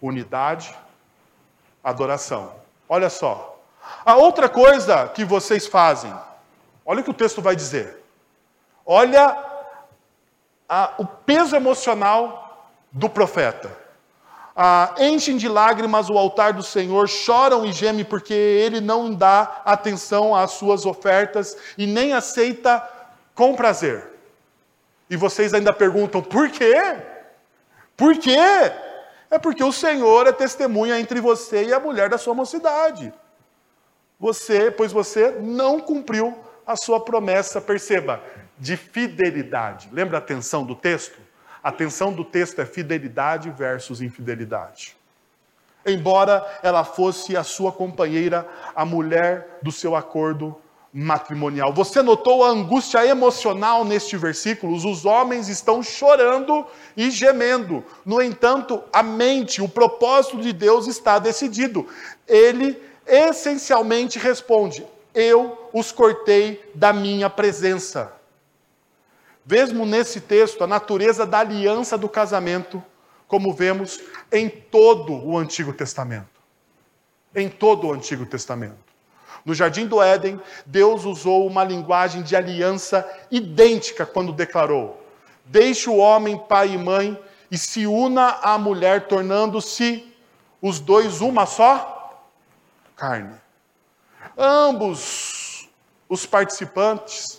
unidade, 0.01 0.75
adoração. 1.83 2.53
Olha 2.89 3.09
só. 3.09 3.59
A 4.05 4.17
outra 4.17 4.49
coisa 4.49 5.09
que 5.09 5.25
vocês 5.25 5.67
fazem, 5.67 6.13
olha 6.85 7.01
o 7.01 7.05
que 7.05 7.11
o 7.11 7.15
texto 7.15 7.41
vai 7.41 7.57
dizer. 7.57 8.05
Olha 8.85 9.37
a, 10.69 10.95
o 10.99 11.07
peso 11.07 11.57
emocional 11.57 12.69
do 12.93 13.09
profeta. 13.09 13.71
Ah, 14.55 14.95
enchem 14.99 15.37
de 15.37 15.49
lágrimas 15.49 16.11
o 16.11 16.19
altar 16.19 16.53
do 16.53 16.65
Senhor, 16.65 17.09
choram 17.09 17.65
e 17.65 17.73
gemem 17.73 18.05
porque 18.05 18.35
ele 18.35 18.81
não 18.81 19.15
dá 19.15 19.63
atenção 19.65 20.35
às 20.35 20.53
suas 20.53 20.85
ofertas 20.85 21.57
e 21.79 21.87
nem 21.87 22.13
aceita 22.13 22.83
com 23.39 23.55
prazer. 23.55 24.05
E 25.09 25.17
vocês 25.17 25.55
ainda 25.55 25.73
perguntam, 25.73 26.21
por 26.21 26.51
quê? 26.51 26.75
Por 27.97 28.19
quê? 28.19 28.37
É 29.31 29.39
porque 29.41 29.63
o 29.63 29.71
Senhor 29.71 30.27
é 30.27 30.33
testemunha 30.33 30.99
entre 30.99 31.21
você 31.21 31.67
e 31.67 31.73
a 31.73 31.79
mulher 31.79 32.09
da 32.09 32.19
sua 32.19 32.35
mocidade. 32.35 33.15
Você, 34.19 34.73
pois 34.73 34.91
você 34.91 35.31
não 35.41 35.79
cumpriu 35.79 36.37
a 36.67 36.75
sua 36.75 36.99
promessa, 36.99 37.61
perceba, 37.61 38.21
de 38.59 38.77
fidelidade. 38.77 39.89
Lembra 39.93 40.19
a 40.19 40.21
tensão 40.21 40.65
do 40.65 40.75
texto? 40.75 41.21
A 41.63 41.71
tensão 41.71 42.13
do 42.13 42.25
texto 42.25 42.61
é 42.61 42.67
fidelidade 42.67 43.51
versus 43.51 44.03
infidelidade. 44.03 44.97
Embora 45.87 46.45
ela 46.61 46.83
fosse 46.83 47.37
a 47.37 47.45
sua 47.45 47.71
companheira, 47.71 48.49
a 48.75 48.85
mulher 48.85 49.61
do 49.63 49.71
seu 49.71 49.95
acordo 49.95 50.61
matrimonial. 50.93 51.73
Você 51.73 52.03
notou 52.03 52.45
a 52.45 52.49
angústia 52.49 53.07
emocional 53.07 53.85
neste 53.85 54.17
versículo? 54.17 54.75
Os 54.75 55.05
homens 55.05 55.49
estão 55.49 55.83
chorando 55.83 56.67
e 56.97 57.11
gemendo. 57.11 57.85
No 58.05 58.21
entanto, 58.23 58.83
a 58.93 59.03
mente, 59.03 59.61
o 59.61 59.69
propósito 59.69 60.39
de 60.39 60.53
Deus 60.53 60.87
está 60.87 61.19
decidido. 61.19 61.87
Ele 62.27 62.81
essencialmente 63.07 64.19
responde: 64.19 64.87
Eu 65.15 65.71
os 65.73 65.93
cortei 65.93 66.63
da 66.75 66.93
minha 66.93 67.29
presença. 67.29 68.13
Mesmo 69.45 69.87
nesse 69.87 70.21
texto, 70.21 70.63
a 70.63 70.67
natureza 70.67 71.25
da 71.25 71.39
aliança 71.39 71.97
do 71.97 72.09
casamento, 72.09 72.83
como 73.27 73.53
vemos 73.53 74.01
em 74.31 74.49
todo 74.49 75.13
o 75.13 75.39
Antigo 75.39 75.73
Testamento. 75.73 76.39
Em 77.35 77.49
todo 77.49 77.87
o 77.87 77.93
Antigo 77.93 78.27
Testamento. 78.27 78.88
No 79.45 79.55
jardim 79.55 79.87
do 79.87 80.03
Éden, 80.03 80.41
Deus 80.67 81.05
usou 81.05 81.47
uma 81.47 81.65
linguagem 81.65 82.23
de 82.23 82.37
aliança 82.37 83.09
idêntica 83.31 84.05
quando 84.05 84.33
declarou: 84.33 85.03
Deixe 85.45 85.89
o 85.89 85.97
homem 85.97 86.37
pai 86.37 86.75
e 86.75 86.79
mãe 86.79 87.19
e 87.51 87.57
se 87.57 87.87
una 87.87 88.39
à 88.43 88.59
mulher, 88.59 89.07
tornando-se 89.09 90.05
os 90.61 90.81
dois 90.81 91.21
uma 91.21 91.47
só 91.47 92.23
carne. 92.97 93.35
Ambos 94.37 95.69
os 96.09 96.27
participantes 96.27 97.38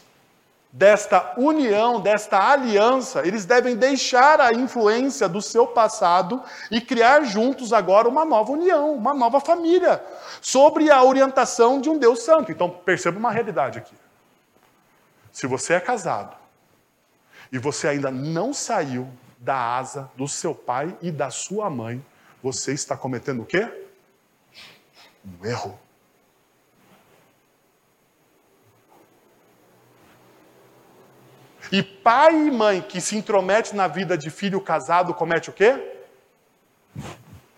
desta 0.71 1.33
união, 1.37 1.99
desta 1.99 2.51
aliança, 2.51 3.25
eles 3.25 3.45
devem 3.45 3.75
deixar 3.75 4.39
a 4.39 4.53
influência 4.53 5.27
do 5.27 5.41
seu 5.41 5.65
passado 5.65 6.43
e 6.69 6.79
criar 6.79 7.23
juntos 7.23 7.73
agora 7.73 8.07
uma 8.07 8.23
nova 8.23 8.51
união, 8.51 8.93
uma 8.93 9.13
nova 9.13 9.39
família, 9.39 10.03
sobre 10.41 10.91
a 10.91 11.03
orientação 11.03 11.81
de 11.81 11.89
um 11.89 11.97
Deus 11.97 12.21
Santo. 12.21 12.51
Então, 12.51 12.69
perceba 12.69 13.17
uma 13.17 13.31
realidade 13.31 13.79
aqui. 13.79 13.95
Se 15.31 15.47
você 15.47 15.73
é 15.73 15.79
casado 15.79 16.35
e 17.51 17.57
você 17.57 17.87
ainda 17.87 18.11
não 18.11 18.53
saiu 18.53 19.09
da 19.39 19.55
asa 19.77 20.09
do 20.15 20.27
seu 20.27 20.53
pai 20.53 20.95
e 21.01 21.11
da 21.11 21.29
sua 21.31 21.69
mãe, 21.69 22.03
você 22.43 22.73
está 22.73 22.95
cometendo 22.95 23.41
o 23.41 23.45
quê? 23.45 23.87
Um 25.25 25.45
erro. 25.45 25.79
E 31.71 31.83
pai 31.83 32.47
e 32.47 32.51
mãe 32.51 32.81
que 32.81 32.99
se 32.99 33.15
intromete 33.15 33.75
na 33.75 33.87
vida 33.87 34.17
de 34.17 34.29
filho 34.29 34.59
casado 34.59 35.13
comete 35.13 35.49
o 35.49 35.53
quê? 35.53 35.97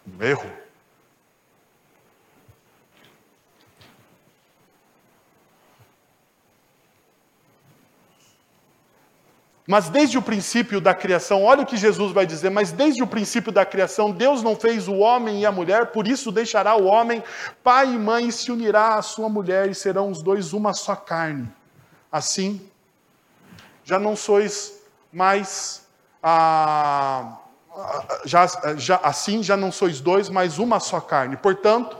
Um 0.06 0.24
erro. 0.24 0.62
Mas 9.66 9.88
desde 9.88 10.18
o 10.18 10.22
princípio 10.22 10.82
da 10.82 10.94
criação, 10.94 11.46
olha 11.46 11.62
o 11.62 11.66
que 11.66 11.78
Jesus 11.78 12.12
vai 12.12 12.26
dizer, 12.26 12.50
mas 12.50 12.74
desde 12.74 13.02
o 13.02 13.08
princípio 13.08 13.54
da 13.54 13.66
criação, 13.66 14.12
Deus 14.12 14.44
não 14.44 14.54
fez 14.54 14.90
o 14.90 14.96
homem 14.96 15.40
e 15.40 15.46
a 15.46 15.52
mulher, 15.52 15.94
por 15.94 16.06
isso 16.10 16.30
deixará 16.30 16.76
o 16.76 16.84
homem, 16.84 17.24
pai 17.64 17.94
e 17.94 17.98
mãe, 17.98 18.28
e 18.28 18.32
se 18.34 18.52
unirá 18.52 18.96
à 18.96 19.02
sua 19.02 19.30
mulher, 19.30 19.70
e 19.70 19.74
serão 19.74 20.12
os 20.12 20.22
dois 20.22 20.52
uma 20.52 20.74
só 20.74 20.94
carne. 20.94 21.50
Assim, 22.12 22.70
já 23.84 24.00
não 24.00 24.16
sois 24.16 24.82
mais, 25.12 25.86
ah, 26.22 27.38
já, 28.26 28.46
já, 28.78 28.98
assim 29.04 29.44
já 29.44 29.58
não 29.58 29.72
sois 29.72 30.00
dois, 30.00 30.30
mas 30.30 30.60
uma 30.60 30.80
só 30.80 31.00
carne. 31.00 31.38
Portanto, 31.38 31.98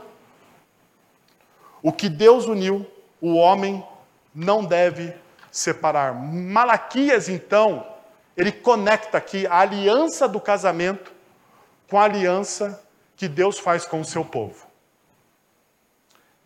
o 1.82 1.92
que 1.92 2.08
Deus 2.08 2.46
uniu, 2.46 2.86
o 3.20 3.34
homem 3.34 3.84
não 4.34 4.64
deve 4.64 5.14
separar. 5.50 6.14
Malaquias, 6.14 7.28
então, 7.28 7.86
ele 8.36 8.52
conecta 8.52 9.18
aqui 9.18 9.46
a 9.46 9.60
aliança 9.60 10.26
do 10.26 10.40
casamento 10.40 11.12
com 11.88 11.98
a 11.98 12.04
aliança 12.04 12.82
que 13.16 13.28
Deus 13.28 13.58
faz 13.58 13.84
com 13.84 14.00
o 14.00 14.04
seu 14.04 14.24
povo. 14.24 14.71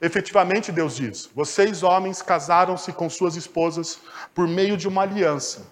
Efetivamente, 0.01 0.71
Deus 0.71 0.97
diz: 0.97 1.31
vocês, 1.35 1.83
homens, 1.83 2.21
casaram-se 2.23 2.93
com 2.93 3.09
suas 3.09 3.35
esposas 3.37 4.01
por 4.35 4.47
meio 4.47 4.77
de 4.77 4.87
uma 4.87 5.03
aliança, 5.03 5.67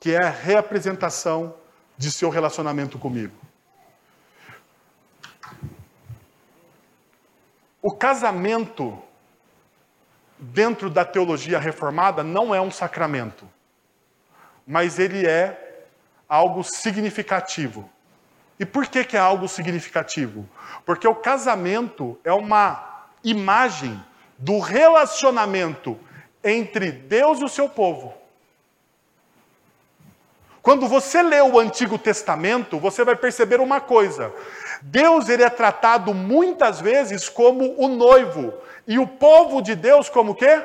que 0.00 0.12
é 0.12 0.22
a 0.22 0.30
representação 0.30 1.54
de 1.96 2.10
seu 2.10 2.28
relacionamento 2.28 2.98
comigo. 2.98 3.34
O 7.80 7.92
casamento 7.92 9.00
dentro 10.38 10.90
da 10.90 11.04
teologia 11.04 11.58
reformada, 11.58 12.22
não 12.22 12.54
é 12.54 12.60
um 12.60 12.70
sacramento, 12.70 13.48
mas 14.66 14.98
ele 14.98 15.26
é 15.26 15.86
algo 16.28 16.62
significativo. 16.62 17.88
E 18.58 18.66
por 18.66 18.86
que, 18.86 19.04
que 19.04 19.16
é 19.16 19.20
algo 19.20 19.48
significativo? 19.48 20.48
Porque 20.84 21.06
o 21.06 21.14
casamento 21.14 22.18
é 22.24 22.32
uma 22.32 22.95
imagem 23.28 24.00
do 24.38 24.60
relacionamento 24.60 25.98
entre 26.42 26.92
Deus 26.92 27.40
e 27.40 27.44
o 27.44 27.48
seu 27.48 27.68
povo. 27.68 28.14
Quando 30.62 30.88
você 30.88 31.22
lê 31.22 31.40
o 31.40 31.58
Antigo 31.58 31.98
Testamento, 31.98 32.78
você 32.78 33.04
vai 33.04 33.16
perceber 33.16 33.60
uma 33.60 33.80
coisa. 33.80 34.32
Deus 34.82 35.28
ele 35.28 35.42
é 35.42 35.50
tratado 35.50 36.14
muitas 36.14 36.80
vezes 36.80 37.28
como 37.28 37.74
o 37.78 37.88
noivo 37.88 38.54
e 38.86 38.98
o 38.98 39.06
povo 39.06 39.60
de 39.60 39.74
Deus 39.74 40.08
como 40.08 40.34
quê? 40.34 40.62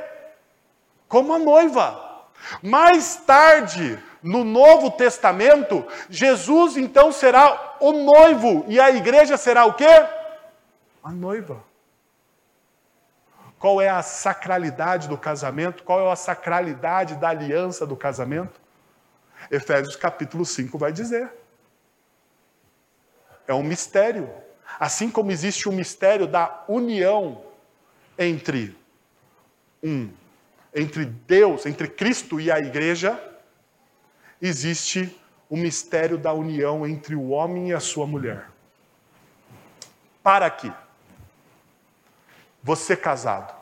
Como 1.07 1.33
a 1.33 1.39
noiva. 1.39 2.25
Mais 2.61 3.15
tarde, 3.15 3.97
no 4.21 4.43
Novo 4.43 4.91
Testamento, 4.91 5.85
Jesus 6.09 6.77
então 6.77 7.11
será 7.11 7.77
o 7.79 7.91
noivo 7.91 8.65
e 8.67 8.79
a 8.79 8.91
igreja 8.91 9.37
será 9.37 9.65
o 9.65 9.73
quê? 9.73 10.05
A 11.03 11.11
noiva. 11.11 11.70
Qual 13.61 13.79
é 13.79 13.87
a 13.87 14.01
sacralidade 14.01 15.07
do 15.07 15.15
casamento? 15.15 15.83
Qual 15.83 15.99
é 15.99 16.11
a 16.11 16.15
sacralidade 16.15 17.13
da 17.17 17.29
aliança 17.29 17.85
do 17.85 17.95
casamento? 17.95 18.59
Efésios 19.51 19.95
capítulo 19.95 20.43
5 20.43 20.79
vai 20.79 20.91
dizer. 20.91 21.31
É 23.47 23.53
um 23.53 23.61
mistério. 23.61 24.27
Assim 24.79 25.11
como 25.11 25.29
existe 25.29 25.69
o 25.69 25.71
um 25.71 25.75
mistério 25.75 26.25
da 26.25 26.63
união 26.67 27.45
entre 28.17 28.75
um, 29.83 30.09
entre 30.73 31.05
Deus, 31.05 31.67
entre 31.67 31.87
Cristo 31.87 32.41
e 32.41 32.49
a 32.49 32.57
igreja, 32.57 33.21
existe 34.41 35.15
o 35.47 35.55
mistério 35.55 36.17
da 36.17 36.33
união 36.33 36.87
entre 36.87 37.13
o 37.13 37.29
homem 37.29 37.69
e 37.69 37.73
a 37.75 37.79
sua 37.79 38.07
mulher. 38.07 38.49
Para 40.23 40.47
aqui. 40.47 40.73
Você 42.63 42.95
casado. 42.95 43.59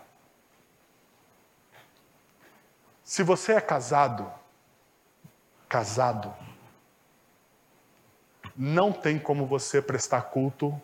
Se 3.04 3.24
você 3.24 3.54
é 3.54 3.62
casado, 3.62 4.32
casado, 5.68 6.34
não 8.56 8.92
tem 8.92 9.18
como 9.18 9.46
você 9.46 9.82
prestar 9.82 10.24
culto 10.24 10.80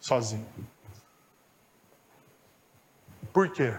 sozinho. 0.00 0.46
Por 3.32 3.50
quê? 3.50 3.74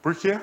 Por 0.00 0.14
quê? 0.16 0.40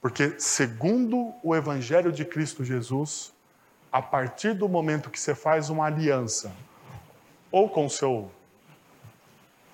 Porque, 0.00 0.38
segundo 0.38 1.34
o 1.42 1.54
Evangelho 1.54 2.12
de 2.12 2.24
Cristo 2.24 2.64
Jesus, 2.64 3.32
a 3.92 4.00
partir 4.02 4.54
do 4.54 4.68
momento 4.68 5.10
que 5.10 5.18
você 5.18 5.34
faz 5.34 5.68
uma 5.68 5.86
aliança, 5.86 6.54
ou 7.50 7.68
com 7.68 7.88
seu 7.88 8.30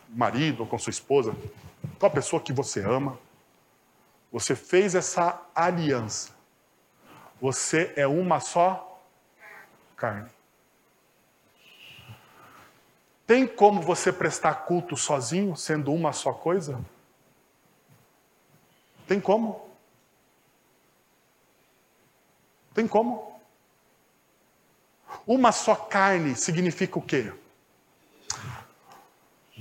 marido, 0.09 0.61
ou 0.61 0.67
com 0.67 0.79
sua 0.79 0.91
esposa, 0.91 1.35
com 1.99 2.07
a 2.07 2.11
pessoa 2.11 2.41
que 2.41 2.53
você 2.53 2.81
ama, 2.81 3.19
você 4.31 4.55
fez 4.57 4.95
essa 4.95 5.41
aliança, 5.55 6.31
você 7.41 7.93
é 7.97 8.07
uma 8.07 8.41
só 8.41 9.01
carne. 9.97 10.31
Tem 13.27 13.47
como 13.47 13.81
você 13.81 14.13
prestar 14.13 14.55
culto 14.67 14.97
sozinho, 14.97 15.57
sendo 15.57 15.93
uma 15.93 16.13
só 16.13 16.33
coisa? 16.33 16.81
Tem 19.07 19.21
como? 19.21 19.71
Tem 22.75 22.89
como? 22.89 23.41
Uma 25.27 25.53
só 25.53 25.75
carne 25.75 26.35
significa 26.35 26.99
o 26.99 27.03
quê? 27.03 27.33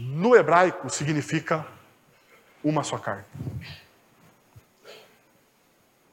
No 0.03 0.35
hebraico 0.35 0.89
significa 0.89 1.63
uma 2.63 2.83
só 2.83 2.97
carne. 2.97 3.23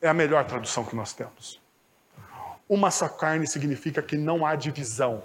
É 0.03 0.09
a 0.09 0.13
melhor 0.13 0.45
tradução 0.45 0.85
que 0.85 0.95
nós 0.95 1.15
temos. 1.15 1.59
Uma 2.69 2.91
só 2.91 3.09
carne 3.09 3.47
significa 3.47 4.03
que 4.03 4.15
não 4.15 4.45
há 4.45 4.55
divisão. 4.57 5.25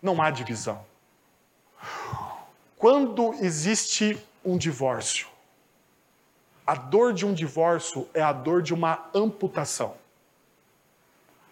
Não 0.00 0.22
há 0.22 0.30
divisão. 0.30 0.86
Quando 2.76 3.34
existe 3.34 4.16
um 4.44 4.56
divórcio, 4.56 5.26
a 6.64 6.76
dor 6.76 7.12
de 7.12 7.26
um 7.26 7.34
divórcio 7.34 8.08
é 8.14 8.22
a 8.22 8.32
dor 8.32 8.62
de 8.62 8.72
uma 8.72 9.10
amputação. 9.12 9.96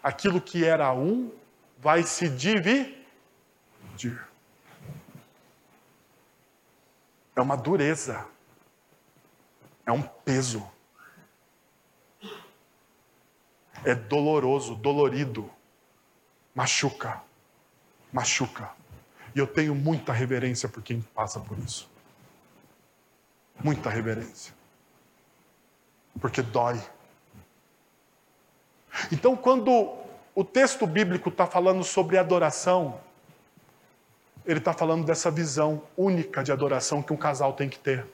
Aquilo 0.01 0.41
que 0.41 0.65
era 0.65 0.93
um 0.93 1.33
vai 1.77 2.05
se 2.05 2.29
dividir. 2.29 2.95
É 7.37 7.41
uma 7.41 7.57
dureza. 7.57 8.27
É 9.87 9.93
um 9.93 10.03
peso. 10.03 10.67
É 13.85 13.95
doloroso, 13.95 14.75
dolorido. 14.75 15.51
Machuca. 16.55 17.23
Machuca. 18.13 18.71
E 19.35 19.39
eu 19.39 19.47
tenho 19.47 19.75
muita 19.75 20.13
reverência 20.13 20.69
por 20.69 20.83
quem 20.83 21.01
passa 21.01 21.41
por 21.41 21.59
isso. 21.59 21.91
Muita 23.63 23.91
reverência. 23.91 24.55
Porque 26.21 26.41
dói. 26.41 26.81
Então, 29.11 29.37
quando 29.37 29.97
o 30.35 30.45
texto 30.45 30.87
bíblico 30.87 31.29
está 31.29 31.47
falando 31.47 31.83
sobre 31.83 32.17
adoração, 32.17 33.01
ele 34.47 34.59
está 34.59 34.73
falando 34.73 35.05
dessa 35.05 35.31
visão 35.31 35.83
única 35.97 36.43
de 36.43 36.53
adoração 36.53 37.03
que 37.03 37.13
um 37.13 37.17
casal 37.17 37.53
tem 37.53 37.69
que 37.69 37.79
ter. 37.79 38.07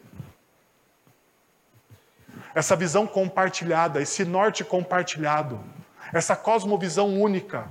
Essa 2.54 2.76
visão 2.76 3.06
compartilhada, 3.06 4.00
esse 4.00 4.24
norte 4.24 4.64
compartilhado, 4.64 5.60
essa 6.12 6.36
cosmovisão 6.36 7.20
única, 7.20 7.68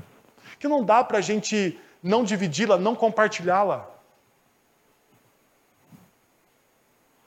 que 0.57 0.67
não 0.67 0.83
dá 0.83 1.03
para 1.03 1.17
a 1.19 1.21
gente 1.21 1.79
não 2.01 2.23
dividi-la, 2.23 2.77
não 2.77 2.95
compartilhá-la. 2.95 3.87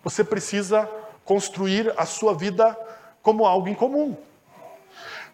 Você 0.02 0.24
precisa 0.24 0.88
construir 1.24 1.92
a 1.96 2.04
sua 2.04 2.34
vida 2.34 2.76
como 3.22 3.46
algo 3.46 3.68
em 3.68 3.74
comum. 3.74 4.16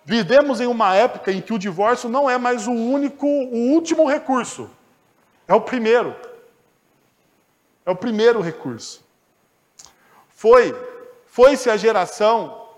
Vivemos 0.05 0.61
em 0.61 0.66
uma 0.66 0.94
época 0.94 1.32
em 1.32 1.40
que 1.40 1.53
o 1.53 1.59
divórcio 1.59 2.09
não 2.09 2.28
é 2.28 2.38
mais 2.38 2.66
o 2.66 2.72
único, 2.72 3.26
o 3.26 3.72
último 3.72 4.09
recurso. 4.09 4.70
É 5.49 5.55
o 5.55 5.61
primeiro. 5.61 6.14
É 7.84 7.90
o 7.90 7.96
primeiro 7.96 8.40
recurso. 8.40 9.03
Foi 10.28 10.72
Foi-se 11.26 11.70
a 11.70 11.76
geração 11.76 12.68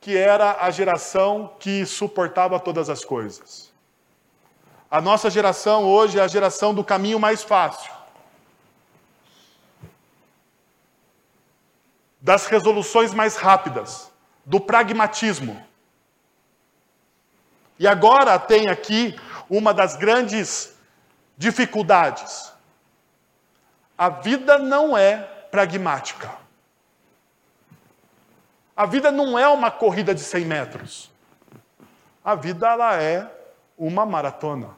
que 0.00 0.16
era 0.16 0.58
a 0.60 0.70
geração 0.72 1.54
que 1.60 1.86
suportava 1.86 2.58
todas 2.58 2.90
as 2.90 3.04
coisas. 3.04 3.72
A 4.90 5.00
nossa 5.00 5.30
geração 5.30 5.84
hoje 5.84 6.18
é 6.18 6.22
a 6.22 6.26
geração 6.26 6.74
do 6.74 6.82
caminho 6.82 7.20
mais 7.20 7.44
fácil. 7.44 7.92
Das 12.20 12.46
resoluções 12.46 13.14
mais 13.14 13.36
rápidas, 13.36 14.10
do 14.44 14.60
pragmatismo. 14.60 15.64
E 17.78 17.86
agora 17.86 18.38
tem 18.40 18.68
aqui 18.68 19.16
uma 19.48 19.72
das 19.72 19.94
grandes 19.94 20.74
dificuldades. 21.36 22.52
A 23.96 24.08
vida 24.08 24.58
não 24.58 24.96
é 24.96 25.16
pragmática. 25.50 26.30
A 28.76 28.86
vida 28.86 29.10
não 29.10 29.38
é 29.38 29.46
uma 29.48 29.70
corrida 29.70 30.14
de 30.14 30.20
100 30.20 30.44
metros. 30.44 31.10
A 32.24 32.34
vida 32.34 32.68
ela 32.68 33.00
é 33.00 33.30
uma 33.76 34.06
maratona. 34.06 34.70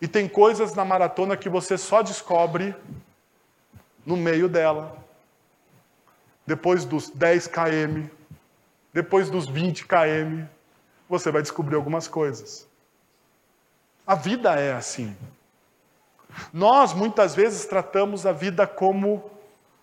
E 0.00 0.06
tem 0.06 0.28
coisas 0.28 0.74
na 0.74 0.84
maratona 0.84 1.36
que 1.36 1.48
você 1.48 1.78
só 1.78 2.02
descobre 2.02 2.74
no 4.04 4.16
meio 4.16 4.48
dela. 4.48 4.96
Depois 6.46 6.84
dos 6.84 7.08
10 7.08 7.48
km, 7.48 8.06
depois 8.92 9.30
dos 9.30 9.48
20 9.48 9.86
km, 9.86 10.44
você 11.08 11.32
vai 11.32 11.42
descobrir 11.42 11.74
algumas 11.74 12.06
coisas. 12.06 12.68
A 14.06 14.14
vida 14.14 14.54
é 14.58 14.72
assim. 14.74 15.16
Nós 16.52 16.92
muitas 16.92 17.34
vezes 17.34 17.64
tratamos 17.64 18.26
a 18.26 18.32
vida 18.32 18.66
como 18.66 19.30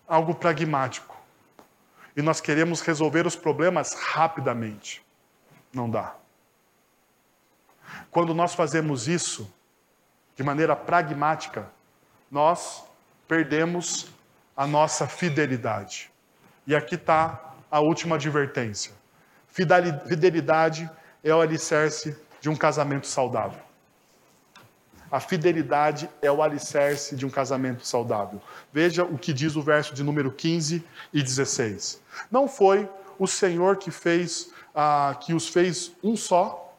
algo 0.07 0.35
pragmático. 0.35 1.17
E 2.15 2.21
nós 2.21 2.41
queremos 2.41 2.81
resolver 2.81 3.25
os 3.25 3.35
problemas 3.35 3.93
rapidamente. 3.93 5.03
Não 5.73 5.89
dá. 5.89 6.15
Quando 8.11 8.33
nós 8.33 8.53
fazemos 8.53 9.07
isso 9.07 9.51
de 10.35 10.43
maneira 10.43 10.75
pragmática, 10.75 11.69
nós 12.29 12.83
perdemos 13.27 14.11
a 14.55 14.67
nossa 14.67 15.07
fidelidade. 15.07 16.11
E 16.67 16.75
aqui 16.75 16.95
está 16.95 17.53
a 17.71 17.79
última 17.79 18.15
advertência. 18.15 18.91
Fidelidade 19.47 20.89
é 21.23 21.33
o 21.33 21.41
alicerce 21.41 22.17
de 22.39 22.49
um 22.49 22.55
casamento 22.55 23.07
saudável. 23.07 23.70
A 25.11 25.19
fidelidade 25.19 26.09
é 26.21 26.31
o 26.31 26.41
alicerce 26.41 27.15
de 27.15 27.25
um 27.25 27.29
casamento 27.29 27.85
saudável. 27.85 28.41
Veja 28.71 29.03
o 29.03 29.17
que 29.17 29.33
diz 29.33 29.57
o 29.57 29.61
verso 29.61 29.93
de 29.93 30.03
número 30.03 30.31
15 30.31 30.83
e 31.13 31.21
16. 31.21 32.01
Não 32.31 32.47
foi 32.47 32.89
o 33.19 33.27
Senhor 33.27 33.75
que 33.75 33.91
fez, 33.91 34.51
ah, 34.73 35.17
que 35.19 35.33
os 35.33 35.49
fez 35.49 35.91
um 36.01 36.15
só, 36.15 36.73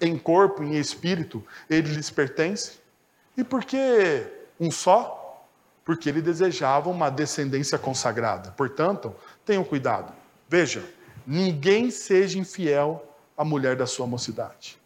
em 0.00 0.18
corpo, 0.18 0.64
em 0.64 0.74
espírito, 0.74 1.46
ele 1.70 1.94
lhes 1.94 2.10
pertence. 2.10 2.80
E 3.36 3.44
por 3.44 3.64
que 3.64 4.26
um 4.58 4.68
só? 4.68 5.46
Porque 5.84 6.08
ele 6.08 6.20
desejava 6.20 6.90
uma 6.90 7.08
descendência 7.08 7.78
consagrada. 7.78 8.50
Portanto, 8.50 9.14
tenham 9.44 9.62
cuidado. 9.62 10.12
Veja, 10.48 10.84
ninguém 11.24 11.88
seja 11.88 12.36
infiel 12.36 13.08
à 13.36 13.44
mulher 13.44 13.76
da 13.76 13.86
sua 13.86 14.06
mocidade. 14.06 14.81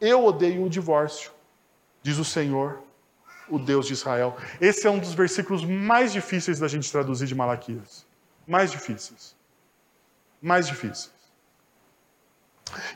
Eu 0.00 0.24
odeio 0.24 0.64
o 0.64 0.68
divórcio, 0.68 1.30
diz 2.02 2.18
o 2.18 2.24
Senhor, 2.24 2.82
o 3.48 3.58
Deus 3.58 3.86
de 3.86 3.92
Israel. 3.92 4.36
Esse 4.60 4.86
é 4.86 4.90
um 4.90 4.98
dos 4.98 5.14
versículos 5.14 5.64
mais 5.64 6.12
difíceis 6.12 6.58
da 6.58 6.68
gente 6.68 6.90
traduzir 6.90 7.26
de 7.26 7.34
Malaquias. 7.34 8.04
Mais 8.46 8.70
difíceis. 8.70 9.34
Mais 10.40 10.66
difíceis. 10.66 11.14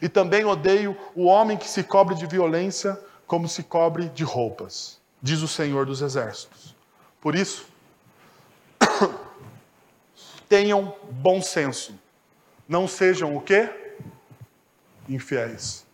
E 0.03 0.09
também 0.09 0.45
odeio 0.45 0.97
o 1.15 1.25
homem 1.25 1.57
que 1.57 1.69
se 1.69 1.83
cobre 1.83 2.15
de 2.15 2.27
violência 2.27 3.01
como 3.27 3.49
se 3.49 3.63
cobre 3.63 4.09
de 4.09 4.25
roupas, 4.25 5.01
diz 5.23 5.41
o 5.41 5.47
Senhor 5.47 5.87
dos 5.87 6.03
Exércitos. 6.03 6.75
Por 7.21 7.37
isso, 7.37 7.67
tenham 10.49 10.97
bom 11.11 11.41
senso. 11.41 11.95
Não 12.69 12.89
sejam 12.89 13.37
o 13.37 13.41
quê? 13.41 13.71
Infiéis. 15.09 15.87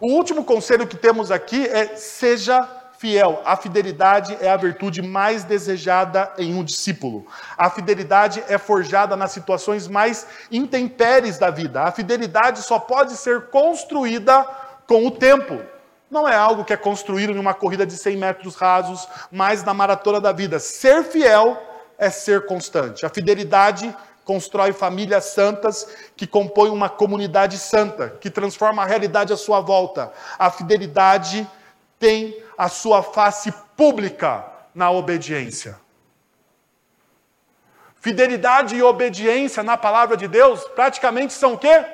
O 0.00 0.08
último 0.08 0.44
conselho 0.44 0.86
que 0.86 0.96
temos 0.96 1.30
aqui 1.30 1.66
é 1.66 1.96
seja 1.96 2.68
fiel. 3.02 3.42
A 3.44 3.56
fidelidade 3.56 4.38
é 4.40 4.48
a 4.48 4.56
virtude 4.56 5.02
mais 5.02 5.42
desejada 5.42 6.32
em 6.38 6.54
um 6.54 6.62
discípulo. 6.62 7.26
A 7.58 7.68
fidelidade 7.68 8.44
é 8.46 8.56
forjada 8.56 9.16
nas 9.16 9.32
situações 9.32 9.88
mais 9.88 10.24
intempéries 10.52 11.36
da 11.36 11.50
vida. 11.50 11.82
A 11.82 11.90
fidelidade 11.90 12.62
só 12.62 12.78
pode 12.78 13.16
ser 13.16 13.48
construída 13.48 14.44
com 14.86 15.04
o 15.04 15.10
tempo. 15.10 15.60
Não 16.08 16.28
é 16.28 16.36
algo 16.36 16.64
que 16.64 16.72
é 16.72 16.76
construído 16.76 17.32
em 17.32 17.38
uma 17.38 17.54
corrida 17.54 17.84
de 17.84 17.96
100 17.96 18.16
metros 18.16 18.54
rasos, 18.54 19.08
mas 19.32 19.64
na 19.64 19.74
maratona 19.74 20.20
da 20.20 20.30
vida. 20.30 20.60
Ser 20.60 21.02
fiel 21.02 21.60
é 21.98 22.08
ser 22.08 22.46
constante. 22.46 23.04
A 23.04 23.08
fidelidade 23.08 23.92
constrói 24.24 24.72
famílias 24.72 25.26
santas 25.26 25.88
que 26.16 26.26
compõem 26.26 26.70
uma 26.70 26.88
comunidade 26.88 27.58
santa, 27.58 28.10
que 28.20 28.30
transforma 28.30 28.82
a 28.82 28.86
realidade 28.86 29.32
à 29.32 29.36
sua 29.36 29.60
volta. 29.60 30.12
A 30.38 30.50
fidelidade 30.50 31.46
tem 31.98 32.36
a 32.56 32.68
sua 32.68 33.02
face 33.02 33.52
pública 33.76 34.44
na 34.74 34.90
obediência. 34.90 35.78
Fidelidade 38.00 38.74
e 38.74 38.82
obediência 38.82 39.62
na 39.62 39.76
palavra 39.76 40.16
de 40.16 40.26
Deus 40.26 40.64
praticamente 40.74 41.32
são 41.32 41.54
o 41.54 41.58
quê? 41.58 41.84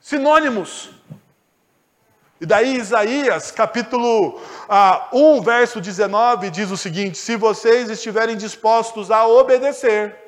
Sinônimos. 0.00 0.90
E 2.40 2.46
daí 2.46 2.76
Isaías, 2.76 3.50
capítulo 3.50 4.40
ah, 4.68 5.08
1, 5.12 5.40
verso 5.40 5.80
19, 5.80 6.50
diz 6.50 6.70
o 6.70 6.76
seguinte: 6.76 7.18
Se 7.18 7.34
vocês 7.34 7.90
estiverem 7.90 8.36
dispostos 8.36 9.10
a 9.10 9.26
obedecer, 9.26 10.27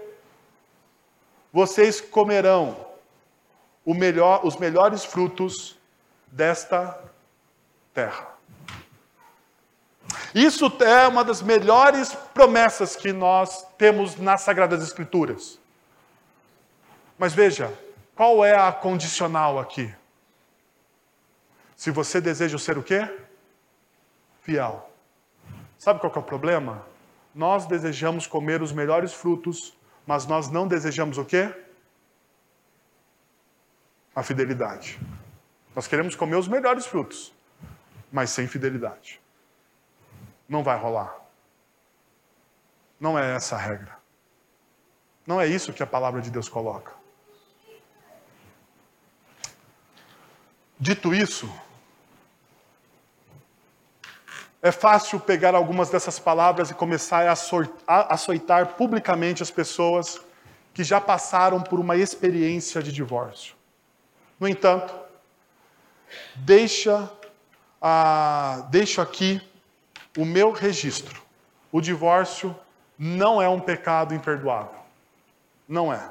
vocês 1.53 2.01
comerão 2.01 2.91
melhor, 3.87 4.45
os 4.45 4.57
melhores 4.57 5.05
frutos 5.05 5.79
desta 6.27 6.99
terra. 7.93 8.29
Isso 10.35 10.73
é 10.81 11.07
uma 11.09 11.25
das 11.25 11.43
melhores 11.43 12.15
promessas 12.33 12.95
que 12.95 13.13
nós 13.13 13.67
temos 13.77 14.17
nas 14.17 14.43
Sagradas 14.43 14.83
Escrituras. 14.83 15.59
Mas 17.19 17.35
veja, 17.35 17.73
qual 18.15 18.45
é 18.45 18.55
a 18.55 18.73
condicional 18.73 19.59
aqui? 19.59 19.93
Se 21.77 21.91
você 21.91 22.21
deseja 22.21 22.59
ser 22.59 22.79
o 22.79 22.83
quê? 22.83 23.09
Fiel. 24.43 24.89
Sabe 25.79 26.01
qual 26.01 26.13
é 26.15 26.19
o 26.19 26.23
problema? 26.23 26.85
Nós 27.35 27.67
desejamos 27.67 28.27
comer 28.27 28.63
os 28.63 28.73
melhores 28.73 29.13
frutos 29.13 29.75
mas 30.11 30.27
nós 30.27 30.51
não 30.51 30.67
desejamos 30.67 31.19
o 31.19 31.25
quê? 31.25 31.55
A 34.13 34.25
fidelidade. 34.25 34.99
Nós 35.73 35.87
queremos 35.87 36.17
comer 36.17 36.35
os 36.35 36.49
melhores 36.49 36.85
frutos, 36.85 37.33
mas 38.11 38.31
sem 38.31 38.49
fidelidade. 38.49 39.21
Não 40.49 40.65
vai 40.65 40.77
rolar. 40.77 41.17
Não 42.99 43.17
é 43.17 43.37
essa 43.37 43.55
a 43.55 43.59
regra. 43.61 43.97
Não 45.25 45.41
é 45.41 45.47
isso 45.47 45.73
que 45.73 45.81
a 45.81 45.87
palavra 45.87 46.21
de 46.21 46.29
Deus 46.29 46.49
coloca. 46.49 46.93
Dito 50.77 51.15
isso, 51.15 51.49
é 54.63 54.71
fácil 54.71 55.19
pegar 55.19 55.55
algumas 55.55 55.89
dessas 55.89 56.19
palavras 56.19 56.71
e 56.71 56.75
começar 56.75 57.27
a 57.87 58.15
açoitar 58.15 58.75
publicamente 58.75 59.43
as 59.43 59.51
pessoas 59.51 60.21
que 60.75 60.85
já 60.85 61.01
passaram 61.01 61.61
por 61.61 61.81
uma 61.81 61.97
experiência 61.97 62.83
de 62.83 62.93
divórcio. 62.93 63.55
No 64.39 64.47
entanto, 64.47 64.95
deixa, 66.37 67.11
ah, 67.81 68.67
deixo 68.71 69.01
aqui 69.01 69.41
o 70.17 70.25
meu 70.25 70.51
registro. 70.53 71.23
O 71.73 71.81
divórcio 71.81 72.55
não 72.99 73.41
é 73.41 73.49
um 73.49 73.61
pecado 73.61 74.15
imperdoável. 74.15 74.81
Não 75.67 75.93
é. 75.93 76.11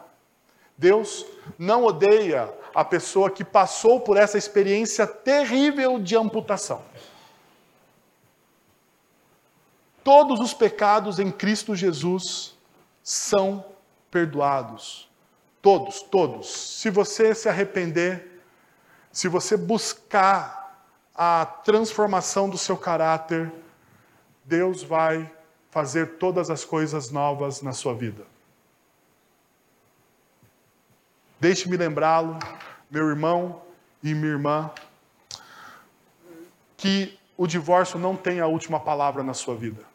Deus 0.78 1.26
não 1.58 1.84
odeia 1.84 2.50
a 2.74 2.86
pessoa 2.86 3.30
que 3.30 3.44
passou 3.44 4.00
por 4.00 4.18
essa 4.18 4.38
experiência 4.38 5.06
terrível 5.06 6.00
de 6.00 6.16
amputação. 6.16 6.82
Todos 10.04 10.40
os 10.40 10.54
pecados 10.54 11.20
em 11.20 11.32
Cristo 11.32 11.76
Jesus 11.76 12.58
são 13.04 13.66
perdoados. 14.10 15.10
Todos, 15.62 16.02
todos. 16.02 16.50
Se 16.50 16.90
você 16.90 17.36
se 17.36 17.50
arrepender, 17.50 18.42
se 19.12 19.28
você 19.28 19.58
buscar 19.58 20.88
a 21.14 21.46
transformação 21.46 22.50
do 22.50 22.58
seu 22.58 22.78
caráter, 22.78 23.52
Deus 24.46 24.82
vai 24.84 25.30
fazer 25.70 26.18
todas 26.18 26.50
as 26.50 26.64
coisas 26.64 27.12
novas 27.12 27.62
na 27.62 27.74
sua 27.74 27.94
vida. 27.94 28.26
Deixe-me 31.40 31.78
lembrá-lo, 31.78 32.38
meu 32.90 33.08
irmão 33.08 33.62
e 34.02 34.14
minha 34.14 34.32
irmã, 34.32 34.72
que 36.76 37.18
o 37.38 37.48
divórcio 37.48 38.00
não 38.00 38.16
tem 38.16 38.40
a 38.40 38.48
última 38.48 38.80
palavra 38.80 39.24
na 39.24 39.34
sua 39.34 39.56
vida. 39.56 39.89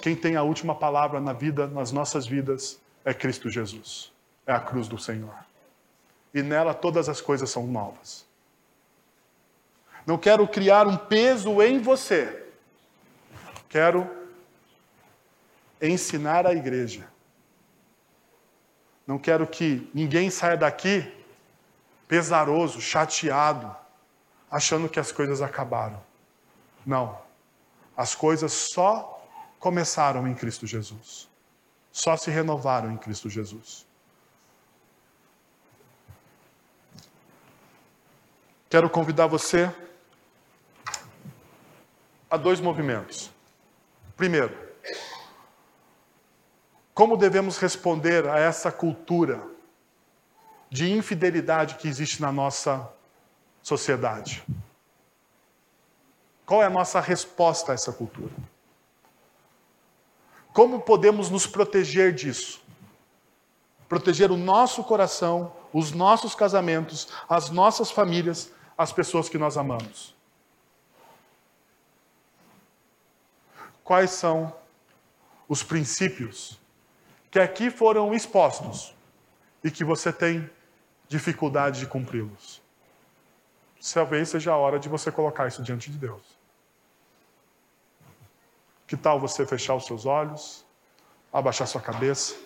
Quem 0.00 0.14
tem 0.14 0.36
a 0.36 0.42
última 0.42 0.74
palavra 0.74 1.20
na 1.20 1.32
vida, 1.32 1.66
nas 1.66 1.92
nossas 1.92 2.26
vidas, 2.26 2.78
é 3.04 3.14
Cristo 3.14 3.50
Jesus. 3.50 4.12
É 4.46 4.52
a 4.52 4.60
cruz 4.60 4.88
do 4.88 4.98
Senhor. 4.98 5.34
E 6.32 6.42
nela 6.42 6.74
todas 6.74 7.08
as 7.08 7.20
coisas 7.20 7.50
são 7.50 7.66
novas. 7.66 8.26
Não 10.06 10.16
quero 10.16 10.46
criar 10.46 10.86
um 10.86 10.96
peso 10.96 11.60
em 11.62 11.80
você. 11.80 12.44
Quero 13.68 14.08
ensinar 15.80 16.46
a 16.46 16.52
igreja. 16.52 17.08
Não 19.06 19.18
quero 19.18 19.46
que 19.46 19.90
ninguém 19.94 20.30
saia 20.30 20.56
daqui 20.56 21.12
pesaroso, 22.08 22.80
chateado, 22.80 23.74
achando 24.50 24.88
que 24.88 25.00
as 25.00 25.10
coisas 25.10 25.42
acabaram. 25.42 26.00
Não. 26.84 27.18
As 27.96 28.14
coisas 28.14 28.52
só 28.52 29.15
começaram 29.66 30.28
em 30.28 30.32
Cristo 30.32 30.64
Jesus. 30.64 31.28
Só 31.90 32.16
se 32.16 32.30
renovaram 32.30 32.92
em 32.92 32.96
Cristo 32.96 33.28
Jesus. 33.28 33.84
Quero 38.70 38.88
convidar 38.88 39.26
você 39.26 39.68
a 42.30 42.36
dois 42.36 42.60
movimentos. 42.60 43.28
Primeiro, 44.16 44.56
como 46.94 47.16
devemos 47.16 47.58
responder 47.58 48.28
a 48.28 48.38
essa 48.38 48.70
cultura 48.70 49.44
de 50.70 50.92
infidelidade 50.92 51.74
que 51.74 51.88
existe 51.88 52.22
na 52.22 52.30
nossa 52.30 52.88
sociedade? 53.64 54.44
Qual 56.46 56.62
é 56.62 56.66
a 56.66 56.70
nossa 56.70 57.00
resposta 57.00 57.72
a 57.72 57.74
essa 57.74 57.92
cultura? 57.92 58.30
Como 60.56 60.80
podemos 60.80 61.28
nos 61.28 61.46
proteger 61.46 62.14
disso? 62.14 62.62
Proteger 63.90 64.30
o 64.32 64.38
nosso 64.38 64.82
coração, 64.82 65.52
os 65.70 65.92
nossos 65.92 66.34
casamentos, 66.34 67.08
as 67.28 67.50
nossas 67.50 67.90
famílias, 67.90 68.50
as 68.78 68.90
pessoas 68.90 69.28
que 69.28 69.36
nós 69.36 69.58
amamos. 69.58 70.14
Quais 73.84 74.12
são 74.12 74.50
os 75.46 75.62
princípios 75.62 76.58
que 77.30 77.38
aqui 77.38 77.70
foram 77.70 78.14
expostos 78.14 78.94
e 79.62 79.70
que 79.70 79.84
você 79.84 80.10
tem 80.10 80.50
dificuldade 81.06 81.80
de 81.80 81.86
cumpri-los? 81.86 82.62
Talvez 83.92 84.30
seja 84.30 84.52
a 84.52 84.56
hora 84.56 84.78
de 84.78 84.88
você 84.88 85.12
colocar 85.12 85.48
isso 85.48 85.62
diante 85.62 85.90
de 85.90 85.98
Deus. 85.98 86.35
Que 88.86 88.96
tal 88.96 89.18
você 89.18 89.44
fechar 89.44 89.74
os 89.74 89.84
seus 89.84 90.06
olhos, 90.06 90.64
abaixar 91.32 91.66
sua 91.66 91.80
cabeça, 91.80 92.36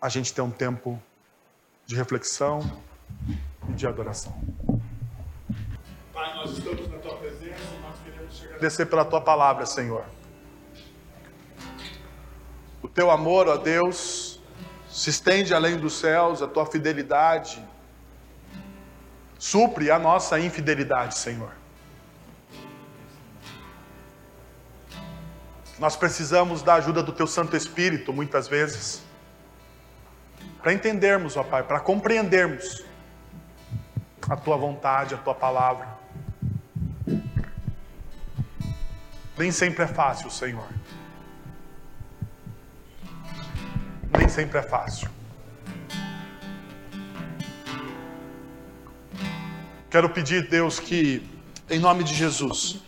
a 0.00 0.08
gente 0.08 0.32
ter 0.32 0.40
um 0.40 0.50
tempo 0.50 1.00
de 1.84 1.94
reflexão 1.94 2.60
e 3.68 3.72
de 3.72 3.86
adoração. 3.86 4.32
Pai, 6.12 6.34
nós 6.34 6.56
estamos 6.56 6.88
na 6.88 6.98
tua 6.98 7.16
presença 7.16 7.60
e 7.74 7.82
nós 7.82 7.98
queremos 8.02 8.38
te 8.38 8.46
agradecer 8.46 8.86
pela 8.86 9.04
tua 9.04 9.20
palavra, 9.20 9.66
Senhor. 9.66 10.04
O 12.82 12.88
teu 12.88 13.10
amor, 13.10 13.46
ó 13.46 13.56
Deus, 13.56 14.40
se 14.88 15.10
estende 15.10 15.54
além 15.54 15.76
dos 15.76 15.94
céus, 15.94 16.42
a 16.42 16.48
tua 16.48 16.64
fidelidade 16.64 17.62
supre 19.38 19.90
a 19.90 19.98
nossa 19.98 20.38
infidelidade, 20.38 21.16
Senhor. 21.16 21.59
Nós 25.80 25.96
precisamos 25.96 26.60
da 26.60 26.74
ajuda 26.74 27.02
do 27.02 27.10
teu 27.10 27.26
Santo 27.26 27.56
Espírito, 27.56 28.12
muitas 28.12 28.46
vezes, 28.46 29.02
para 30.62 30.74
entendermos, 30.74 31.38
ó 31.38 31.42
Pai, 31.42 31.62
para 31.62 31.80
compreendermos 31.80 32.84
a 34.28 34.36
tua 34.36 34.58
vontade, 34.58 35.14
a 35.14 35.16
tua 35.16 35.34
palavra. 35.34 35.88
Nem 39.38 39.50
sempre 39.50 39.84
é 39.84 39.86
fácil, 39.86 40.30
Senhor. 40.30 40.68
Nem 44.18 44.28
sempre 44.28 44.58
é 44.58 44.62
fácil. 44.62 45.08
Quero 49.88 50.10
pedir, 50.10 50.46
Deus, 50.46 50.78
que, 50.78 51.26
em 51.70 51.78
nome 51.78 52.04
de 52.04 52.12
Jesus, 52.12 52.82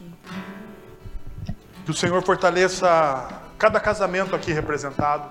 que 1.85 1.91
o 1.91 1.95
Senhor 1.95 2.23
fortaleça 2.23 3.29
cada 3.59 3.81
casamento 3.81 4.35
aqui 4.35 4.53
representado, 4.53 5.29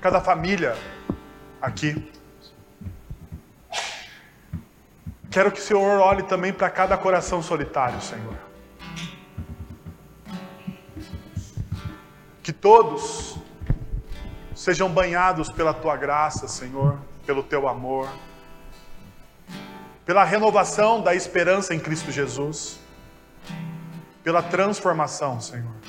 cada 0.00 0.20
família 0.20 0.76
aqui. 1.60 2.10
Quero 5.30 5.50
que 5.50 5.60
o 5.60 5.62
Senhor 5.62 6.00
olhe 6.00 6.22
também 6.24 6.52
para 6.52 6.68
cada 6.68 6.96
coração 6.96 7.42
solitário, 7.42 8.00
Senhor. 8.00 8.36
Que 12.42 12.52
todos 12.52 13.38
sejam 14.54 14.88
banhados 14.88 15.50
pela 15.50 15.72
tua 15.72 15.96
graça, 15.96 16.46
Senhor, 16.46 16.98
pelo 17.24 17.42
teu 17.42 17.68
amor, 17.68 18.08
pela 20.04 20.24
renovação 20.24 21.00
da 21.00 21.14
esperança 21.14 21.74
em 21.74 21.80
Cristo 21.80 22.12
Jesus, 22.12 22.78
pela 24.22 24.42
transformação, 24.42 25.40
Senhor. 25.40 25.81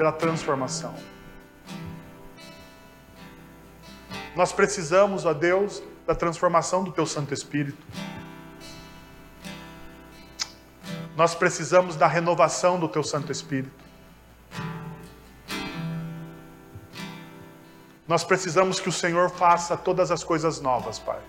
Pela 0.00 0.12
transformação. 0.12 0.94
Nós 4.34 4.50
precisamos, 4.50 5.26
ó 5.26 5.34
Deus, 5.34 5.82
da 6.06 6.14
transformação 6.14 6.82
do 6.82 6.90
Teu 6.90 7.04
Santo 7.04 7.34
Espírito. 7.34 7.86
Nós 11.14 11.34
precisamos 11.34 11.96
da 11.96 12.06
renovação 12.06 12.80
do 12.80 12.88
Teu 12.88 13.04
Santo 13.04 13.30
Espírito. 13.30 13.84
Nós 18.08 18.24
precisamos 18.24 18.80
que 18.80 18.88
o 18.88 18.92
Senhor 18.92 19.28
faça 19.28 19.76
todas 19.76 20.10
as 20.10 20.24
coisas 20.24 20.62
novas, 20.62 20.98
Pai. 20.98 21.20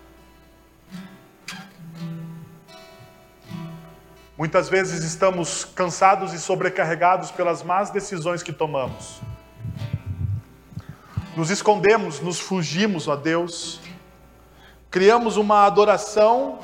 Muitas 4.41 4.67
vezes 4.69 5.03
estamos 5.03 5.63
cansados 5.63 6.33
e 6.33 6.39
sobrecarregados 6.39 7.29
pelas 7.29 7.61
más 7.61 7.91
decisões 7.91 8.41
que 8.41 8.51
tomamos. 8.51 9.21
Nos 11.37 11.51
escondemos, 11.51 12.19
nos 12.19 12.39
fugimos 12.39 13.07
a 13.07 13.15
Deus, 13.15 13.79
criamos 14.89 15.37
uma 15.37 15.67
adoração 15.67 16.59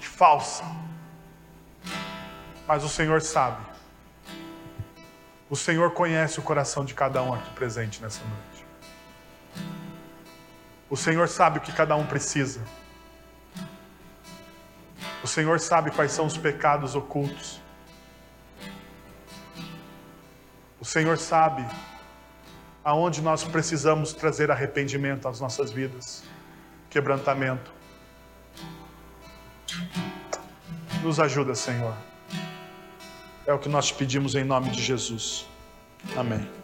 falsa. 0.00 0.64
Mas 2.66 2.82
o 2.82 2.88
Senhor 2.88 3.22
sabe. 3.22 3.64
O 5.48 5.54
Senhor 5.54 5.92
conhece 5.92 6.40
o 6.40 6.42
coração 6.42 6.84
de 6.84 6.92
cada 6.92 7.22
um 7.22 7.34
aqui 7.34 7.50
presente 7.50 8.02
nessa 8.02 8.22
noite. 8.24 8.66
O 10.90 10.96
Senhor 10.96 11.28
sabe 11.28 11.58
o 11.58 11.60
que 11.60 11.70
cada 11.70 11.94
um 11.94 12.04
precisa. 12.04 12.60
O 15.22 15.26
Senhor 15.26 15.60
sabe 15.60 15.90
quais 15.90 16.12
são 16.12 16.26
os 16.26 16.36
pecados 16.36 16.94
ocultos. 16.94 17.60
O 20.80 20.84
Senhor 20.84 21.16
sabe 21.16 21.64
aonde 22.84 23.22
nós 23.22 23.44
precisamos 23.44 24.12
trazer 24.12 24.50
arrependimento 24.50 25.28
às 25.28 25.38
nossas 25.38 25.70
vidas, 25.70 26.24
quebrantamento. 26.90 27.72
Nos 31.02 31.20
ajuda, 31.20 31.54
Senhor. 31.54 31.94
É 33.46 33.52
o 33.52 33.58
que 33.58 33.68
nós 33.68 33.88
te 33.88 33.94
pedimos 33.94 34.34
em 34.34 34.44
nome 34.44 34.70
de 34.70 34.82
Jesus. 34.82 35.46
Amém. 36.16 36.61